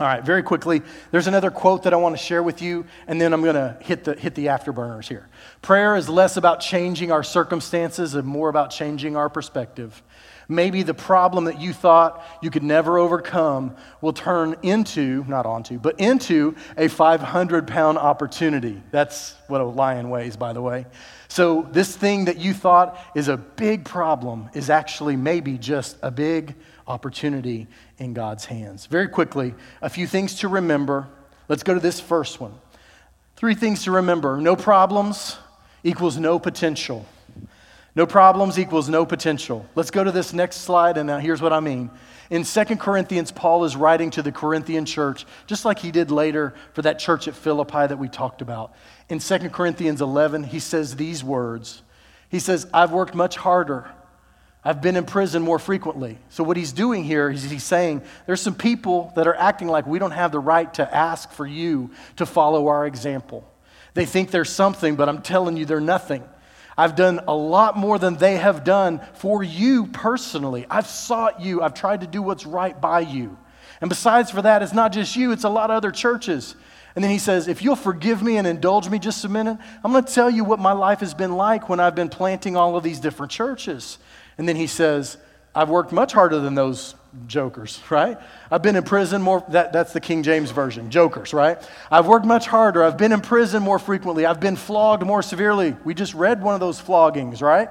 All 0.00 0.06
right, 0.06 0.24
very 0.24 0.42
quickly, 0.42 0.80
there's 1.10 1.26
another 1.26 1.50
quote 1.50 1.82
that 1.82 1.92
I 1.92 1.96
want 1.96 2.16
to 2.16 2.22
share 2.22 2.42
with 2.42 2.62
you, 2.62 2.86
and 3.06 3.20
then 3.20 3.34
I'm 3.34 3.42
going 3.42 3.54
to 3.54 3.76
hit 3.82 4.04
the, 4.04 4.14
hit 4.14 4.34
the 4.34 4.46
afterburners 4.46 5.06
here. 5.06 5.28
Prayer 5.60 5.94
is 5.94 6.08
less 6.08 6.38
about 6.38 6.60
changing 6.60 7.12
our 7.12 7.22
circumstances 7.22 8.14
and 8.14 8.26
more 8.26 8.48
about 8.48 8.70
changing 8.70 9.14
our 9.14 9.28
perspective. 9.28 10.02
Maybe 10.50 10.82
the 10.82 10.94
problem 10.94 11.44
that 11.44 11.60
you 11.60 11.72
thought 11.72 12.24
you 12.42 12.50
could 12.50 12.64
never 12.64 12.98
overcome 12.98 13.76
will 14.00 14.12
turn 14.12 14.56
into, 14.62 15.24
not 15.28 15.46
onto, 15.46 15.78
but 15.78 16.00
into 16.00 16.56
a 16.76 16.88
500 16.88 17.68
pound 17.68 17.98
opportunity. 17.98 18.82
That's 18.90 19.36
what 19.46 19.60
a 19.60 19.64
lion 19.64 20.10
weighs, 20.10 20.36
by 20.36 20.52
the 20.52 20.60
way. 20.60 20.86
So, 21.28 21.68
this 21.70 21.96
thing 21.96 22.24
that 22.24 22.38
you 22.38 22.52
thought 22.52 22.98
is 23.14 23.28
a 23.28 23.36
big 23.36 23.84
problem 23.84 24.50
is 24.52 24.70
actually 24.70 25.14
maybe 25.14 25.56
just 25.56 25.96
a 26.02 26.10
big 26.10 26.56
opportunity 26.88 27.68
in 27.98 28.12
God's 28.12 28.44
hands. 28.44 28.86
Very 28.86 29.06
quickly, 29.06 29.54
a 29.80 29.88
few 29.88 30.08
things 30.08 30.40
to 30.40 30.48
remember. 30.48 31.06
Let's 31.48 31.62
go 31.62 31.74
to 31.74 31.80
this 31.80 32.00
first 32.00 32.40
one. 32.40 32.54
Three 33.36 33.54
things 33.54 33.84
to 33.84 33.92
remember 33.92 34.36
no 34.40 34.56
problems 34.56 35.38
equals 35.84 36.16
no 36.18 36.40
potential. 36.40 37.06
No 37.96 38.06
problems 38.06 38.58
equals 38.58 38.88
no 38.88 39.04
potential. 39.04 39.66
Let's 39.74 39.90
go 39.90 40.04
to 40.04 40.12
this 40.12 40.32
next 40.32 40.58
slide, 40.58 40.96
and 40.96 41.06
now 41.08 41.18
here's 41.18 41.42
what 41.42 41.52
I 41.52 41.60
mean. 41.60 41.90
In 42.30 42.44
2 42.44 42.64
Corinthians, 42.76 43.32
Paul 43.32 43.64
is 43.64 43.74
writing 43.74 44.10
to 44.12 44.22
the 44.22 44.30
Corinthian 44.30 44.84
church, 44.84 45.26
just 45.48 45.64
like 45.64 45.80
he 45.80 45.90
did 45.90 46.12
later 46.12 46.54
for 46.74 46.82
that 46.82 47.00
church 47.00 47.26
at 47.26 47.34
Philippi 47.34 47.88
that 47.88 47.98
we 47.98 48.08
talked 48.08 48.40
about. 48.40 48.72
In 49.08 49.18
2 49.18 49.50
Corinthians 49.50 50.00
11, 50.00 50.44
he 50.44 50.60
says 50.60 50.94
these 50.94 51.24
words 51.24 51.82
He 52.28 52.38
says, 52.38 52.68
I've 52.72 52.92
worked 52.92 53.14
much 53.16 53.36
harder. 53.36 53.90
I've 54.62 54.82
been 54.82 54.94
in 54.94 55.04
prison 55.04 55.42
more 55.42 55.58
frequently. 55.58 56.18
So, 56.28 56.44
what 56.44 56.56
he's 56.56 56.72
doing 56.72 57.02
here 57.02 57.30
is 57.30 57.50
he's 57.50 57.64
saying 57.64 58.02
there's 58.26 58.42
some 58.42 58.54
people 58.54 59.12
that 59.16 59.26
are 59.26 59.34
acting 59.34 59.68
like 59.68 59.86
we 59.86 59.98
don't 59.98 60.10
have 60.10 60.32
the 60.32 60.38
right 60.38 60.72
to 60.74 60.94
ask 60.94 61.32
for 61.32 61.46
you 61.46 61.90
to 62.16 62.26
follow 62.26 62.68
our 62.68 62.86
example. 62.86 63.50
They 63.94 64.04
think 64.04 64.30
they're 64.30 64.44
something, 64.44 64.96
but 64.96 65.08
I'm 65.08 65.22
telling 65.22 65.56
you, 65.56 65.64
they're 65.64 65.80
nothing. 65.80 66.22
I've 66.80 66.96
done 66.96 67.20
a 67.28 67.34
lot 67.34 67.76
more 67.76 67.98
than 67.98 68.16
they 68.16 68.38
have 68.38 68.64
done 68.64 69.02
for 69.12 69.42
you 69.42 69.88
personally. 69.88 70.64
I've 70.70 70.86
sought 70.86 71.38
you, 71.38 71.60
I've 71.60 71.74
tried 71.74 72.00
to 72.00 72.06
do 72.06 72.22
what's 72.22 72.46
right 72.46 72.80
by 72.80 73.00
you. 73.00 73.36
And 73.82 73.90
besides 73.90 74.30
for 74.30 74.40
that, 74.40 74.62
it's 74.62 74.72
not 74.72 74.90
just 74.90 75.14
you, 75.14 75.30
it's 75.30 75.44
a 75.44 75.50
lot 75.50 75.68
of 75.68 75.76
other 75.76 75.90
churches. 75.90 76.54
And 76.94 77.04
then 77.04 77.10
he 77.10 77.18
says, 77.18 77.48
If 77.48 77.60
you'll 77.60 77.76
forgive 77.76 78.22
me 78.22 78.38
and 78.38 78.46
indulge 78.46 78.88
me 78.88 78.98
just 78.98 79.26
a 79.26 79.28
minute, 79.28 79.58
I'm 79.84 79.92
going 79.92 80.04
to 80.04 80.14
tell 80.14 80.30
you 80.30 80.42
what 80.42 80.58
my 80.58 80.72
life 80.72 81.00
has 81.00 81.12
been 81.12 81.32
like 81.32 81.68
when 81.68 81.80
I've 81.80 81.94
been 81.94 82.08
planting 82.08 82.56
all 82.56 82.74
of 82.76 82.82
these 82.82 82.98
different 82.98 83.30
churches. 83.30 83.98
And 84.38 84.48
then 84.48 84.56
he 84.56 84.66
says, 84.66 85.18
I've 85.54 85.68
worked 85.68 85.92
much 85.92 86.14
harder 86.14 86.40
than 86.40 86.54
those 86.54 86.94
jokers, 87.26 87.80
right? 87.90 88.18
I've 88.50 88.62
been 88.62 88.76
in 88.76 88.82
prison 88.82 89.22
more, 89.22 89.44
that, 89.48 89.72
that's 89.72 89.92
the 89.92 90.00
King 90.00 90.22
James 90.22 90.50
Version, 90.50 90.90
jokers, 90.90 91.32
right? 91.32 91.58
I've 91.90 92.06
worked 92.06 92.26
much 92.26 92.46
harder. 92.46 92.82
I've 92.82 92.98
been 92.98 93.12
in 93.12 93.20
prison 93.20 93.62
more 93.62 93.78
frequently. 93.78 94.26
I've 94.26 94.40
been 94.40 94.56
flogged 94.56 95.04
more 95.04 95.22
severely. 95.22 95.76
We 95.84 95.94
just 95.94 96.14
read 96.14 96.42
one 96.42 96.54
of 96.54 96.60
those 96.60 96.80
floggings, 96.80 97.40
right? 97.40 97.68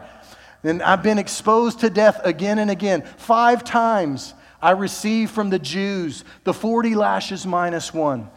And 0.64 0.84
I've 0.84 1.04
been 1.04 1.18
exposed 1.18 1.80
to 1.82 1.90
death 1.90 2.20
again 2.24 2.60
and 2.60 2.70
again. 2.70 3.04
Five 3.18 3.64
times 3.64 4.34
I 4.62 4.72
received 4.72 5.32
from 5.32 5.50
the 5.50 5.60
Jews 5.60 6.26
the 6.44 6.54
40 6.54 6.96
lashes 6.96 7.46
minus 7.46 7.94
one. 7.94 8.30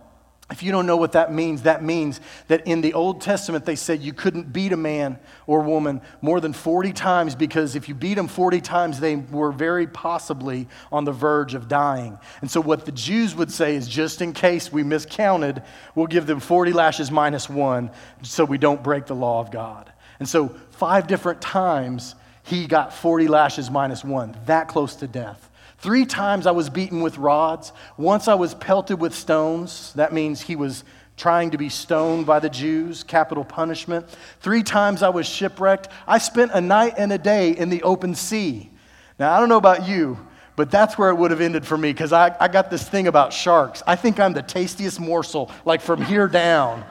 If 0.53 0.63
you 0.63 0.71
don't 0.71 0.85
know 0.85 0.99
what 0.99 1.13
that 1.13 1.33
means, 1.33 1.63
that 1.63 1.83
means 1.83 2.21
that 2.49 2.67
in 2.67 2.83
the 2.83 2.93
Old 2.93 3.23
Testament 3.23 3.65
they 3.65 3.75
said 3.75 4.03
you 4.03 4.13
couldn't 4.13 4.53
beat 4.53 4.73
a 4.73 4.77
man 4.77 5.19
or 5.47 5.63
woman 5.63 6.03
more 6.21 6.41
than 6.41 6.53
40 6.53 6.93
times 6.93 7.35
because 7.35 7.75
if 7.75 7.89
you 7.89 7.95
beat 7.95 8.15
them 8.15 8.29
40 8.29 8.61
times, 8.61 9.01
they 9.01 9.17
were 9.17 9.51
very 9.51 9.87
possibly 9.87 10.69
on 10.93 11.07
the 11.07 11.13
verge 11.13 11.55
of 11.55 11.69
dying. 11.69 12.19
And 12.43 12.51
so, 12.51 12.61
what 12.61 12.85
the 12.85 12.93
Jews 12.93 13.35
would 13.35 13.51
say 13.51 13.77
is 13.77 13.89
just 13.89 14.21
in 14.21 14.35
case 14.35 14.71
we 14.71 14.83
miscounted, 14.83 15.63
we'll 15.95 16.07
give 16.07 16.27
them 16.27 16.39
40 16.39 16.75
lashes 16.75 17.11
minus 17.11 17.49
one 17.49 17.91
so 18.21 18.45
we 18.45 18.59
don't 18.59 18.83
break 18.83 19.07
the 19.07 19.17
law 19.17 19.41
of 19.41 19.51
God. 19.51 19.91
And 20.21 20.29
so, 20.29 20.49
five 20.73 21.07
different 21.07 21.41
times 21.41 22.15
he 22.45 22.67
got 22.67 22.93
40 22.93 23.27
lashes 23.27 23.71
minus 23.71 24.05
one, 24.05 24.37
that 24.45 24.69
close 24.69 24.97
to 24.97 25.07
death. 25.07 25.49
Three 25.83 26.07
times 26.07 26.47
I 26.47 26.53
was 26.53 26.71
beaten 26.71 27.03
with 27.03 27.19
rods. 27.19 27.73
Once 27.97 28.29
I 28.29 28.35
was 28.35 28.55
pelted 28.55 29.01
with 29.01 29.13
stones. 29.13 29.93
That 29.95 30.13
means 30.13 30.41
he 30.41 30.55
was 30.55 30.85
trying 31.17 31.51
to 31.51 31.59
be 31.59 31.69
stoned 31.69 32.25
by 32.25 32.39
the 32.39 32.49
Jews, 32.49 33.03
capital 33.03 33.45
punishment. 33.45 34.07
Three 34.41 34.63
times 34.63 35.03
I 35.03 35.09
was 35.09 35.27
shipwrecked. 35.27 35.89
I 36.07 36.19
spent 36.19 36.53
a 36.55 36.61
night 36.61 36.95
and 36.99 37.13
a 37.13 37.19
day 37.19 37.51
in 37.51 37.69
the 37.69 37.83
open 37.83 38.15
sea. 38.15 38.71
Now, 39.19 39.35
I 39.35 39.41
don't 39.41 39.49
know 39.49 39.57
about 39.57 39.89
you, 39.89 40.19
but 40.55 40.71
that's 40.71 40.97
where 40.97 41.11
it 41.11 41.17
would 41.17 41.33
have 41.33 41.41
ended 41.41 41.67
for 41.67 41.77
me 41.77 41.93
because 41.93 42.13
I, 42.13 42.37
I 42.39 42.47
got 42.47 42.71
this 42.71 42.89
thing 42.89 43.09
about 43.09 43.33
sharks. 43.33 43.83
I 43.85 43.97
think 43.97 44.21
I'm 44.21 44.35
the 44.35 44.43
tastiest 44.43 45.01
morsel, 45.01 45.51
like 45.65 45.81
from 45.81 46.01
here 46.01 46.29
down. 46.29 46.85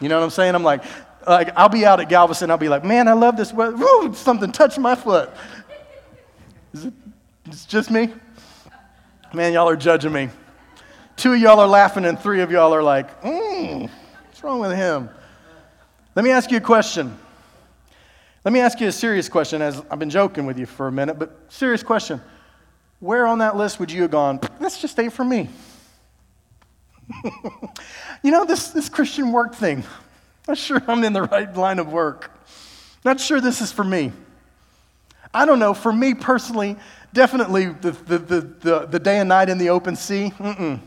You 0.00 0.10
know 0.10 0.18
what 0.18 0.24
I'm 0.24 0.30
saying? 0.30 0.54
I'm 0.54 0.62
like, 0.62 0.84
like 1.26 1.48
I'll 1.56 1.70
be 1.70 1.86
out 1.86 1.98
at 1.98 2.10
Galveston, 2.10 2.50
I'll 2.50 2.58
be 2.58 2.68
like, 2.68 2.84
man, 2.84 3.08
I 3.08 3.14
love 3.14 3.38
this 3.38 3.54
weather. 3.54 3.74
Woo, 3.74 4.12
something 4.12 4.52
touched 4.52 4.78
my 4.78 4.94
foot. 4.94 5.30
It's 7.48 7.64
just 7.64 7.92
me? 7.92 8.12
Man, 9.32 9.52
y'all 9.52 9.68
are 9.68 9.76
judging 9.76 10.12
me. 10.12 10.30
Two 11.14 11.34
of 11.34 11.40
y'all 11.40 11.60
are 11.60 11.68
laughing, 11.68 12.04
and 12.04 12.18
three 12.18 12.40
of 12.40 12.50
y'all 12.50 12.74
are 12.74 12.82
like, 12.82 13.22
mm, 13.22 13.88
what's 14.26 14.42
wrong 14.42 14.58
with 14.58 14.72
him? 14.72 15.08
Let 16.16 16.24
me 16.24 16.32
ask 16.32 16.50
you 16.50 16.56
a 16.56 16.60
question. 16.60 17.16
Let 18.44 18.52
me 18.52 18.58
ask 18.58 18.80
you 18.80 18.88
a 18.88 18.92
serious 18.92 19.28
question, 19.28 19.62
as 19.62 19.80
I've 19.90 20.00
been 20.00 20.10
joking 20.10 20.44
with 20.44 20.58
you 20.58 20.66
for 20.66 20.88
a 20.88 20.92
minute, 20.92 21.20
but 21.20 21.40
serious 21.48 21.84
question. 21.84 22.20
Where 22.98 23.26
on 23.28 23.38
that 23.38 23.56
list 23.56 23.78
would 23.78 23.92
you 23.92 24.02
have 24.02 24.10
gone, 24.10 24.40
that's 24.58 24.80
just 24.80 24.98
ain't 24.98 25.12
for 25.12 25.24
me? 25.24 25.48
you 28.24 28.32
know, 28.32 28.44
this, 28.44 28.70
this 28.70 28.88
Christian 28.88 29.30
work 29.30 29.54
thing, 29.54 29.84
not 30.48 30.58
sure 30.58 30.82
I'm 30.88 31.04
in 31.04 31.12
the 31.12 31.22
right 31.22 31.54
line 31.56 31.78
of 31.78 31.92
work. 31.92 32.32
Not 33.04 33.20
sure 33.20 33.40
this 33.40 33.60
is 33.60 33.70
for 33.70 33.84
me. 33.84 34.10
I 35.36 35.44
don't 35.44 35.58
know, 35.58 35.74
for 35.74 35.92
me 35.92 36.14
personally, 36.14 36.76
definitely 37.12 37.66
the, 37.66 37.90
the, 37.90 38.18
the, 38.18 38.40
the, 38.40 38.86
the 38.86 38.98
day 38.98 39.18
and 39.18 39.28
night 39.28 39.50
in 39.50 39.58
the 39.58 39.68
open 39.68 39.94
sea, 39.94 40.32
mm-mm. 40.38 40.80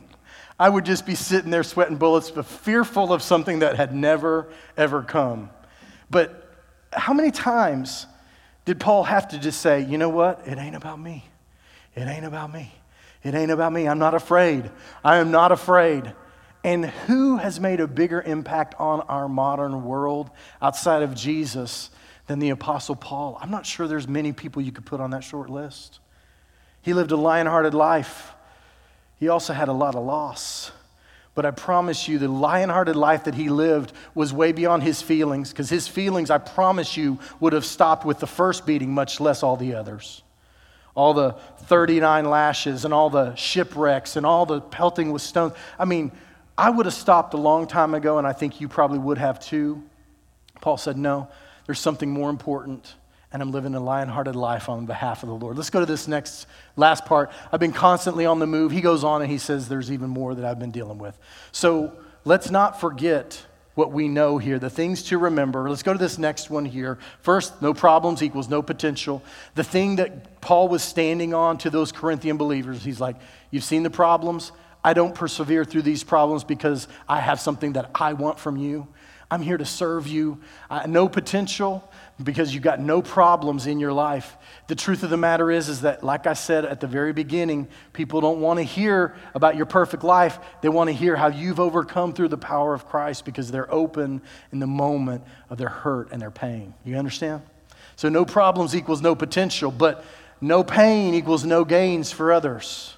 I 0.60 0.68
would 0.68 0.86
just 0.86 1.06
be 1.06 1.14
sitting 1.14 1.52
there 1.52 1.62
sweating 1.62 1.98
bullets, 1.98 2.32
but 2.32 2.48
fearful 2.48 3.14
of 3.14 3.22
something 3.22 3.60
that 3.60 3.76
had 3.76 3.94
never, 3.94 4.52
ever 4.76 5.04
come. 5.04 5.52
But 6.10 6.52
how 6.92 7.14
many 7.14 7.30
times 7.30 8.08
did 8.66 8.80
Paul 8.80 9.04
have 9.04 9.28
to 9.28 9.38
just 9.38 9.62
say, 9.62 9.82
you 9.82 10.00
know 10.00 10.10
what? 10.10 10.48
It 10.48 10.58
ain't 10.58 10.76
about 10.76 11.00
me. 11.00 11.26
It 11.94 12.08
ain't 12.08 12.26
about 12.26 12.52
me. 12.52 12.74
It 13.24 13.36
ain't 13.36 13.52
about 13.52 13.72
me. 13.72 13.88
I'm 13.88 14.00
not 14.00 14.16
afraid. 14.16 14.72
I 15.04 15.18
am 15.18 15.30
not 15.30 15.52
afraid. 15.52 16.12
And 16.64 16.88
who 16.88 17.38
has 17.38 17.60
made 17.60 17.82
a 17.82 17.88
bigger 17.88 18.20
impact 18.20 18.74
on 18.80 19.02
our 19.02 19.30
modern 19.30 19.84
world 19.84 20.32
outside 20.60 21.04
of 21.04 21.14
Jesus 21.14 21.92
than 22.30 22.38
the 22.38 22.52
Apostle 22.52 22.96
Paul? 22.96 23.40
I'm 23.42 23.50
not 23.50 23.66
sure 23.66 23.88
there's 23.88 24.08
many 24.08 24.34
people 24.34 24.62
you 24.62 24.72
could 24.72 24.86
put 24.86 25.02
on 25.02 25.10
that 25.10 25.24
short 25.24 25.50
list. 25.50 26.00
He 26.84 26.94
lived 26.94 27.10
a 27.12 27.16
lion 27.16 27.48
hearted 27.48 27.74
life. 27.74 28.34
He 29.20 29.30
also 29.30 29.52
had 29.52 29.68
a 29.68 29.74
lot 29.74 29.96
of 29.96 30.06
loss. 30.06 30.72
But 31.34 31.48
I 31.48 31.52
promise 31.52 32.08
you, 32.08 32.20
the 32.20 32.28
lion 32.28 32.70
hearted 32.70 32.96
life 32.96 33.24
that 33.24 33.34
he 33.34 33.50
lived 33.50 33.94
was 34.14 34.32
way 34.32 34.52
beyond 34.52 34.84
his 34.84 35.02
feelings, 35.02 35.50
because 35.50 35.72
his 35.72 35.88
feelings, 35.88 36.30
I 36.30 36.38
promise 36.38 36.96
you, 36.96 37.18
would 37.40 37.54
have 37.54 37.66
stopped 37.66 38.06
with 38.06 38.20
the 38.20 38.28
first 38.28 38.64
beating, 38.64 38.94
much 38.94 39.20
less 39.20 39.42
all 39.42 39.58
the 39.58 39.74
others. 39.74 40.22
All 40.94 41.16
the 41.16 41.32
39 41.64 42.26
lashes 42.26 42.86
and 42.86 42.94
all 42.94 43.10
the 43.10 43.34
shipwrecks 43.34 44.18
and 44.18 44.26
all 44.26 44.46
the 44.46 44.62
pelting 44.62 45.12
with 45.12 45.24
stones. 45.24 45.54
I 45.80 45.86
mean, 45.86 46.12
I 46.56 46.70
would 46.70 46.86
have 46.86 46.94
stopped 46.94 47.34
a 47.34 47.38
long 47.38 47.66
time 47.66 47.96
ago, 47.96 48.20
and 48.20 48.28
I 48.28 48.34
think 48.34 48.62
you 48.62 48.68
probably 48.68 49.00
would 49.00 49.18
have 49.18 49.40
too. 49.40 49.82
Paul 50.62 50.78
said, 50.78 50.96
No, 50.96 51.28
there's 51.70 51.78
something 51.78 52.10
more 52.10 52.32
important 52.32 52.96
and 53.32 53.44
I'm 53.44 53.52
living 53.52 53.76
a 53.76 53.80
lion 53.80 54.10
hearted 54.10 54.36
life 54.36 54.70
on 54.70 54.88
behalf 54.88 55.22
of 55.22 55.30
the 55.30 55.36
Lord. 55.36 55.56
Let's 55.56 55.70
go 55.70 55.80
to 55.80 55.86
this 55.86 56.08
next, 56.08 56.48
last 56.76 57.06
part. 57.06 57.30
I've 57.52 57.60
been 57.60 57.74
constantly 57.74 58.26
on 58.26 58.40
the 58.40 58.48
move. 58.48 58.72
He 58.72 58.82
goes 58.82 59.04
on 59.04 59.22
and 59.22 59.30
he 59.30 59.38
says, 59.38 59.70
There's 59.70 59.92
even 59.92 60.10
more 60.10 60.34
that 60.34 60.44
I've 60.44 60.58
been 60.58 60.72
dealing 60.72 60.98
with. 60.98 61.16
So 61.52 61.94
let's 62.26 62.50
not 62.50 62.82
forget 62.82 63.46
what 63.76 63.92
we 63.92 64.08
know 64.08 64.40
here, 64.40 64.58
the 64.58 64.72
things 64.72 65.04
to 65.04 65.20
remember. 65.20 65.70
Let's 65.70 65.84
go 65.84 65.94
to 65.94 66.00
this 66.00 66.18
next 66.18 66.50
one 66.50 66.66
here. 66.66 66.98
First, 67.22 67.62
no 67.62 67.76
problems 67.76 68.24
equals 68.24 68.50
no 68.50 68.64
potential. 68.64 69.22
The 69.54 69.64
thing 69.64 69.98
that 69.98 70.42
Paul 70.42 70.70
was 70.70 70.82
standing 70.82 71.36
on 71.36 71.60
to 71.60 71.70
those 71.70 71.92
Corinthian 71.92 72.38
believers, 72.38 72.84
he's 72.84 73.00
like, 73.00 73.18
You've 73.52 73.64
seen 73.64 73.84
the 73.84 73.92
problems. 73.92 74.52
I 74.84 74.94
don't 74.94 75.14
persevere 75.14 75.66
through 75.66 75.84
these 75.84 76.04
problems 76.04 76.44
because 76.44 76.88
I 77.08 77.20
have 77.20 77.40
something 77.40 77.74
that 77.74 77.92
I 77.94 78.14
want 78.14 78.40
from 78.40 78.58
you. 78.58 78.88
I'm 79.32 79.42
here 79.42 79.58
to 79.58 79.66
serve 79.66 80.08
you. 80.08 80.40
No 80.88 81.08
potential 81.08 81.88
because 82.22 82.54
you've 82.54 82.64
got 82.64 82.80
no 82.80 83.02
problems 83.02 83.68
in 83.68 83.80
your 83.80 83.94
life. 83.94 84.36
The 84.68 84.76
truth 84.76 85.04
of 85.04 85.10
the 85.10 85.18
matter 85.18 85.52
is, 85.52 85.70
is 85.70 85.82
that, 85.82 86.04
like 86.04 86.28
I 86.28 86.34
said 86.34 86.66
at 86.66 86.80
the 86.80 86.88
very 86.88 87.14
beginning, 87.14 87.68
people 87.94 88.22
don't 88.22 88.42
want 88.42 88.58
to 88.58 88.64
hear 88.64 89.16
about 89.34 89.56
your 89.56 89.66
perfect 89.66 90.04
life. 90.04 90.40
They 90.62 90.70
want 90.70 90.90
to 90.90 90.94
hear 90.94 91.16
how 91.16 91.28
you've 91.28 91.60
overcome 91.60 92.14
through 92.14 92.30
the 92.30 92.38
power 92.38 92.74
of 92.74 92.88
Christ 92.88 93.24
because 93.24 93.52
they're 93.52 93.72
open 93.72 94.22
in 94.52 94.60
the 94.60 94.68
moment 94.68 95.24
of 95.50 95.58
their 95.58 95.70
hurt 95.70 96.10
and 96.12 96.22
their 96.22 96.32
pain. 96.32 96.74
You 96.84 96.98
understand? 96.98 97.44
So, 97.96 98.10
no 98.10 98.26
problems 98.26 98.76
equals 98.76 99.02
no 99.02 99.16
potential, 99.16 99.72
but 99.72 100.04
no 100.42 100.64
pain 100.64 101.14
equals 101.14 101.46
no 101.46 101.64
gains 101.66 102.12
for 102.12 102.32
others. 102.32 102.96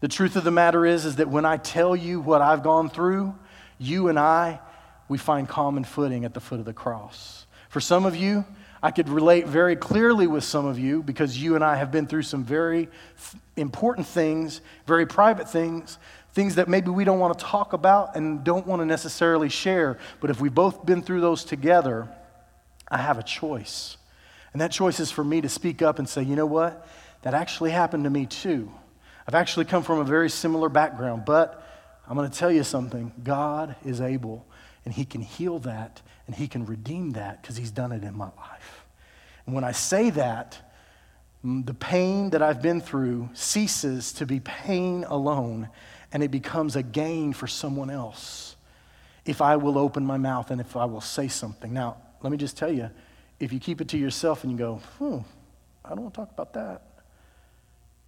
The 0.00 0.08
truth 0.08 0.36
of 0.36 0.44
the 0.44 0.50
matter 0.50 0.86
is, 0.86 1.04
is 1.04 1.16
that 1.16 1.28
when 1.28 1.44
I 1.44 1.56
tell 1.56 1.96
you 1.96 2.20
what 2.20 2.42
I've 2.42 2.62
gone 2.62 2.90
through, 2.90 3.34
you 3.78 4.08
and 4.08 4.18
I, 4.18 4.60
we 5.08 5.18
find 5.18 5.48
common 5.48 5.84
footing 5.84 6.24
at 6.24 6.34
the 6.34 6.40
foot 6.40 6.58
of 6.58 6.64
the 6.64 6.72
cross. 6.72 7.46
For 7.68 7.80
some 7.80 8.06
of 8.06 8.16
you, 8.16 8.44
I 8.82 8.90
could 8.90 9.08
relate 9.08 9.46
very 9.46 9.76
clearly 9.76 10.26
with 10.26 10.44
some 10.44 10.66
of 10.66 10.78
you 10.78 11.02
because 11.02 11.40
you 11.40 11.54
and 11.54 11.64
I 11.64 11.76
have 11.76 11.90
been 11.90 12.06
through 12.06 12.22
some 12.22 12.44
very 12.44 12.88
important 13.56 14.06
things, 14.06 14.60
very 14.86 15.06
private 15.06 15.48
things, 15.48 15.98
things 16.32 16.56
that 16.56 16.68
maybe 16.68 16.90
we 16.90 17.04
don't 17.04 17.18
want 17.18 17.38
to 17.38 17.44
talk 17.44 17.72
about 17.72 18.16
and 18.16 18.44
don't 18.44 18.66
want 18.66 18.80
to 18.82 18.86
necessarily 18.86 19.48
share. 19.48 19.98
But 20.20 20.30
if 20.30 20.40
we've 20.40 20.54
both 20.54 20.84
been 20.84 21.02
through 21.02 21.20
those 21.20 21.44
together, 21.44 22.08
I 22.88 22.98
have 22.98 23.18
a 23.18 23.22
choice. 23.22 23.96
And 24.52 24.60
that 24.60 24.70
choice 24.70 25.00
is 25.00 25.10
for 25.10 25.24
me 25.24 25.40
to 25.40 25.48
speak 25.48 25.82
up 25.82 25.98
and 25.98 26.08
say, 26.08 26.22
you 26.22 26.36
know 26.36 26.46
what? 26.46 26.86
That 27.22 27.34
actually 27.34 27.70
happened 27.70 28.04
to 28.04 28.10
me 28.10 28.26
too. 28.26 28.70
I've 29.26 29.34
actually 29.34 29.64
come 29.64 29.82
from 29.82 29.98
a 29.98 30.04
very 30.04 30.30
similar 30.30 30.68
background, 30.68 31.24
but 31.24 31.66
I'm 32.08 32.16
going 32.16 32.30
to 32.30 32.38
tell 32.38 32.52
you 32.52 32.62
something 32.62 33.12
God 33.24 33.74
is 33.84 34.00
able 34.00 34.46
and 34.86 34.94
He 34.94 35.04
can 35.04 35.20
heal 35.20 35.58
that 35.60 36.00
and 36.26 36.34
He 36.34 36.48
can 36.48 36.64
redeem 36.64 37.10
that 37.12 37.42
because 37.42 37.58
He's 37.58 37.70
done 37.70 37.92
it 37.92 38.02
in 38.02 38.16
my 38.16 38.30
life. 38.38 38.86
And 39.44 39.54
when 39.54 39.64
I 39.64 39.72
say 39.72 40.08
that, 40.10 40.58
the 41.44 41.74
pain 41.74 42.30
that 42.30 42.42
I've 42.42 42.62
been 42.62 42.80
through 42.80 43.28
ceases 43.34 44.12
to 44.14 44.26
be 44.26 44.40
pain 44.40 45.04
alone 45.04 45.68
and 46.12 46.22
it 46.22 46.30
becomes 46.30 46.76
a 46.76 46.82
gain 46.82 47.32
for 47.34 47.46
someone 47.46 47.90
else 47.90 48.56
if 49.26 49.42
I 49.42 49.56
will 49.56 49.76
open 49.76 50.04
my 50.06 50.16
mouth 50.16 50.50
and 50.50 50.60
if 50.60 50.76
I 50.76 50.86
will 50.86 51.00
say 51.00 51.28
something. 51.28 51.72
Now, 51.72 51.98
let 52.22 52.30
me 52.30 52.38
just 52.38 52.56
tell 52.56 52.72
you 52.72 52.90
if 53.38 53.52
you 53.52 53.60
keep 53.60 53.80
it 53.80 53.88
to 53.88 53.98
yourself 53.98 54.44
and 54.44 54.52
you 54.52 54.58
go, 54.58 54.76
hmm, 54.98 55.18
I 55.84 55.90
don't 55.90 56.02
want 56.02 56.14
to 56.14 56.20
talk 56.20 56.30
about 56.30 56.54
that. 56.54 56.82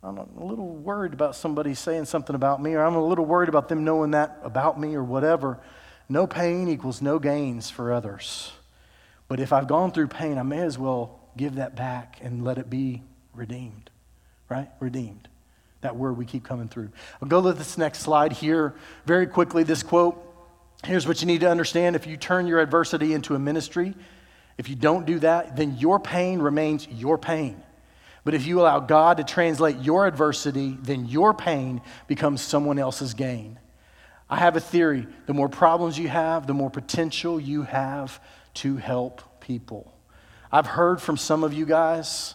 I'm 0.03 0.17
a 0.17 0.27
little 0.37 0.69
worried 0.69 1.13
about 1.13 1.35
somebody 1.35 1.75
saying 1.75 2.05
something 2.05 2.37
about 2.37 2.63
me, 2.63 2.75
or 2.75 2.85
I'm 2.85 2.95
a 2.95 3.05
little 3.05 3.25
worried 3.25 3.49
about 3.49 3.69
them 3.69 3.85
knowing 3.85 4.13
that 4.13 4.39
about 4.45 4.79
me, 4.79 4.95
or 4.95 5.03
whatever. 5.03 5.59
No 6.09 6.27
pain 6.27 6.69
equals 6.69 7.03
no 7.03 7.19
gains 7.19 7.71
for 7.71 7.93
others. 7.93 8.53
But 9.29 9.41
if 9.41 9.53
I've 9.53 9.69
gone 9.69 9.93
through 9.93 10.09
pain, 10.09 10.39
I 10.39 10.43
may 10.43 10.61
as 10.61 10.79
well 10.79 11.21
give 11.37 11.57
that 11.57 11.77
back 11.77 12.19
and 12.23 12.45
let 12.45 12.59
it 12.59 12.71
be 12.71 13.03
redeemed, 13.35 13.91
right? 14.49 14.71
Redeemed. 14.81 15.29
That 15.83 15.97
word 15.97 16.17
we 16.17 16.25
keep 16.25 16.45
coming 16.45 16.69
through. 16.69 16.91
I'll 17.23 17.29
go 17.29 17.43
to 17.43 17.53
this 17.53 17.79
next 17.79 18.01
slide 18.01 18.33
here 18.33 18.75
very 19.07 19.27
quickly. 19.27 19.63
This 19.63 19.83
quote 19.83 20.25
here's 20.85 21.07
what 21.07 21.21
you 21.21 21.27
need 21.27 21.41
to 21.41 21.51
understand 21.51 21.97
if 21.97 22.07
you 22.07 22.17
turn 22.17 22.47
your 22.47 22.61
adversity 22.61 23.13
into 23.13 23.35
a 23.35 23.39
ministry, 23.39 23.95
if 24.57 24.69
you 24.69 24.77
don't 24.77 25.07
do 25.07 25.19
that, 25.21 25.57
then 25.57 25.77
your 25.77 26.01
pain 26.01 26.41
remains 26.41 26.87
your 26.89 27.19
pain. 27.19 27.63
But 28.25 28.35
if 28.35 28.47
you 28.47 28.61
allow 28.61 28.81
God 28.81 29.17
to 29.19 29.25
translate 29.25 29.79
your 29.79 30.07
adversity, 30.07 30.77
then 30.83 31.07
your 31.07 31.33
pain 31.33 31.81
becomes 32.07 32.43
someone 32.43 32.79
else's 32.79 33.15
gain. 33.15 33.59
I 34.31 34.37
have 34.37 34.57
a 34.57 34.61
theory 34.61 35.07
the 35.27 35.35
more 35.35 35.49
problems 35.49 35.99
you 35.99 36.09
have, 36.09 36.47
the 36.47 36.55
more 36.55 36.71
potential 36.71 37.41
you 37.41 37.63
have 37.63 38.21
to 38.55 38.77
help 38.77 39.41
people. 39.41 39.93
I've 40.51 40.67
heard 40.67 41.01
from 41.01 41.17
some 41.17 41.45
of 41.45 41.53
you 41.53 41.67
guys 41.67 42.35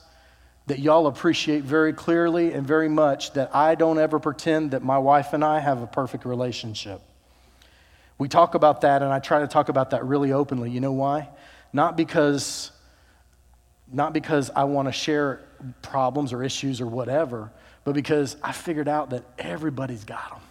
that 0.68 0.80
y'all 0.80 1.08
appreciate 1.08 1.64
very 1.64 1.94
clearly 1.94 2.54
and 2.54 2.66
very 2.66 2.88
much 2.88 3.34
that 3.34 3.54
I 3.56 3.76
don't 3.76 4.00
ever 4.00 4.20
pretend 4.20 4.72
that 4.72 4.84
my 4.84 4.98
wife 4.98 5.34
and 5.34 5.44
I 5.44 5.60
have 5.60 5.82
a 5.82 5.88
perfect 5.88 6.26
relationship. 6.26 7.02
We 8.18 8.30
talk 8.30 8.56
about 8.56 8.82
that, 8.82 9.02
and 9.02 9.12
I 9.12 9.20
try 9.20 9.40
to 9.40 9.48
talk 9.48 9.70
about 9.70 9.90
that 9.90 10.06
really 10.06 10.32
openly. 10.32 10.70
You 10.70 10.80
know 10.80 10.94
why? 10.94 11.30
Not 11.74 11.98
because, 11.98 12.72
not 13.92 14.14
because 14.14 14.52
I 14.56 14.64
want 14.64 14.88
to 14.88 14.92
share 14.92 15.42
problems 15.82 16.32
or 16.32 16.44
issues 16.44 16.80
or 16.80 16.88
whatever, 16.88 17.52
but 17.84 17.94
because 17.94 18.38
I 18.42 18.52
figured 18.52 18.88
out 18.88 19.10
that 19.10 19.26
everybody's 19.38 20.06
got 20.06 20.30
them. 20.30 20.43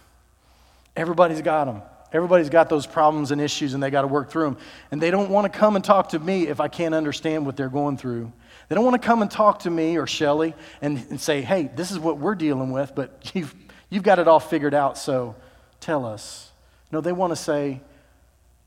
Everybody's 0.95 1.41
got 1.41 1.65
them. 1.65 1.81
Everybody's 2.11 2.49
got 2.49 2.69
those 2.69 2.85
problems 2.85 3.31
and 3.31 3.41
issues, 3.41 3.73
and 3.73 3.81
they 3.81 3.89
got 3.89 4.01
to 4.01 4.07
work 4.07 4.29
through 4.29 4.43
them. 4.43 4.57
And 4.91 5.01
they 5.01 5.09
don't 5.09 5.31
want 5.31 5.51
to 5.51 5.59
come 5.59 5.75
and 5.75 5.83
talk 5.83 6.09
to 6.09 6.19
me 6.19 6.47
if 6.47 6.59
I 6.59 6.67
can't 6.67 6.93
understand 6.93 7.45
what 7.45 7.57
they're 7.57 7.69
going 7.69 7.97
through. 7.97 8.31
They 8.69 8.75
don't 8.75 8.85
want 8.85 9.01
to 9.01 9.05
come 9.05 9.23
and 9.23 9.31
talk 9.31 9.59
to 9.59 9.71
me 9.71 9.97
or 9.97 10.05
Shelly 10.05 10.53
and, 10.81 11.03
and 11.09 11.19
say, 11.19 11.41
hey, 11.41 11.71
this 11.75 11.89
is 11.89 11.97
what 11.97 12.19
we're 12.19 12.35
dealing 12.35 12.71
with, 12.71 12.93
but 12.95 13.31
you've, 13.33 13.53
you've 13.89 14.03
got 14.03 14.19
it 14.19 14.27
all 14.27 14.39
figured 14.39 14.75
out, 14.75 14.97
so 14.97 15.35
tell 15.79 16.05
us. 16.05 16.51
No, 16.91 17.01
they 17.01 17.11
want 17.11 17.31
to 17.31 17.35
say, 17.35 17.81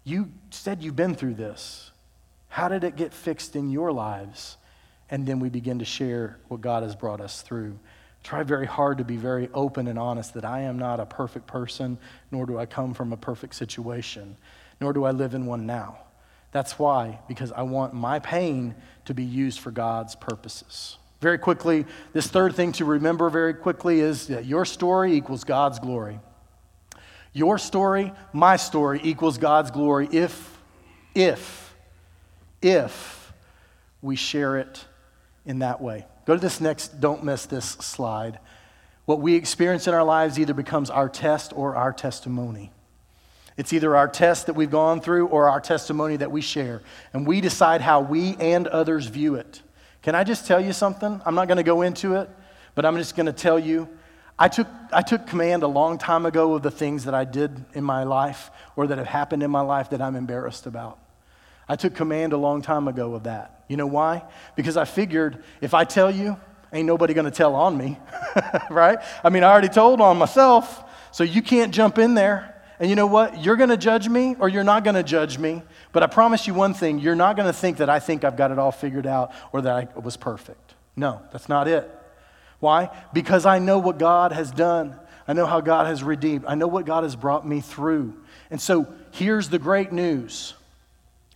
you 0.02 0.30
said 0.50 0.82
you've 0.82 0.96
been 0.96 1.14
through 1.14 1.34
this. 1.34 1.92
How 2.48 2.68
did 2.68 2.84
it 2.84 2.96
get 2.96 3.12
fixed 3.12 3.54
in 3.54 3.70
your 3.70 3.92
lives? 3.92 4.56
And 5.08 5.24
then 5.24 5.38
we 5.38 5.48
begin 5.50 5.78
to 5.78 5.84
share 5.84 6.38
what 6.48 6.60
God 6.60 6.82
has 6.82 6.96
brought 6.96 7.20
us 7.20 7.42
through. 7.42 7.78
Try 8.26 8.42
very 8.42 8.66
hard 8.66 8.98
to 8.98 9.04
be 9.04 9.16
very 9.16 9.48
open 9.54 9.86
and 9.86 9.96
honest 9.96 10.34
that 10.34 10.44
I 10.44 10.62
am 10.62 10.80
not 10.80 10.98
a 10.98 11.06
perfect 11.06 11.46
person, 11.46 11.96
nor 12.32 12.44
do 12.44 12.58
I 12.58 12.66
come 12.66 12.92
from 12.92 13.12
a 13.12 13.16
perfect 13.16 13.54
situation, 13.54 14.36
nor 14.80 14.92
do 14.92 15.04
I 15.04 15.12
live 15.12 15.34
in 15.34 15.46
one 15.46 15.64
now. 15.64 15.98
That's 16.50 16.76
why, 16.76 17.20
because 17.28 17.52
I 17.52 17.62
want 17.62 17.94
my 17.94 18.18
pain 18.18 18.74
to 19.04 19.14
be 19.14 19.22
used 19.22 19.60
for 19.60 19.70
God's 19.70 20.16
purposes. 20.16 20.98
Very 21.20 21.38
quickly, 21.38 21.86
this 22.14 22.26
third 22.26 22.56
thing 22.56 22.72
to 22.72 22.84
remember 22.84 23.30
very 23.30 23.54
quickly 23.54 24.00
is 24.00 24.26
that 24.26 24.44
your 24.44 24.64
story 24.64 25.14
equals 25.14 25.44
God's 25.44 25.78
glory. 25.78 26.18
Your 27.32 27.58
story, 27.58 28.12
my 28.32 28.56
story 28.56 29.00
equals 29.04 29.38
God's 29.38 29.70
glory 29.70 30.08
if, 30.10 30.60
if, 31.14 31.76
if 32.60 33.32
we 34.02 34.16
share 34.16 34.58
it 34.58 34.84
in 35.44 35.60
that 35.60 35.80
way. 35.80 36.06
Go 36.26 36.34
to 36.34 36.40
this 36.40 36.60
next, 36.60 37.00
don't 37.00 37.24
miss 37.24 37.46
this 37.46 37.64
slide. 37.64 38.40
What 39.06 39.20
we 39.20 39.36
experience 39.36 39.86
in 39.86 39.94
our 39.94 40.04
lives 40.04 40.38
either 40.38 40.54
becomes 40.54 40.90
our 40.90 41.08
test 41.08 41.52
or 41.54 41.76
our 41.76 41.92
testimony. 41.92 42.72
It's 43.56 43.72
either 43.72 43.96
our 43.96 44.08
test 44.08 44.46
that 44.46 44.54
we've 44.54 44.70
gone 44.70 45.00
through 45.00 45.28
or 45.28 45.48
our 45.48 45.60
testimony 45.60 46.16
that 46.16 46.30
we 46.30 46.40
share. 46.40 46.82
And 47.14 47.26
we 47.26 47.40
decide 47.40 47.80
how 47.80 48.00
we 48.00 48.36
and 48.36 48.66
others 48.66 49.06
view 49.06 49.36
it. 49.36 49.62
Can 50.02 50.14
I 50.14 50.24
just 50.24 50.46
tell 50.46 50.60
you 50.60 50.72
something? 50.72 51.22
I'm 51.24 51.34
not 51.34 51.48
going 51.48 51.56
to 51.56 51.62
go 51.62 51.82
into 51.82 52.16
it, 52.16 52.28
but 52.74 52.84
I'm 52.84 52.96
just 52.96 53.16
going 53.16 53.26
to 53.26 53.32
tell 53.32 53.58
you. 53.58 53.88
I 54.38 54.48
took, 54.48 54.66
I 54.92 55.00
took 55.00 55.26
command 55.26 55.62
a 55.62 55.68
long 55.68 55.96
time 55.96 56.26
ago 56.26 56.54
of 56.54 56.62
the 56.62 56.70
things 56.70 57.04
that 57.04 57.14
I 57.14 57.24
did 57.24 57.64
in 57.72 57.82
my 57.82 58.02
life 58.02 58.50
or 58.74 58.88
that 58.88 58.98
have 58.98 59.06
happened 59.06 59.42
in 59.42 59.50
my 59.50 59.62
life 59.62 59.90
that 59.90 60.02
I'm 60.02 60.16
embarrassed 60.16 60.66
about. 60.66 60.98
I 61.68 61.76
took 61.76 61.94
command 61.94 62.32
a 62.32 62.36
long 62.36 62.62
time 62.62 62.88
ago 62.88 63.14
of 63.14 63.24
that. 63.24 63.64
You 63.68 63.76
know 63.76 63.86
why? 63.86 64.22
Because 64.54 64.76
I 64.76 64.84
figured 64.84 65.42
if 65.60 65.74
I 65.74 65.84
tell 65.84 66.10
you, 66.10 66.36
ain't 66.72 66.86
nobody 66.86 67.14
going 67.14 67.24
to 67.24 67.30
tell 67.30 67.54
on 67.54 67.76
me, 67.76 67.98
right? 68.70 68.98
I 69.24 69.30
mean, 69.30 69.42
I 69.42 69.50
already 69.50 69.68
told 69.68 70.00
on 70.00 70.18
myself, 70.18 70.84
so 71.10 71.24
you 71.24 71.42
can't 71.42 71.72
jump 71.72 71.98
in 71.98 72.14
there. 72.14 72.52
And 72.78 72.90
you 72.90 72.96
know 72.96 73.06
what? 73.06 73.42
You're 73.42 73.56
going 73.56 73.70
to 73.70 73.76
judge 73.76 74.08
me 74.08 74.36
or 74.38 74.48
you're 74.48 74.64
not 74.64 74.84
going 74.84 74.96
to 74.96 75.02
judge 75.02 75.38
me. 75.38 75.62
But 75.92 76.02
I 76.02 76.08
promise 76.08 76.46
you 76.46 76.52
one 76.52 76.74
thing 76.74 76.98
you're 76.98 77.14
not 77.14 77.36
going 77.36 77.46
to 77.46 77.52
think 77.52 77.78
that 77.78 77.88
I 77.88 78.00
think 78.00 78.22
I've 78.22 78.36
got 78.36 78.50
it 78.50 78.58
all 78.58 78.72
figured 78.72 79.06
out 79.06 79.32
or 79.52 79.62
that 79.62 79.74
I 79.74 79.98
was 79.98 80.16
perfect. 80.16 80.74
No, 80.94 81.22
that's 81.32 81.48
not 81.48 81.68
it. 81.68 81.90
Why? 82.60 82.90
Because 83.12 83.46
I 83.46 83.58
know 83.58 83.78
what 83.78 83.98
God 83.98 84.32
has 84.32 84.50
done. 84.50 84.98
I 85.26 85.32
know 85.32 85.46
how 85.46 85.60
God 85.60 85.86
has 85.86 86.02
redeemed. 86.02 86.44
I 86.46 86.54
know 86.54 86.66
what 86.66 86.84
God 86.84 87.02
has 87.02 87.16
brought 87.16 87.46
me 87.46 87.60
through. 87.60 88.14
And 88.50 88.60
so 88.60 88.86
here's 89.10 89.48
the 89.48 89.58
great 89.58 89.92
news 89.92 90.54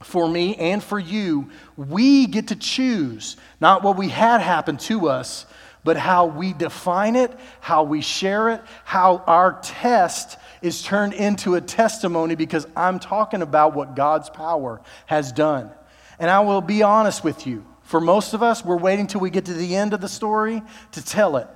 for 0.03 0.29
me 0.29 0.57
and 0.57 0.83
for 0.83 0.99
you. 0.99 1.51
We 1.77 2.27
get 2.27 2.49
to 2.49 2.57
choose 2.57 3.37
not 3.61 3.83
what 3.83 3.97
we 3.97 4.09
had 4.09 4.41
happen 4.41 4.77
to 4.79 5.09
us, 5.09 5.47
but 5.85 5.97
how 5.97 6.27
we 6.27 6.53
define 6.53 7.17
it, 7.17 7.33
how 7.61 7.85
we 7.85 8.01
share 8.01 8.51
it, 8.51 8.63
how 8.85 9.19
our 9.27 9.59
test 9.63 10.39
is 10.63 10.83
turned 10.83 11.15
into 11.15 11.55
a 11.55 11.61
testimony 11.61 12.35
because 12.35 12.67
I'm 12.77 12.99
talking 12.99 13.43
about 13.43 13.75
what 13.75 13.97
God's 13.97 14.29
power 14.29 14.81
has 15.07 15.33
done. 15.33 15.71
And 16.19 16.31
I 16.31 16.41
will 16.41 16.61
be 16.61 16.83
honest 16.83 17.25
with 17.25 17.47
you. 17.47 17.65
For 17.83 18.01
most 18.01 18.35
of 18.35 18.43
us, 18.43 18.65
we're 18.65 18.77
waiting 18.77 19.07
till 19.07 19.21
we 19.21 19.31
get 19.31 19.47
to 19.47 19.55
the 19.55 19.75
end 19.75 19.95
of 19.95 20.01
the 20.01 20.09
story 20.09 20.63
to 20.93 21.05
tell 21.05 21.37
it. 21.37 21.49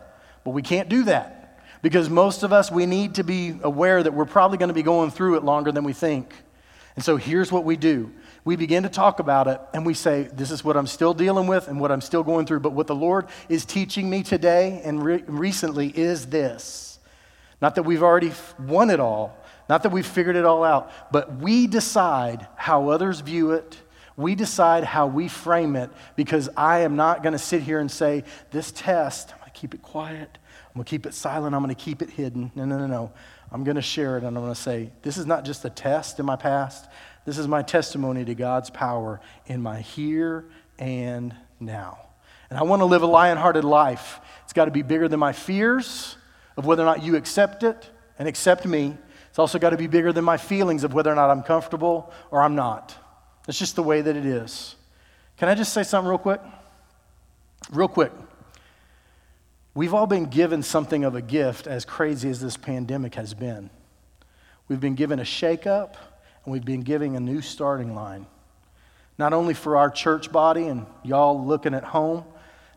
But 0.42 0.50
we 0.50 0.62
can't 0.62 0.88
do 0.88 1.04
that 1.04 1.60
because 1.82 2.08
most 2.08 2.42
of 2.42 2.52
us, 2.52 2.70
we 2.70 2.86
need 2.86 3.16
to 3.16 3.24
be 3.24 3.56
aware 3.62 4.02
that 4.02 4.14
we're 4.14 4.24
probably 4.24 4.56
going 4.58 4.68
to 4.68 4.74
be 4.74 4.82
going 4.82 5.10
through 5.10 5.36
it 5.36 5.44
longer 5.44 5.70
than 5.70 5.84
we 5.84 5.92
think. 5.92 6.34
And 6.96 7.04
so 7.04 7.16
here's 7.16 7.52
what 7.52 7.64
we 7.64 7.76
do 7.76 8.10
we 8.44 8.56
begin 8.56 8.82
to 8.82 8.88
talk 8.90 9.20
about 9.20 9.48
it 9.48 9.60
and 9.72 9.86
we 9.86 9.94
say, 9.94 10.24
This 10.32 10.50
is 10.50 10.62
what 10.62 10.76
I'm 10.76 10.86
still 10.86 11.14
dealing 11.14 11.46
with 11.46 11.68
and 11.68 11.80
what 11.80 11.90
I'm 11.90 12.00
still 12.00 12.22
going 12.22 12.46
through. 12.46 12.60
But 12.60 12.72
what 12.72 12.86
the 12.86 12.94
Lord 12.94 13.26
is 13.48 13.64
teaching 13.64 14.10
me 14.10 14.22
today 14.22 14.82
and 14.84 15.02
re- 15.02 15.24
recently 15.26 15.88
is 15.88 16.26
this. 16.26 16.98
Not 17.62 17.76
that 17.76 17.84
we've 17.84 18.02
already 18.02 18.32
won 18.58 18.90
it 18.90 19.00
all, 19.00 19.38
not 19.68 19.82
that 19.84 19.92
we've 19.92 20.06
figured 20.06 20.36
it 20.36 20.44
all 20.44 20.62
out, 20.62 20.90
but 21.10 21.36
we 21.36 21.66
decide 21.66 22.46
how 22.56 22.90
others 22.90 23.20
view 23.20 23.52
it. 23.52 23.78
We 24.16 24.34
decide 24.34 24.84
how 24.84 25.06
we 25.06 25.28
frame 25.28 25.74
it 25.74 25.90
because 26.14 26.48
I 26.56 26.80
am 26.80 26.96
not 26.96 27.22
going 27.22 27.32
to 27.32 27.38
sit 27.38 27.62
here 27.62 27.80
and 27.80 27.90
say, 27.90 28.24
This 28.50 28.70
test, 28.72 29.32
I'm 29.32 29.38
going 29.38 29.52
to 29.52 29.58
keep 29.58 29.74
it 29.74 29.82
quiet. 29.82 30.38
I'm 30.68 30.78
going 30.78 30.84
to 30.84 30.90
keep 30.90 31.06
it 31.06 31.14
silent. 31.14 31.54
I'm 31.54 31.62
going 31.62 31.74
to 31.74 31.80
keep 31.80 32.02
it 32.02 32.10
hidden. 32.10 32.52
No, 32.54 32.64
no, 32.66 32.78
no, 32.78 32.86
no. 32.86 33.12
I'm 33.50 33.64
going 33.64 33.76
to 33.76 33.82
share 33.82 34.16
it 34.16 34.24
and 34.24 34.36
I'm 34.36 34.42
going 34.42 34.54
to 34.54 34.60
say, 34.60 34.90
This 35.02 35.16
is 35.16 35.24
not 35.24 35.44
just 35.44 35.64
a 35.64 35.70
test 35.70 36.20
in 36.20 36.26
my 36.26 36.36
past. 36.36 36.86
This 37.24 37.38
is 37.38 37.48
my 37.48 37.62
testimony 37.62 38.24
to 38.24 38.34
God's 38.34 38.70
power 38.70 39.20
in 39.46 39.62
my 39.62 39.80
here 39.80 40.44
and 40.78 41.34
now. 41.58 41.98
And 42.50 42.58
I 42.58 42.62
want 42.62 42.80
to 42.80 42.86
live 42.86 43.02
a 43.02 43.06
lion 43.06 43.38
hearted 43.38 43.64
life. 43.64 44.20
It's 44.44 44.52
got 44.52 44.66
to 44.66 44.70
be 44.70 44.82
bigger 44.82 45.08
than 45.08 45.18
my 45.20 45.32
fears 45.32 46.16
of 46.56 46.66
whether 46.66 46.82
or 46.82 46.86
not 46.86 47.02
you 47.02 47.16
accept 47.16 47.62
it 47.62 47.90
and 48.18 48.28
accept 48.28 48.66
me. 48.66 48.96
It's 49.30 49.38
also 49.38 49.58
got 49.58 49.70
to 49.70 49.76
be 49.76 49.86
bigger 49.86 50.12
than 50.12 50.24
my 50.24 50.36
feelings 50.36 50.84
of 50.84 50.92
whether 50.92 51.10
or 51.10 51.14
not 51.14 51.30
I'm 51.30 51.42
comfortable 51.42 52.12
or 52.30 52.42
I'm 52.42 52.54
not. 52.54 52.94
It's 53.48 53.58
just 53.58 53.74
the 53.74 53.82
way 53.82 54.00
that 54.02 54.16
it 54.16 54.26
is. 54.26 54.76
Can 55.38 55.48
I 55.48 55.54
just 55.54 55.72
say 55.72 55.82
something 55.82 56.08
real 56.08 56.18
quick? 56.18 56.40
Real 57.72 57.88
quick. 57.88 58.12
We've 59.74 59.92
all 59.92 60.06
been 60.06 60.26
given 60.26 60.62
something 60.62 61.02
of 61.02 61.16
a 61.16 61.22
gift, 61.22 61.66
as 61.66 61.84
crazy 61.84 62.30
as 62.30 62.40
this 62.40 62.56
pandemic 62.56 63.16
has 63.16 63.34
been. 63.34 63.70
We've 64.68 64.78
been 64.78 64.94
given 64.94 65.18
a 65.18 65.24
shakeup 65.24 65.96
and 66.44 66.52
we've 66.52 66.64
been 66.64 66.82
giving 66.82 67.16
a 67.16 67.20
new 67.20 67.40
starting 67.40 67.94
line. 67.94 68.26
Not 69.18 69.32
only 69.32 69.54
for 69.54 69.76
our 69.76 69.90
church 69.90 70.32
body 70.32 70.66
and 70.66 70.86
y'all 71.02 71.44
looking 71.44 71.74
at 71.74 71.84
home, 71.84 72.24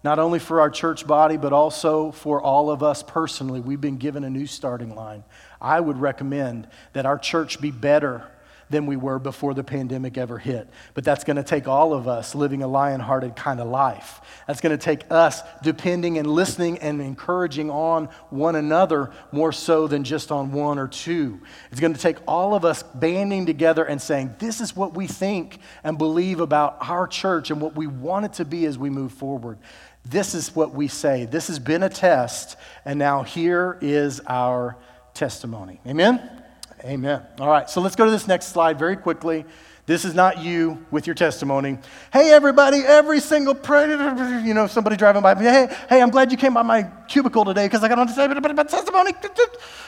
not 0.04 0.20
only 0.20 0.40
for 0.40 0.62
our 0.62 0.70
church 0.70 1.08
body, 1.08 1.38
but 1.38 1.52
also 1.52 2.12
for 2.12 2.42
all 2.42 2.70
of 2.70 2.84
us 2.84 3.04
personally. 3.04 3.60
We've 3.60 3.82
been 3.82 3.98
given 3.98 4.24
a 4.24 4.30
new 4.30 4.46
starting 4.46 4.96
line. 4.96 5.24
I 5.60 5.80
would 5.80 5.98
recommend 5.98 6.68
that 6.94 7.06
our 7.06 7.18
church 7.18 7.60
be 7.60 7.72
better 7.72 8.24
than 8.70 8.86
we 8.86 8.98
were 8.98 9.20
before 9.20 9.54
the 9.54 9.64
pandemic 9.64 10.18
ever 10.18 10.38
hit. 10.38 10.70
But 10.94 11.04
that's 11.04 11.24
going 11.24 11.38
to 11.38 11.44
take 11.44 11.68
all 11.68 11.94
of 11.94 12.08
us 12.08 12.36
living 12.36 12.64
a 12.64 12.68
lion 12.68 13.00
hearted 13.00 13.36
kind 13.36 13.60
of 13.60 13.68
life. 13.68 14.22
That's 14.48 14.62
going 14.62 14.78
to 14.78 14.84
take 14.84 15.04
us 15.10 15.42
depending 15.64 16.18
and 16.18 16.28
listening 16.28 16.80
and 16.80 17.02
encouraging 17.02 17.70
on 17.70 18.10
one 18.30 18.56
another 18.56 19.12
more 19.32 19.52
so 19.52 19.88
than 19.88 20.04
just 20.04 20.32
on 20.32 20.52
one 20.52 20.80
or 20.80 20.88
two. 20.88 21.40
It's 21.72 21.80
going 21.80 21.94
to 21.94 22.00
take 22.00 22.18
all 22.28 22.56
of 22.56 22.66
us 22.66 22.84
banding 22.84 23.46
together 23.46 23.86
and 23.86 24.02
saying, 24.02 24.36
This 24.40 24.62
is 24.62 24.76
what 24.76 24.94
we 24.94 25.08
think 25.08 25.60
and 25.84 25.98
believe 25.98 26.40
about 26.40 26.78
our 26.82 27.08
church 27.08 27.52
and 27.52 27.62
what 27.62 27.76
we 27.76 27.88
want 27.88 28.26
it 28.26 28.34
to 28.34 28.46
be 28.46 28.66
as 28.66 28.78
we 28.78 28.90
move 28.90 29.12
forward. 29.14 29.58
This 30.06 30.34
is 30.34 30.56
what 30.56 30.74
we 30.74 30.88
say. 30.88 31.26
This 31.26 31.48
has 31.48 31.60
been 31.60 31.84
a 31.84 31.90
test, 31.90 32.58
and 32.86 32.98
now 32.98 33.24
here 33.24 33.78
is 33.82 34.22
our 34.26 34.78
testimony. 35.14 35.82
Amen? 35.86 36.37
Amen. 36.84 37.22
All 37.40 37.50
right, 37.50 37.70
so 37.70 37.82
let's 37.82 37.96
go 37.96 38.06
to 38.06 38.12
this 38.12 38.28
next 38.28 38.48
slide 38.48 38.78
very 38.78 38.96
quickly. 38.96 39.46
This 39.88 40.04
is 40.04 40.14
not 40.14 40.40
you 40.40 40.86
with 40.92 41.08
your 41.08 41.14
testimony. 41.16 41.80
Hey, 42.12 42.32
everybody, 42.32 42.80
every 42.80 43.22
single 43.22 43.56
predator, 43.56 44.42
you 44.42 44.54
know, 44.54 44.68
somebody 44.68 44.98
driving 44.98 45.22
by, 45.22 45.34
hey, 45.36 45.74
hey, 45.90 46.02
I'm 46.02 46.10
glad 46.10 46.30
you 46.30 46.38
came 46.38 46.54
by 46.54 46.62
my 46.62 46.84
cubicle 47.08 47.46
today 47.46 47.66
because 47.66 47.84
I 47.84 47.88
got 47.88 47.98
on 47.98 48.08
to 48.08 48.14
say 48.14 48.26
about 48.26 48.70
testimony. 48.70 49.14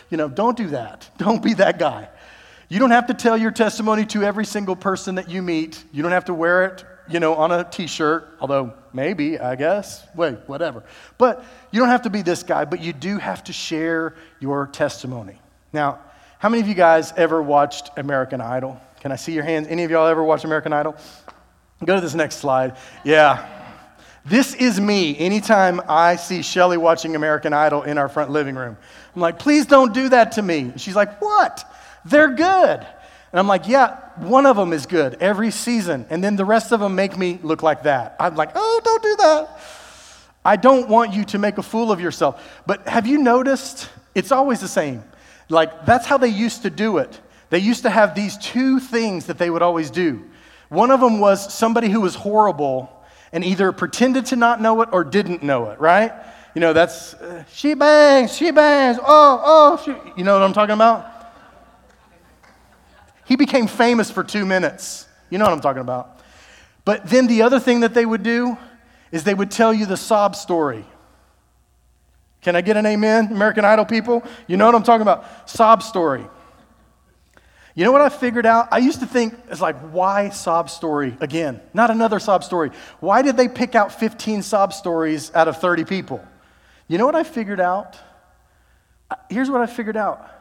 You 0.10 0.18
know, 0.18 0.30
don't 0.30 0.56
do 0.56 0.70
that. 0.70 1.10
Don't 1.18 1.44
be 1.44 1.54
that 1.56 1.80
guy. 1.80 2.08
You 2.70 2.80
don't 2.80 2.92
have 2.92 3.08
to 3.08 3.14
tell 3.14 3.36
your 3.36 3.52
testimony 3.52 4.06
to 4.08 4.24
every 4.24 4.46
single 4.46 4.76
person 4.76 5.16
that 5.16 5.30
you 5.30 5.42
meet. 5.42 5.84
You 5.92 6.02
don't 6.02 6.14
have 6.14 6.26
to 6.26 6.34
wear 6.34 6.66
it, 6.66 6.86
you 7.10 7.20
know, 7.20 7.36
on 7.36 7.52
a 7.52 7.66
t 7.66 7.86
shirt, 7.88 8.38
although 8.40 8.74
maybe, 8.94 9.38
I 9.38 9.56
guess. 9.56 10.08
Wait, 10.16 10.38
whatever. 10.48 10.84
But 11.18 11.44
you 11.72 11.80
don't 11.80 11.90
have 11.90 12.04
to 12.04 12.10
be 12.10 12.22
this 12.22 12.44
guy, 12.44 12.64
but 12.64 12.80
you 12.80 12.94
do 12.94 13.18
have 13.18 13.44
to 13.46 13.54
share 13.54 14.16
your 14.40 14.68
testimony. 14.68 15.40
Now, 15.74 16.00
how 16.40 16.48
many 16.48 16.62
of 16.62 16.70
you 16.70 16.74
guys 16.74 17.12
ever 17.18 17.42
watched 17.42 17.90
American 17.98 18.40
Idol? 18.40 18.80
Can 19.02 19.12
I 19.12 19.18
see 19.18 19.34
your 19.34 19.44
hands? 19.44 19.68
Any 19.68 19.84
of 19.84 19.92
y'all 19.92 20.08
ever 20.08 20.24
watched 20.24 20.46
American 20.46 20.72
Idol? 20.72 20.96
Go 21.84 21.96
to 21.96 22.02
this 22.02 22.16
next 22.16 22.38
slide. 22.38 22.78
Yeah. 23.04 23.46
This 24.24 24.54
is 24.54 24.80
me 24.80 25.18
anytime 25.18 25.82
I 25.90 26.16
see 26.16 26.42
Shelly 26.42 26.78
watching 26.78 27.18
American 27.18 27.52
Idol 27.52 27.84
in 27.84 27.98
our 27.98 28.08
front 28.08 28.32
living 28.32 28.56
room. 28.56 28.78
I'm 29.14 29.22
like, 29.22 29.38
please 29.38 29.66
don't 29.66 29.94
do 29.94 30.08
that 30.10 30.32
to 30.34 30.42
me. 30.42 30.72
she's 30.78 30.96
like, 30.96 31.22
what? 31.22 31.70
They're 32.06 32.34
good. 32.34 32.88
And 33.32 33.40
I'm 33.40 33.48
like, 33.48 33.68
yeah, 33.68 33.98
one 34.16 34.46
of 34.46 34.56
them 34.56 34.72
is 34.72 34.86
good 34.86 35.16
every 35.20 35.52
season. 35.52 36.06
And 36.10 36.24
then 36.24 36.38
the 36.38 36.46
rest 36.46 36.72
of 36.72 36.80
them 36.80 36.96
make 36.96 37.18
me 37.18 37.40
look 37.44 37.64
like 37.64 37.84
that. 37.84 38.16
I'm 38.18 38.36
like, 38.36 38.52
oh, 38.56 38.82
don't 38.82 39.04
do 39.04 39.16
that. 39.18 39.60
I 40.46 40.56
don't 40.56 40.88
want 40.88 41.14
you 41.14 41.26
to 41.26 41.38
make 41.38 41.58
a 41.58 41.64
fool 41.64 41.92
of 41.92 42.00
yourself. 42.00 42.62
But 42.66 42.88
have 42.88 43.06
you 43.06 43.18
noticed? 43.18 43.90
It's 44.16 44.32
always 44.32 44.62
the 44.62 44.70
same. 44.70 45.04
Like, 45.50 45.86
that's 45.86 46.06
how 46.06 46.18
they 46.18 46.28
used 46.28 46.62
to 46.62 46.70
do 46.70 47.00
it. 47.00 47.20
They 47.50 47.60
used 47.60 47.84
to 47.84 47.90
have 47.90 48.14
these 48.14 48.38
two 48.38 48.80
things 48.80 49.26
that 49.26 49.38
they 49.38 49.50
would 49.50 49.64
always 49.64 49.90
do. 49.90 50.24
One 50.70 50.92
of 50.92 51.00
them 51.00 51.20
was 51.20 51.52
somebody 51.52 51.90
who 51.90 52.02
was 52.02 52.14
horrible 52.14 52.96
and 53.34 53.44
either 53.44 53.72
pretended 53.72 54.28
to 54.28 54.36
not 54.36 54.62
know 54.62 54.82
it 54.82 54.90
or 54.92 55.04
didn't 55.04 55.42
know 55.42 55.72
it, 55.72 55.80
right? 55.80 56.14
You 56.54 56.62
know, 56.62 56.74
that's 56.74 57.16
uh, 57.16 57.44
she 57.52 57.74
bangs, 57.74 58.36
she 58.36 58.52
bangs, 58.52 58.98
oh, 59.02 59.42
oh, 59.44 59.82
she, 59.84 59.92
you 60.18 60.24
know 60.24 60.34
what 60.34 60.44
I'm 60.44 60.54
talking 60.54 60.74
about? 60.74 61.06
He 63.26 63.36
became 63.36 63.68
famous 63.68 64.10
for 64.10 64.24
two 64.24 64.46
minutes. 64.46 65.08
You 65.30 65.38
know 65.38 65.46
what 65.46 65.54
I'm 65.54 65.62
talking 65.62 65.82
about. 65.82 66.20
But 66.86 67.08
then 67.08 67.28
the 67.28 67.44
other 67.44 67.60
thing 67.60 67.82
that 67.82 67.94
they 67.94 68.06
would 68.06 68.24
do 68.24 68.58
is 69.12 69.24
they 69.24 69.34
would 69.34 69.52
tell 69.52 69.74
you 69.74 69.86
the 69.86 69.98
sob 69.98 70.36
story. 70.36 70.86
Can 72.42 72.56
I 72.56 72.62
get 72.62 72.78
an 72.78 72.86
amen, 72.86 73.28
American 73.32 73.66
Idol 73.66 73.86
people? 73.86 74.24
You 74.48 74.58
know 74.58 74.66
what 74.66 74.76
I'm 74.76 74.84
talking 74.84 75.02
about? 75.02 75.50
Sob 75.50 75.84
story. 75.84 76.26
You 77.76 77.86
know 77.86 77.92
what 77.92 78.02
I 78.02 78.10
figured 78.10 78.46
out? 78.46 78.68
I 78.72 78.80
used 78.80 79.00
to 79.02 79.06
think, 79.06 79.36
it's 79.50 79.62
like, 79.62 79.78
why 79.92 80.30
sob 80.30 80.70
story 80.70 81.16
again? 81.22 81.62
Not 81.74 81.90
another 81.92 82.20
sob 82.20 82.44
story. 82.44 82.72
Why 83.00 83.22
did 83.22 83.38
they 83.38 83.48
pick 83.48 83.76
out 83.76 83.94
15 83.94 84.42
sob 84.42 84.74
stories 84.74 85.34
out 85.34 85.48
of 85.48 85.58
30 85.58 85.86
people? 85.86 86.26
You 86.88 86.98
know 86.98 87.06
what 87.06 87.16
I 87.16 87.24
figured 87.24 87.60
out? 87.60 87.98
Here's 89.30 89.50
what 89.50 89.62
I 89.62 89.66
figured 89.66 89.98
out 89.98 90.39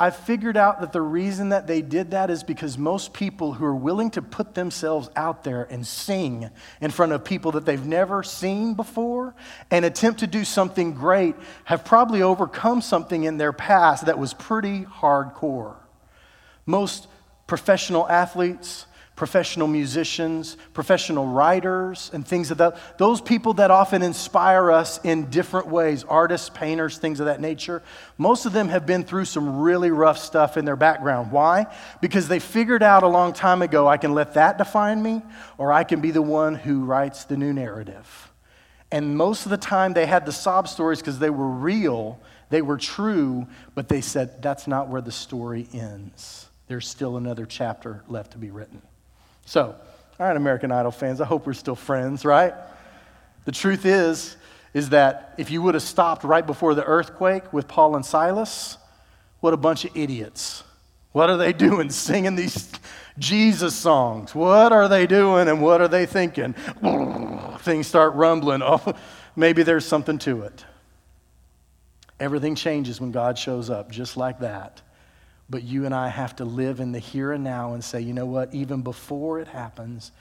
I 0.00 0.10
figured 0.10 0.56
out 0.56 0.80
that 0.80 0.92
the 0.92 1.02
reason 1.02 1.48
that 1.48 1.66
they 1.66 1.82
did 1.82 2.12
that 2.12 2.30
is 2.30 2.44
because 2.44 2.78
most 2.78 3.12
people 3.12 3.54
who 3.54 3.64
are 3.64 3.74
willing 3.74 4.10
to 4.12 4.22
put 4.22 4.54
themselves 4.54 5.10
out 5.16 5.42
there 5.42 5.64
and 5.64 5.84
sing 5.84 6.50
in 6.80 6.92
front 6.92 7.10
of 7.10 7.24
people 7.24 7.52
that 7.52 7.64
they've 7.64 7.84
never 7.84 8.22
seen 8.22 8.74
before 8.74 9.34
and 9.72 9.84
attempt 9.84 10.20
to 10.20 10.28
do 10.28 10.44
something 10.44 10.94
great 10.94 11.34
have 11.64 11.84
probably 11.84 12.22
overcome 12.22 12.80
something 12.80 13.24
in 13.24 13.38
their 13.38 13.52
past 13.52 14.06
that 14.06 14.20
was 14.20 14.34
pretty 14.34 14.84
hardcore. 14.84 15.74
Most 16.64 17.08
professional 17.48 18.08
athletes, 18.08 18.86
professional 19.18 19.66
musicians, 19.66 20.56
professional 20.72 21.26
writers, 21.26 22.08
and 22.14 22.24
things 22.24 22.52
of 22.52 22.58
that. 22.58 22.78
Those 22.98 23.20
people 23.20 23.54
that 23.54 23.72
often 23.72 24.00
inspire 24.00 24.70
us 24.70 25.00
in 25.02 25.28
different 25.28 25.66
ways, 25.66 26.04
artists, 26.04 26.48
painters, 26.48 26.98
things 26.98 27.18
of 27.18 27.26
that 27.26 27.40
nature, 27.40 27.82
most 28.16 28.46
of 28.46 28.52
them 28.52 28.68
have 28.68 28.86
been 28.86 29.02
through 29.02 29.24
some 29.24 29.58
really 29.58 29.90
rough 29.90 30.18
stuff 30.18 30.56
in 30.56 30.64
their 30.64 30.76
background. 30.76 31.32
Why? 31.32 31.66
Because 32.00 32.28
they 32.28 32.38
figured 32.38 32.80
out 32.80 33.02
a 33.02 33.08
long 33.08 33.32
time 33.32 33.60
ago 33.60 33.88
I 33.88 33.96
can 33.96 34.14
let 34.14 34.34
that 34.34 34.56
define 34.56 35.02
me, 35.02 35.20
or 35.58 35.72
I 35.72 35.82
can 35.82 36.00
be 36.00 36.12
the 36.12 36.22
one 36.22 36.54
who 36.54 36.84
writes 36.84 37.24
the 37.24 37.36
new 37.36 37.52
narrative. 37.52 38.30
And 38.92 39.16
most 39.16 39.46
of 39.46 39.50
the 39.50 39.56
time 39.56 39.94
they 39.94 40.06
had 40.06 40.26
the 40.26 40.32
sob 40.32 40.68
stories 40.68 41.00
because 41.00 41.18
they 41.18 41.28
were 41.28 41.48
real, 41.48 42.20
they 42.50 42.62
were 42.62 42.78
true, 42.78 43.48
but 43.74 43.88
they 43.88 44.00
said 44.00 44.40
that's 44.42 44.68
not 44.68 44.88
where 44.88 45.02
the 45.02 45.10
story 45.10 45.66
ends. 45.74 46.48
There's 46.68 46.86
still 46.86 47.16
another 47.16 47.46
chapter 47.46 48.04
left 48.06 48.30
to 48.32 48.38
be 48.38 48.52
written. 48.52 48.80
So, 49.48 49.74
all 50.20 50.26
right, 50.26 50.36
American 50.36 50.70
Idol 50.70 50.92
fans, 50.92 51.22
I 51.22 51.24
hope 51.24 51.46
we're 51.46 51.54
still 51.54 51.74
friends, 51.74 52.26
right? 52.26 52.52
The 53.46 53.52
truth 53.52 53.86
is, 53.86 54.36
is 54.74 54.90
that 54.90 55.32
if 55.38 55.50
you 55.50 55.62
would 55.62 55.72
have 55.72 55.82
stopped 55.82 56.22
right 56.22 56.46
before 56.46 56.74
the 56.74 56.84
earthquake 56.84 57.50
with 57.50 57.66
Paul 57.66 57.96
and 57.96 58.04
Silas, 58.04 58.76
what 59.40 59.54
a 59.54 59.56
bunch 59.56 59.86
of 59.86 59.96
idiots. 59.96 60.64
What 61.12 61.30
are 61.30 61.38
they 61.38 61.52
doing 61.68 61.88
singing 61.88 62.36
these 62.36 62.70
Jesus 63.18 63.74
songs? 63.74 64.34
What 64.34 64.70
are 64.70 64.86
they 64.86 65.06
doing 65.06 65.48
and 65.48 65.62
what 65.62 65.80
are 65.80 65.88
they 65.88 66.04
thinking? 66.04 66.52
Things 67.60 67.86
start 67.86 68.12
rumbling. 68.16 68.60
Oh, 68.62 68.94
maybe 69.34 69.62
there's 69.62 69.86
something 69.86 70.18
to 70.18 70.42
it. 70.42 70.66
Everything 72.20 72.54
changes 72.54 73.00
when 73.00 73.12
God 73.12 73.38
shows 73.38 73.70
up, 73.70 73.90
just 73.90 74.18
like 74.18 74.40
that. 74.40 74.82
But 75.50 75.62
you 75.62 75.86
and 75.86 75.94
I 75.94 76.08
have 76.08 76.36
to 76.36 76.44
live 76.44 76.80
in 76.80 76.92
the 76.92 76.98
here 76.98 77.32
and 77.32 77.42
now 77.42 77.72
and 77.72 77.82
say, 77.82 78.00
you 78.00 78.12
know 78.12 78.26
what, 78.26 78.54
even 78.54 78.82
before 78.82 79.40
it 79.40 79.48
happens, 79.48 80.12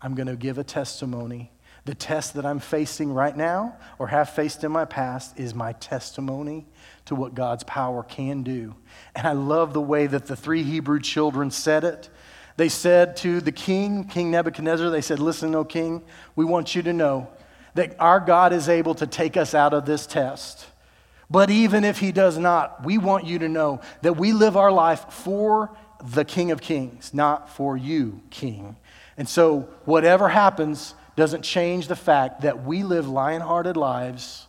I'm 0.00 0.14
going 0.14 0.28
to 0.28 0.36
give 0.36 0.58
a 0.58 0.64
testimony. 0.64 1.50
The 1.84 1.94
test 1.94 2.34
that 2.34 2.44
I'm 2.44 2.58
facing 2.58 3.12
right 3.12 3.36
now 3.36 3.76
or 3.98 4.08
have 4.08 4.30
faced 4.30 4.64
in 4.64 4.72
my 4.72 4.84
past 4.84 5.38
is 5.38 5.54
my 5.54 5.72
testimony 5.74 6.66
to 7.06 7.14
what 7.14 7.34
God's 7.34 7.64
power 7.64 8.02
can 8.02 8.42
do. 8.42 8.74
And 9.14 9.26
I 9.26 9.32
love 9.32 9.72
the 9.72 9.80
way 9.80 10.06
that 10.06 10.26
the 10.26 10.36
three 10.36 10.64
Hebrew 10.64 11.00
children 11.00 11.50
said 11.50 11.84
it. 11.84 12.08
They 12.56 12.68
said 12.68 13.16
to 13.18 13.40
the 13.40 13.52
king, 13.52 14.04
King 14.04 14.30
Nebuchadnezzar, 14.30 14.90
they 14.90 15.00
said, 15.00 15.20
Listen, 15.20 15.54
O 15.54 15.64
king, 15.64 16.02
we 16.34 16.44
want 16.44 16.74
you 16.74 16.82
to 16.82 16.92
know 16.92 17.28
that 17.74 17.94
our 18.00 18.18
God 18.18 18.52
is 18.52 18.68
able 18.68 18.94
to 18.96 19.06
take 19.06 19.36
us 19.36 19.54
out 19.54 19.74
of 19.74 19.84
this 19.84 20.06
test. 20.06 20.66
But 21.30 21.50
even 21.50 21.84
if 21.84 21.98
he 21.98 22.12
does 22.12 22.38
not, 22.38 22.84
we 22.84 22.98
want 22.98 23.26
you 23.26 23.40
to 23.40 23.48
know 23.48 23.80
that 24.02 24.16
we 24.16 24.32
live 24.32 24.56
our 24.56 24.70
life 24.70 25.06
for 25.10 25.76
the 26.04 26.24
King 26.24 26.50
of 26.50 26.60
Kings, 26.60 27.12
not 27.12 27.50
for 27.50 27.76
you, 27.76 28.20
King. 28.30 28.76
And 29.16 29.28
so, 29.28 29.68
whatever 29.84 30.28
happens 30.28 30.94
doesn't 31.16 31.42
change 31.42 31.88
the 31.88 31.96
fact 31.96 32.42
that 32.42 32.64
we 32.64 32.82
live 32.82 33.08
lion 33.08 33.40
hearted 33.40 33.76
lives 33.76 34.46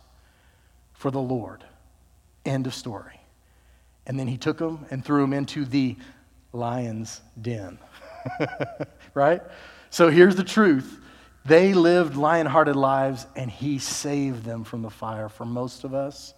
for 0.92 1.10
the 1.10 1.20
Lord. 1.20 1.64
End 2.44 2.66
of 2.66 2.74
story. 2.74 3.20
And 4.06 4.18
then 4.18 4.28
he 4.28 4.36
took 4.36 4.58
them 4.58 4.86
and 4.90 5.04
threw 5.04 5.22
them 5.22 5.32
into 5.32 5.64
the 5.64 5.96
lion's 6.52 7.20
den. 7.40 7.78
right? 9.14 9.42
So 9.90 10.10
here's 10.10 10.36
the 10.36 10.44
truth 10.44 11.00
they 11.44 11.72
lived 11.72 12.14
lion 12.14 12.46
hearted 12.46 12.76
lives, 12.76 13.26
and 13.34 13.50
he 13.50 13.78
saved 13.78 14.44
them 14.44 14.64
from 14.64 14.82
the 14.82 14.90
fire. 14.90 15.30
For 15.30 15.46
most 15.46 15.84
of 15.84 15.94
us, 15.94 16.34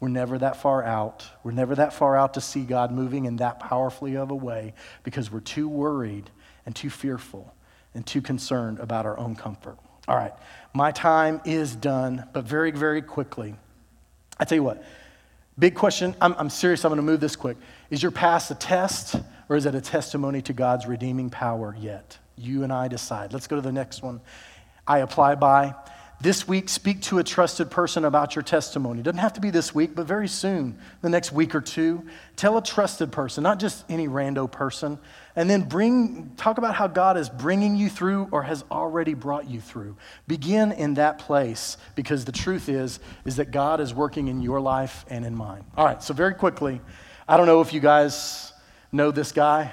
we're 0.00 0.08
never 0.08 0.38
that 0.38 0.56
far 0.56 0.84
out. 0.84 1.28
We're 1.42 1.52
never 1.52 1.74
that 1.74 1.92
far 1.92 2.16
out 2.16 2.34
to 2.34 2.40
see 2.40 2.62
God 2.62 2.92
moving 2.92 3.24
in 3.24 3.36
that 3.36 3.58
powerfully 3.58 4.16
of 4.16 4.30
a 4.30 4.34
way 4.34 4.74
because 5.02 5.30
we're 5.30 5.40
too 5.40 5.68
worried 5.68 6.30
and 6.66 6.74
too 6.74 6.90
fearful 6.90 7.52
and 7.94 8.06
too 8.06 8.22
concerned 8.22 8.78
about 8.78 9.06
our 9.06 9.18
own 9.18 9.34
comfort. 9.34 9.76
All 10.06 10.16
right, 10.16 10.32
my 10.72 10.92
time 10.92 11.40
is 11.44 11.74
done, 11.74 12.26
but 12.32 12.44
very, 12.44 12.70
very 12.70 13.02
quickly. 13.02 13.54
I 14.38 14.44
tell 14.44 14.56
you 14.56 14.62
what, 14.62 14.84
big 15.58 15.74
question. 15.74 16.14
I'm, 16.20 16.34
I'm 16.38 16.50
serious, 16.50 16.84
I'm 16.84 16.90
going 16.90 16.98
to 16.98 17.02
move 17.02 17.20
this 17.20 17.36
quick. 17.36 17.56
Is 17.90 18.02
your 18.02 18.12
past 18.12 18.50
a 18.50 18.54
test 18.54 19.16
or 19.48 19.56
is 19.56 19.66
it 19.66 19.74
a 19.74 19.80
testimony 19.80 20.42
to 20.42 20.52
God's 20.52 20.86
redeeming 20.86 21.28
power 21.28 21.74
yet? 21.78 22.18
You 22.36 22.62
and 22.62 22.72
I 22.72 22.86
decide. 22.86 23.32
Let's 23.32 23.48
go 23.48 23.56
to 23.56 23.62
the 23.62 23.72
next 23.72 24.02
one. 24.02 24.20
I 24.86 24.98
apply 24.98 25.34
by 25.34 25.74
This 26.20 26.48
week, 26.48 26.68
speak 26.68 27.00
to 27.02 27.20
a 27.20 27.24
trusted 27.24 27.70
person 27.70 28.04
about 28.04 28.34
your 28.34 28.42
testimony. 28.42 28.98
It 28.98 29.02
Doesn't 29.04 29.20
have 29.20 29.34
to 29.34 29.40
be 29.40 29.50
this 29.50 29.72
week, 29.72 29.94
but 29.94 30.04
very 30.04 30.26
soon, 30.26 30.76
the 31.00 31.08
next 31.08 31.30
week 31.30 31.54
or 31.54 31.60
two. 31.60 32.04
Tell 32.34 32.58
a 32.58 32.62
trusted 32.62 33.12
person, 33.12 33.44
not 33.44 33.60
just 33.60 33.84
any 33.88 34.08
rando 34.08 34.50
person. 34.50 34.98
And 35.36 35.48
then 35.48 35.62
bring, 35.62 36.32
talk 36.36 36.58
about 36.58 36.74
how 36.74 36.88
God 36.88 37.16
is 37.16 37.28
bringing 37.28 37.76
you 37.76 37.88
through 37.88 38.26
or 38.32 38.42
has 38.42 38.64
already 38.68 39.14
brought 39.14 39.48
you 39.48 39.60
through. 39.60 39.96
Begin 40.26 40.72
in 40.72 40.94
that 40.94 41.20
place 41.20 41.76
because 41.94 42.24
the 42.24 42.32
truth 42.32 42.68
is, 42.68 42.98
is 43.24 43.36
that 43.36 43.52
God 43.52 43.80
is 43.80 43.94
working 43.94 44.26
in 44.26 44.42
your 44.42 44.60
life 44.60 45.04
and 45.08 45.24
in 45.24 45.36
mine. 45.36 45.64
All 45.76 45.84
right, 45.84 46.02
so 46.02 46.14
very 46.14 46.34
quickly, 46.34 46.80
I 47.28 47.36
don't 47.36 47.46
know 47.46 47.60
if 47.60 47.72
you 47.72 47.78
guys 47.78 48.52
know 48.90 49.12
this 49.12 49.30
guy, 49.30 49.70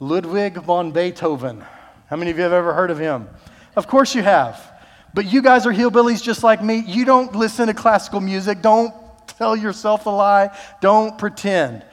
Ludwig 0.00 0.54
von 0.54 0.92
Beethoven. 0.92 1.62
How 2.06 2.16
many 2.16 2.30
of 2.30 2.38
you 2.38 2.42
have 2.42 2.52
ever 2.52 2.72
heard 2.72 2.90
of 2.90 2.98
him? 2.98 3.28
Of 3.76 3.86
course 3.86 4.14
you 4.14 4.22
have. 4.22 4.71
But 5.14 5.26
you 5.26 5.42
guys 5.42 5.66
are 5.66 5.72
hillbillies 5.72 6.22
just 6.22 6.42
like 6.42 6.62
me. 6.62 6.82
You 6.86 7.04
don't 7.04 7.34
listen 7.34 7.66
to 7.66 7.74
classical 7.74 8.20
music. 8.20 8.62
Don't 8.62 8.94
tell 9.26 9.56
yourself 9.56 10.06
a 10.06 10.10
lie. 10.10 10.56
Don't 10.80 11.18
pretend. 11.18 11.84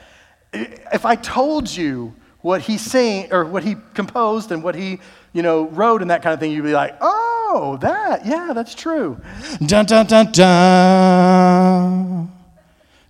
If 0.54 1.06
I 1.06 1.16
told 1.16 1.70
you 1.70 2.14
what 2.42 2.62
he 2.62 2.78
sang 2.78 3.34
or 3.34 3.44
what 3.46 3.64
he 3.64 3.76
composed 3.94 4.52
and 4.52 4.64
what 4.64 4.76
he, 4.76 5.00
you 5.34 5.42
know, 5.42 5.68
wrote 5.68 6.02
and 6.02 6.12
that 6.12 6.22
kind 6.22 6.34
of 6.34 6.40
thing, 6.40 6.52
you'd 6.52 6.64
be 6.64 6.72
like, 6.72 6.96
oh, 7.02 7.78
that, 7.82 8.26
yeah, 8.26 8.54
that's 8.54 8.74
true. 8.74 9.20
Dun 9.66 9.86
dun 9.86 10.06
dun 10.06 10.32
dun. 10.32 12.32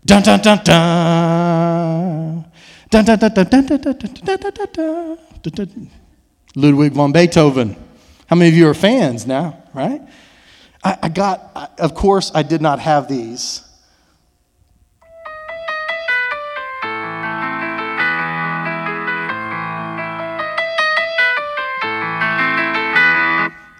Dun 0.06 0.24
dun 0.24 0.40
dun 0.42 0.64
dun. 0.64 2.46
Dun 2.90 3.06
dun 3.06 3.20
dun 3.20 3.34
dun 3.34 3.50
dun 3.52 3.66
dun 3.68 3.78
dun 3.78 3.96
dun 4.26 4.40
dun 4.74 5.18
dun 5.44 5.66
dun. 5.66 5.90
Ludwig 6.56 6.94
von 6.94 7.12
Beethoven. 7.12 7.76
How 8.30 8.36
many 8.36 8.50
of 8.50 8.56
you 8.56 8.68
are 8.68 8.76
fans 8.76 9.26
now, 9.26 9.64
right? 9.74 10.04
I, 10.84 11.00
I 11.02 11.10
got, 11.10 11.52
I, 11.56 11.68
of 11.80 11.96
course, 11.96 12.32
I 12.36 12.44
did 12.44 12.62
not 12.62 12.78
have 12.78 13.08
these. 13.08 13.64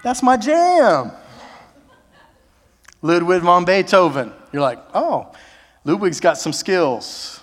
That's 0.02 0.20
my 0.20 0.36
jam. 0.36 1.12
Ludwig 3.02 3.42
von 3.42 3.64
Beethoven. 3.64 4.32
You're 4.52 4.62
like, 4.62 4.80
oh, 4.94 5.32
Ludwig's 5.84 6.18
got 6.18 6.38
some 6.38 6.52
skills. 6.52 7.40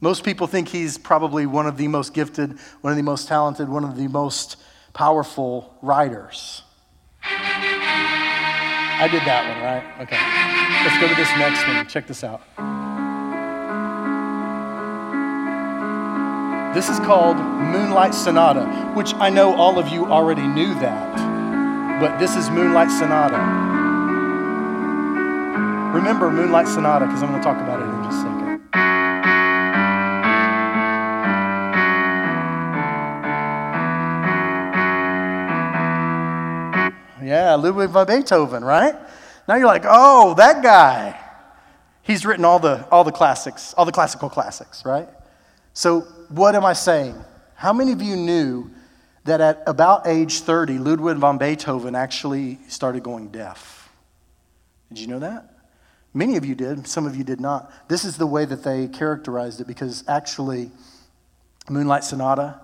Most 0.00 0.24
people 0.24 0.46
think 0.46 0.68
he's 0.68 0.96
probably 0.96 1.44
one 1.44 1.66
of 1.66 1.76
the 1.76 1.88
most 1.88 2.14
gifted, 2.14 2.58
one 2.80 2.90
of 2.90 2.96
the 2.96 3.02
most 3.02 3.28
talented, 3.28 3.68
one 3.68 3.84
of 3.84 3.98
the 3.98 4.08
most 4.08 4.56
powerful 4.92 5.76
writers. 5.82 6.62
I 7.24 9.08
did 9.10 9.22
that 9.22 9.48
one, 9.48 9.62
right? 9.64 9.84
Okay. 10.02 10.18
Let's 10.84 10.98
go 11.00 11.08
to 11.08 11.14
this 11.14 11.30
next 11.38 11.66
one. 11.66 11.86
Check 11.88 12.06
this 12.06 12.22
out. 12.24 12.42
This 16.74 16.88
is 16.88 16.98
called 17.00 17.36
Moonlight 17.36 18.14
Sonata, 18.14 18.64
which 18.94 19.14
I 19.14 19.28
know 19.28 19.54
all 19.54 19.78
of 19.78 19.88
you 19.88 20.06
already 20.06 20.46
knew 20.46 20.72
that, 20.74 22.00
but 22.00 22.18
this 22.18 22.34
is 22.34 22.48
Moonlight 22.48 22.90
Sonata. 22.90 23.38
Remember 25.94 26.30
Moonlight 26.30 26.66
Sonata 26.66 27.04
because 27.06 27.22
I'm 27.22 27.28
going 27.30 27.42
to 27.42 27.44
talk 27.44 27.60
about 27.60 27.80
it 27.80 27.84
in 27.84 28.02
just 28.04 28.18
a 28.18 28.22
second. 28.22 29.01
Yeah, 37.22 37.54
Ludwig 37.54 37.90
van 37.90 38.06
Beethoven, 38.06 38.64
right? 38.64 38.94
Now 39.48 39.56
you're 39.56 39.66
like, 39.66 39.84
oh, 39.86 40.34
that 40.34 40.62
guy. 40.62 41.18
He's 42.02 42.26
written 42.26 42.44
all 42.44 42.58
the, 42.58 42.86
all 42.90 43.04
the 43.04 43.12
classics, 43.12 43.74
all 43.74 43.84
the 43.84 43.92
classical 43.92 44.28
classics, 44.28 44.84
right? 44.84 45.08
So, 45.72 46.00
what 46.28 46.54
am 46.54 46.64
I 46.64 46.72
saying? 46.72 47.14
How 47.54 47.72
many 47.72 47.92
of 47.92 48.02
you 48.02 48.16
knew 48.16 48.70
that 49.24 49.40
at 49.40 49.62
about 49.66 50.06
age 50.06 50.40
30, 50.40 50.78
Ludwig 50.78 51.16
van 51.18 51.38
Beethoven 51.38 51.94
actually 51.94 52.58
started 52.66 53.04
going 53.04 53.28
deaf? 53.28 53.88
Did 54.88 54.98
you 54.98 55.06
know 55.06 55.20
that? 55.20 55.48
Many 56.12 56.36
of 56.36 56.44
you 56.44 56.54
did, 56.54 56.86
some 56.86 57.06
of 57.06 57.16
you 57.16 57.24
did 57.24 57.40
not. 57.40 57.72
This 57.88 58.04
is 58.04 58.16
the 58.16 58.26
way 58.26 58.44
that 58.44 58.64
they 58.64 58.88
characterized 58.88 59.60
it 59.60 59.66
because 59.66 60.04
actually, 60.08 60.70
Moonlight 61.70 62.04
Sonata, 62.04 62.60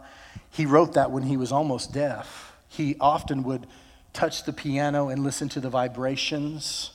he 0.50 0.66
wrote 0.66 0.94
that 0.94 1.10
when 1.10 1.22
he 1.22 1.36
was 1.36 1.52
almost 1.52 1.94
deaf. 1.94 2.52
He 2.68 2.96
often 3.00 3.44
would 3.44 3.66
touch 4.18 4.42
the 4.42 4.52
piano 4.52 5.10
and 5.10 5.22
listen 5.22 5.48
to 5.48 5.60
the 5.60 5.70
vibrations 5.70 6.90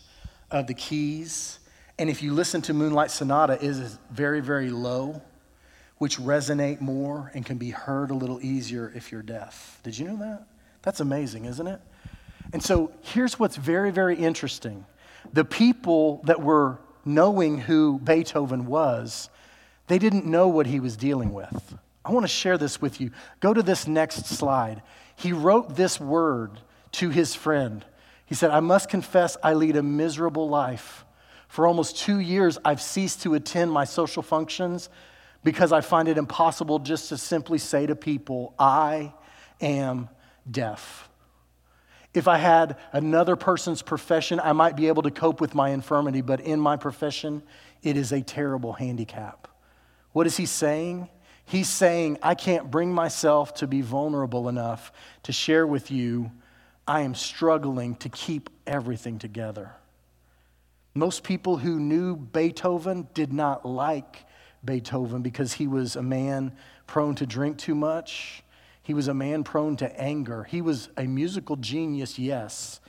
of 0.51 0.67
the 0.67 0.73
keys. 0.73 1.57
And 1.97 2.09
if 2.09 2.21
you 2.21 2.33
listen 2.33 2.61
to 2.63 2.73
Moonlight 2.73 3.11
Sonata, 3.11 3.53
it 3.53 3.63
is 3.63 3.97
very, 4.11 4.41
very 4.41 4.69
low, 4.69 5.21
which 5.99 6.17
resonate 6.17 6.81
more 6.81 7.31
and 7.33 7.45
can 7.45 7.57
be 7.57 7.69
heard 7.69 8.11
a 8.11 8.13
little 8.13 8.41
easier 8.41 8.91
if 8.93 9.09
you're 9.09 9.21
deaf. 9.21 9.79
Did 9.83 9.97
you 9.97 10.09
know 10.09 10.17
that? 10.17 10.47
That's 10.81 10.99
amazing, 10.99 11.45
isn't 11.45 11.65
it? 11.65 11.79
And 12.51 12.61
so 12.61 12.91
here's 12.99 13.39
what's 13.39 13.55
very, 13.55 13.91
very 13.91 14.17
interesting. 14.17 14.85
The 15.31 15.45
people 15.45 16.19
that 16.25 16.41
were 16.41 16.81
knowing 17.05 17.57
who 17.57 17.99
Beethoven 17.99 18.65
was, 18.65 19.29
they 19.87 19.97
didn't 19.97 20.25
know 20.25 20.49
what 20.49 20.67
he 20.67 20.81
was 20.81 20.97
dealing 20.97 21.31
with. 21.31 21.77
I 22.03 22.11
want 22.11 22.25
to 22.25 22.27
share 22.27 22.57
this 22.57 22.81
with 22.81 22.99
you. 22.99 23.11
Go 23.39 23.53
to 23.53 23.63
this 23.63 23.87
next 23.87 24.25
slide. 24.25 24.81
He 25.15 25.31
wrote 25.31 25.77
this 25.77 26.01
word 26.01 26.59
to 26.93 27.09
his 27.09 27.35
friend. 27.35 27.85
He 28.25 28.35
said, 28.35 28.51
I 28.51 28.61
must 28.61 28.89
confess 28.89 29.37
I 29.43 29.53
lead 29.53 29.75
a 29.75 29.83
miserable 29.83 30.49
life. 30.49 31.05
For 31.47 31.67
almost 31.67 31.97
two 31.97 32.19
years, 32.19 32.57
I've 32.65 32.81
ceased 32.81 33.21
to 33.23 33.35
attend 33.35 33.71
my 33.71 33.85
social 33.85 34.23
functions 34.23 34.89
because 35.43 35.71
I 35.71 35.81
find 35.81 36.07
it 36.07 36.17
impossible 36.17 36.79
just 36.79 37.09
to 37.09 37.17
simply 37.17 37.57
say 37.57 37.85
to 37.85 37.95
people, 37.95 38.55
I 38.57 39.13
am 39.61 40.09
deaf. 40.49 41.09
If 42.13 42.27
I 42.27 42.37
had 42.37 42.77
another 42.91 43.35
person's 43.35 43.81
profession, 43.81 44.39
I 44.39 44.53
might 44.53 44.75
be 44.75 44.87
able 44.87 45.03
to 45.03 45.11
cope 45.11 45.41
with 45.41 45.55
my 45.55 45.69
infirmity, 45.69 46.21
but 46.21 46.39
in 46.41 46.59
my 46.59 46.77
profession, 46.77 47.43
it 47.81 47.97
is 47.97 48.11
a 48.11 48.21
terrible 48.21 48.73
handicap. 48.73 49.47
What 50.11 50.27
is 50.27 50.37
he 50.37 50.45
saying? 50.45 51.09
He's 51.45 51.69
saying, 51.69 52.19
I 52.21 52.35
can't 52.35 52.71
bring 52.71 52.93
myself 52.93 53.55
to 53.55 53.67
be 53.67 53.81
vulnerable 53.81 54.47
enough 54.47 54.91
to 55.23 55.31
share 55.31 55.67
with 55.67 55.91
you 55.91 56.31
I 56.87 57.01
am 57.01 57.15
struggling 57.15 57.95
to 57.97 58.09
keep 58.09 58.49
everything 58.67 59.19
together. 59.19 59.71
Most 60.93 61.23
people 61.23 61.57
who 61.57 61.79
knew 61.79 62.15
Beethoven 62.15 63.07
did 63.13 63.33
not 63.33 63.65
like 63.65 64.25
Beethoven 64.63 65.21
because 65.21 65.53
he 65.53 65.67
was 65.67 65.95
a 65.95 66.03
man 66.03 66.53
prone 66.85 67.15
to 67.15 67.25
drink 67.25 67.57
too 67.57 67.75
much. 67.75 68.43
He 68.83 68.93
was 68.93 69.07
a 69.07 69.13
man 69.13 69.43
prone 69.43 69.77
to 69.77 69.99
anger. 69.99 70.43
He 70.43 70.61
was 70.61 70.89
a 70.97 71.05
musical 71.05 71.55
genius, 71.55 72.19
yes. 72.19 72.81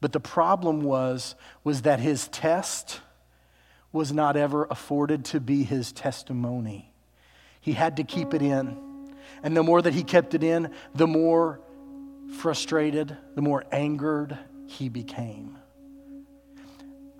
But 0.00 0.12
the 0.12 0.20
problem 0.20 0.82
was, 0.82 1.34
was 1.64 1.82
that 1.82 2.00
his 2.00 2.28
test 2.28 3.00
was 3.92 4.12
not 4.12 4.36
ever 4.36 4.66
afforded 4.70 5.24
to 5.26 5.40
be 5.40 5.64
his 5.64 5.92
testimony. 5.92 6.92
He 7.60 7.72
had 7.72 7.96
to 7.96 8.04
keep 8.04 8.32
it 8.32 8.42
in. 8.42 8.78
And 9.42 9.56
the 9.56 9.62
more 9.62 9.82
that 9.82 9.92
he 9.92 10.04
kept 10.04 10.34
it 10.34 10.42
in, 10.42 10.70
the 10.94 11.06
more 11.06 11.60
frustrated, 12.30 13.16
the 13.34 13.42
more 13.42 13.64
angered 13.72 14.38
he 14.66 14.88
became. 14.88 15.58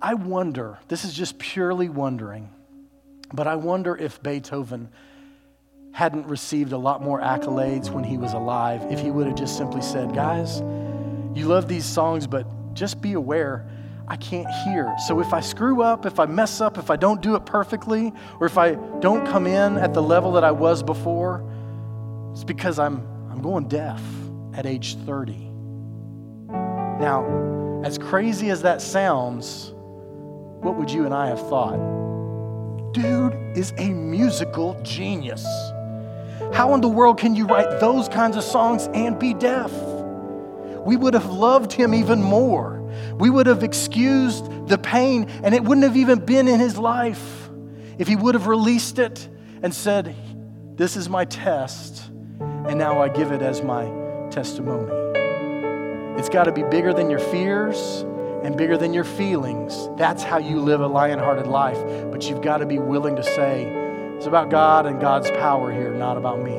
I 0.01 0.15
wonder, 0.15 0.79
this 0.87 1.05
is 1.05 1.13
just 1.13 1.37
purely 1.37 1.89
wondering, 1.89 2.49
but 3.33 3.45
I 3.45 3.55
wonder 3.55 3.95
if 3.95 4.21
Beethoven 4.23 4.89
hadn't 5.91 6.25
received 6.25 6.71
a 6.71 6.77
lot 6.77 7.03
more 7.03 7.19
accolades 7.19 7.89
when 7.89 8.03
he 8.03 8.17
was 8.17 8.33
alive, 8.33 8.81
if 8.89 8.99
he 8.99 9.11
would 9.11 9.27
have 9.27 9.35
just 9.35 9.57
simply 9.57 9.81
said, 9.81 10.15
Guys, 10.15 10.61
you 11.35 11.45
love 11.45 11.67
these 11.67 11.85
songs, 11.85 12.25
but 12.25 12.47
just 12.73 13.01
be 13.01 13.13
aware 13.13 13.69
I 14.07 14.17
can't 14.17 14.49
hear. 14.65 14.93
So 15.07 15.19
if 15.19 15.33
I 15.33 15.39
screw 15.39 15.81
up, 15.81 16.05
if 16.05 16.19
I 16.19 16.25
mess 16.25 16.59
up, 16.59 16.77
if 16.77 16.89
I 16.89 16.95
don't 16.95 17.21
do 17.21 17.35
it 17.35 17.45
perfectly, 17.45 18.11
or 18.39 18.47
if 18.47 18.57
I 18.57 18.73
don't 18.99 19.25
come 19.25 19.47
in 19.47 19.77
at 19.77 19.93
the 19.93 20.01
level 20.01 20.33
that 20.33 20.43
I 20.43 20.51
was 20.51 20.83
before, 20.83 21.45
it's 22.31 22.43
because 22.43 22.79
I'm, 22.79 23.07
I'm 23.31 23.41
going 23.41 23.67
deaf 23.67 24.01
at 24.53 24.65
age 24.65 24.95
30. 25.05 25.33
Now, 26.99 27.81
as 27.83 27.97
crazy 27.97 28.49
as 28.49 28.61
that 28.61 28.81
sounds, 28.81 29.73
what 30.61 30.75
would 30.75 30.91
you 30.91 31.05
and 31.05 31.13
I 31.13 31.27
have 31.27 31.39
thought? 31.49 31.77
Dude 32.93 33.33
is 33.57 33.73
a 33.77 33.89
musical 33.89 34.79
genius. 34.83 35.43
How 36.53 36.73
in 36.75 36.81
the 36.81 36.89
world 36.89 37.17
can 37.17 37.35
you 37.35 37.45
write 37.45 37.79
those 37.79 38.09
kinds 38.09 38.35
of 38.37 38.43
songs 38.43 38.87
and 38.93 39.17
be 39.17 39.33
deaf? 39.33 39.71
We 40.85 40.95
would 40.95 41.13
have 41.13 41.25
loved 41.27 41.71
him 41.71 41.93
even 41.93 42.21
more. 42.21 42.79
We 43.15 43.29
would 43.29 43.47
have 43.47 43.63
excused 43.63 44.67
the 44.67 44.77
pain, 44.77 45.29
and 45.43 45.55
it 45.55 45.63
wouldn't 45.63 45.85
have 45.85 45.97
even 45.97 46.19
been 46.19 46.47
in 46.47 46.59
his 46.59 46.77
life 46.77 47.49
if 47.97 48.07
he 48.07 48.15
would 48.15 48.35
have 48.35 48.47
released 48.47 48.99
it 48.99 49.27
and 49.61 49.73
said, 49.73 50.15
This 50.75 50.97
is 50.97 51.07
my 51.07 51.25
test, 51.25 52.09
and 52.39 52.77
now 52.77 53.01
I 53.01 53.09
give 53.09 53.31
it 53.31 53.41
as 53.41 53.61
my 53.61 54.00
testimony. 54.31 54.91
It's 56.19 56.29
got 56.29 56.45
to 56.45 56.51
be 56.51 56.63
bigger 56.63 56.93
than 56.93 57.09
your 57.09 57.19
fears, 57.19 58.05
and 58.43 58.57
bigger 58.57 58.77
than 58.77 58.93
your 58.93 59.03
feelings. 59.03 59.87
That's 59.97 60.23
how 60.23 60.39
you 60.39 60.59
live 60.59 60.81
a 60.81 60.87
lion 60.87 61.19
hearted 61.19 61.47
life. 61.47 61.77
But 62.11 62.27
you've 62.27 62.41
got 62.41 62.57
to 62.57 62.65
be 62.65 62.79
willing 62.79 63.15
to 63.15 63.23
say, 63.23 63.65
it's 64.17 64.25
about 64.25 64.49
God 64.49 64.85
and 64.85 64.99
God's 64.99 65.29
power 65.31 65.71
here, 65.71 65.93
not 65.93 66.17
about 66.17 66.41
me. 66.41 66.57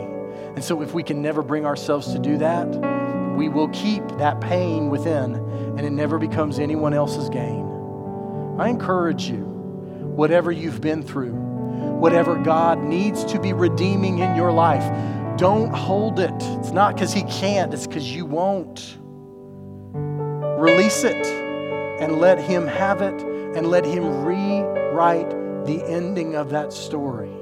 And 0.55 0.63
so, 0.63 0.83
if 0.83 0.93
we 0.93 1.03
can 1.03 1.23
never 1.23 1.43
bring 1.43 1.65
ourselves 1.65 2.13
to 2.13 2.19
do 2.19 2.39
that, 2.39 2.67
we 3.37 3.49
will 3.49 3.69
keep 3.69 4.07
that 4.19 4.41
pain 4.41 4.91
within 4.91 5.35
and 5.35 5.81
it 5.81 5.91
never 5.91 6.19
becomes 6.19 6.59
anyone 6.59 6.93
else's 6.93 7.29
gain. 7.31 7.67
I 8.59 8.69
encourage 8.69 9.25
you, 9.31 9.39
whatever 9.39 10.53
you've 10.53 10.81
been 10.81 11.03
through, 11.03 11.33
whatever 11.33 12.37
God 12.37 12.79
needs 12.83 13.25
to 13.27 13.41
be 13.41 13.53
redeeming 13.53 14.19
in 14.19 14.37
your 14.37 14.53
life, 14.53 14.85
don't 15.43 15.75
hold 15.75 16.21
it. 16.21 16.31
It's 16.61 16.71
not 16.71 16.95
because 16.95 17.13
He 17.13 17.25
can't, 17.25 17.75
it's 17.75 17.89
because 17.89 18.15
you 18.15 18.25
won't. 18.25 18.97
Release 20.57 21.03
it 21.03 21.27
and 22.01 22.21
let 22.21 22.39
Him 22.39 22.65
have 22.69 23.03
it 23.03 23.21
and 23.57 23.67
let 23.67 23.85
Him 23.85 24.25
rewrite 24.25 25.29
the 25.67 25.83
ending 25.85 26.37
of 26.37 26.51
that 26.51 26.73
story 26.73 27.33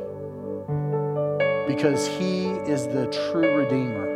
because 1.69 2.07
He 2.07 2.47
is 2.67 2.87
the 2.87 3.07
true 3.31 3.55
Redeemer. 3.55 4.09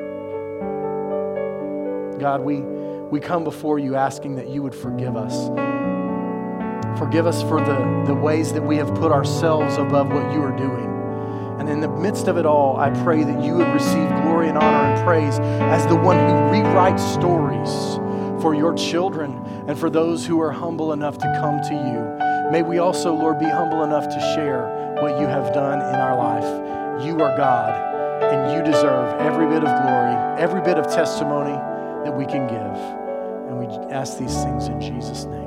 God, 2.18 2.41
we, 2.41 2.61
we 2.61 3.20
come 3.20 3.45
before 3.45 3.78
you 3.78 3.97
asking 3.97 4.37
that 4.37 4.49
you 4.49 4.62
would 4.62 4.74
forgive 4.74 5.14
us. 5.14 5.49
Forgive 6.99 7.26
us 7.26 7.43
for 7.43 7.61
the, 7.61 8.05
the 8.07 8.14
ways 8.14 8.55
that 8.55 8.62
we 8.62 8.78
have 8.78 8.95
put 8.95 9.12
ourselves 9.12 9.76
above 9.76 10.09
what 10.09 10.32
you 10.32 10.43
are 10.43 10.57
doing. 10.57 10.94
And 11.59 11.69
in 11.69 11.81
the 11.81 11.89
midst 11.89 12.29
of 12.29 12.37
it 12.37 12.47
all, 12.47 12.77
I 12.77 12.91
pray 13.03 13.23
that 13.23 13.43
you 13.43 13.55
would 13.55 13.69
receive 13.69 14.09
glory 14.23 14.49
and 14.49 14.59
honor 14.59 14.95
and 14.95 15.05
praise 15.05 15.39
as 15.39 15.87
the 15.87 15.97
one 15.97 16.19
who 16.19 16.35
rewrites 16.53 17.01
stories 17.15 18.01
for 18.43 18.55
your 18.55 18.75
children 18.75 19.43
and 19.69 19.79
for 19.79 19.89
those 19.89 20.27
who 20.27 20.41
are 20.41 20.51
humble 20.51 20.93
enough 20.93 21.17
to 21.19 21.39
come 21.41 21.63
to 21.63 21.75
you. 21.75 22.51
May 22.53 22.63
we 22.63 22.79
also, 22.79 23.15
Lord, 23.15 23.39
be 23.39 23.47
humble 23.47 23.85
enough 23.85 24.07
to 24.09 24.21
share 24.35 24.99
what 25.01 25.19
you 25.21 25.27
have 25.27 25.55
done 25.55 25.79
in 25.79 26.01
our 26.01 26.17
life. 26.17 27.05
You 27.07 27.21
are 27.23 27.37
God, 27.37 27.73
and 28.23 28.53
you 28.53 28.63
deserve 28.71 29.21
every 29.21 29.47
bit 29.47 29.65
of 29.65 29.83
glory, 29.83 30.15
every 30.39 30.61
bit 30.61 30.79
of 30.79 30.87
testimony 30.87 31.57
that 32.05 32.15
we 32.15 32.27
can 32.27 32.47
give. 32.47 32.79
And 33.49 33.59
we 33.59 33.67
ask 33.93 34.19
these 34.19 34.35
things 34.45 34.67
in 34.67 34.81
Jesus' 34.81 35.25
name. 35.25 35.44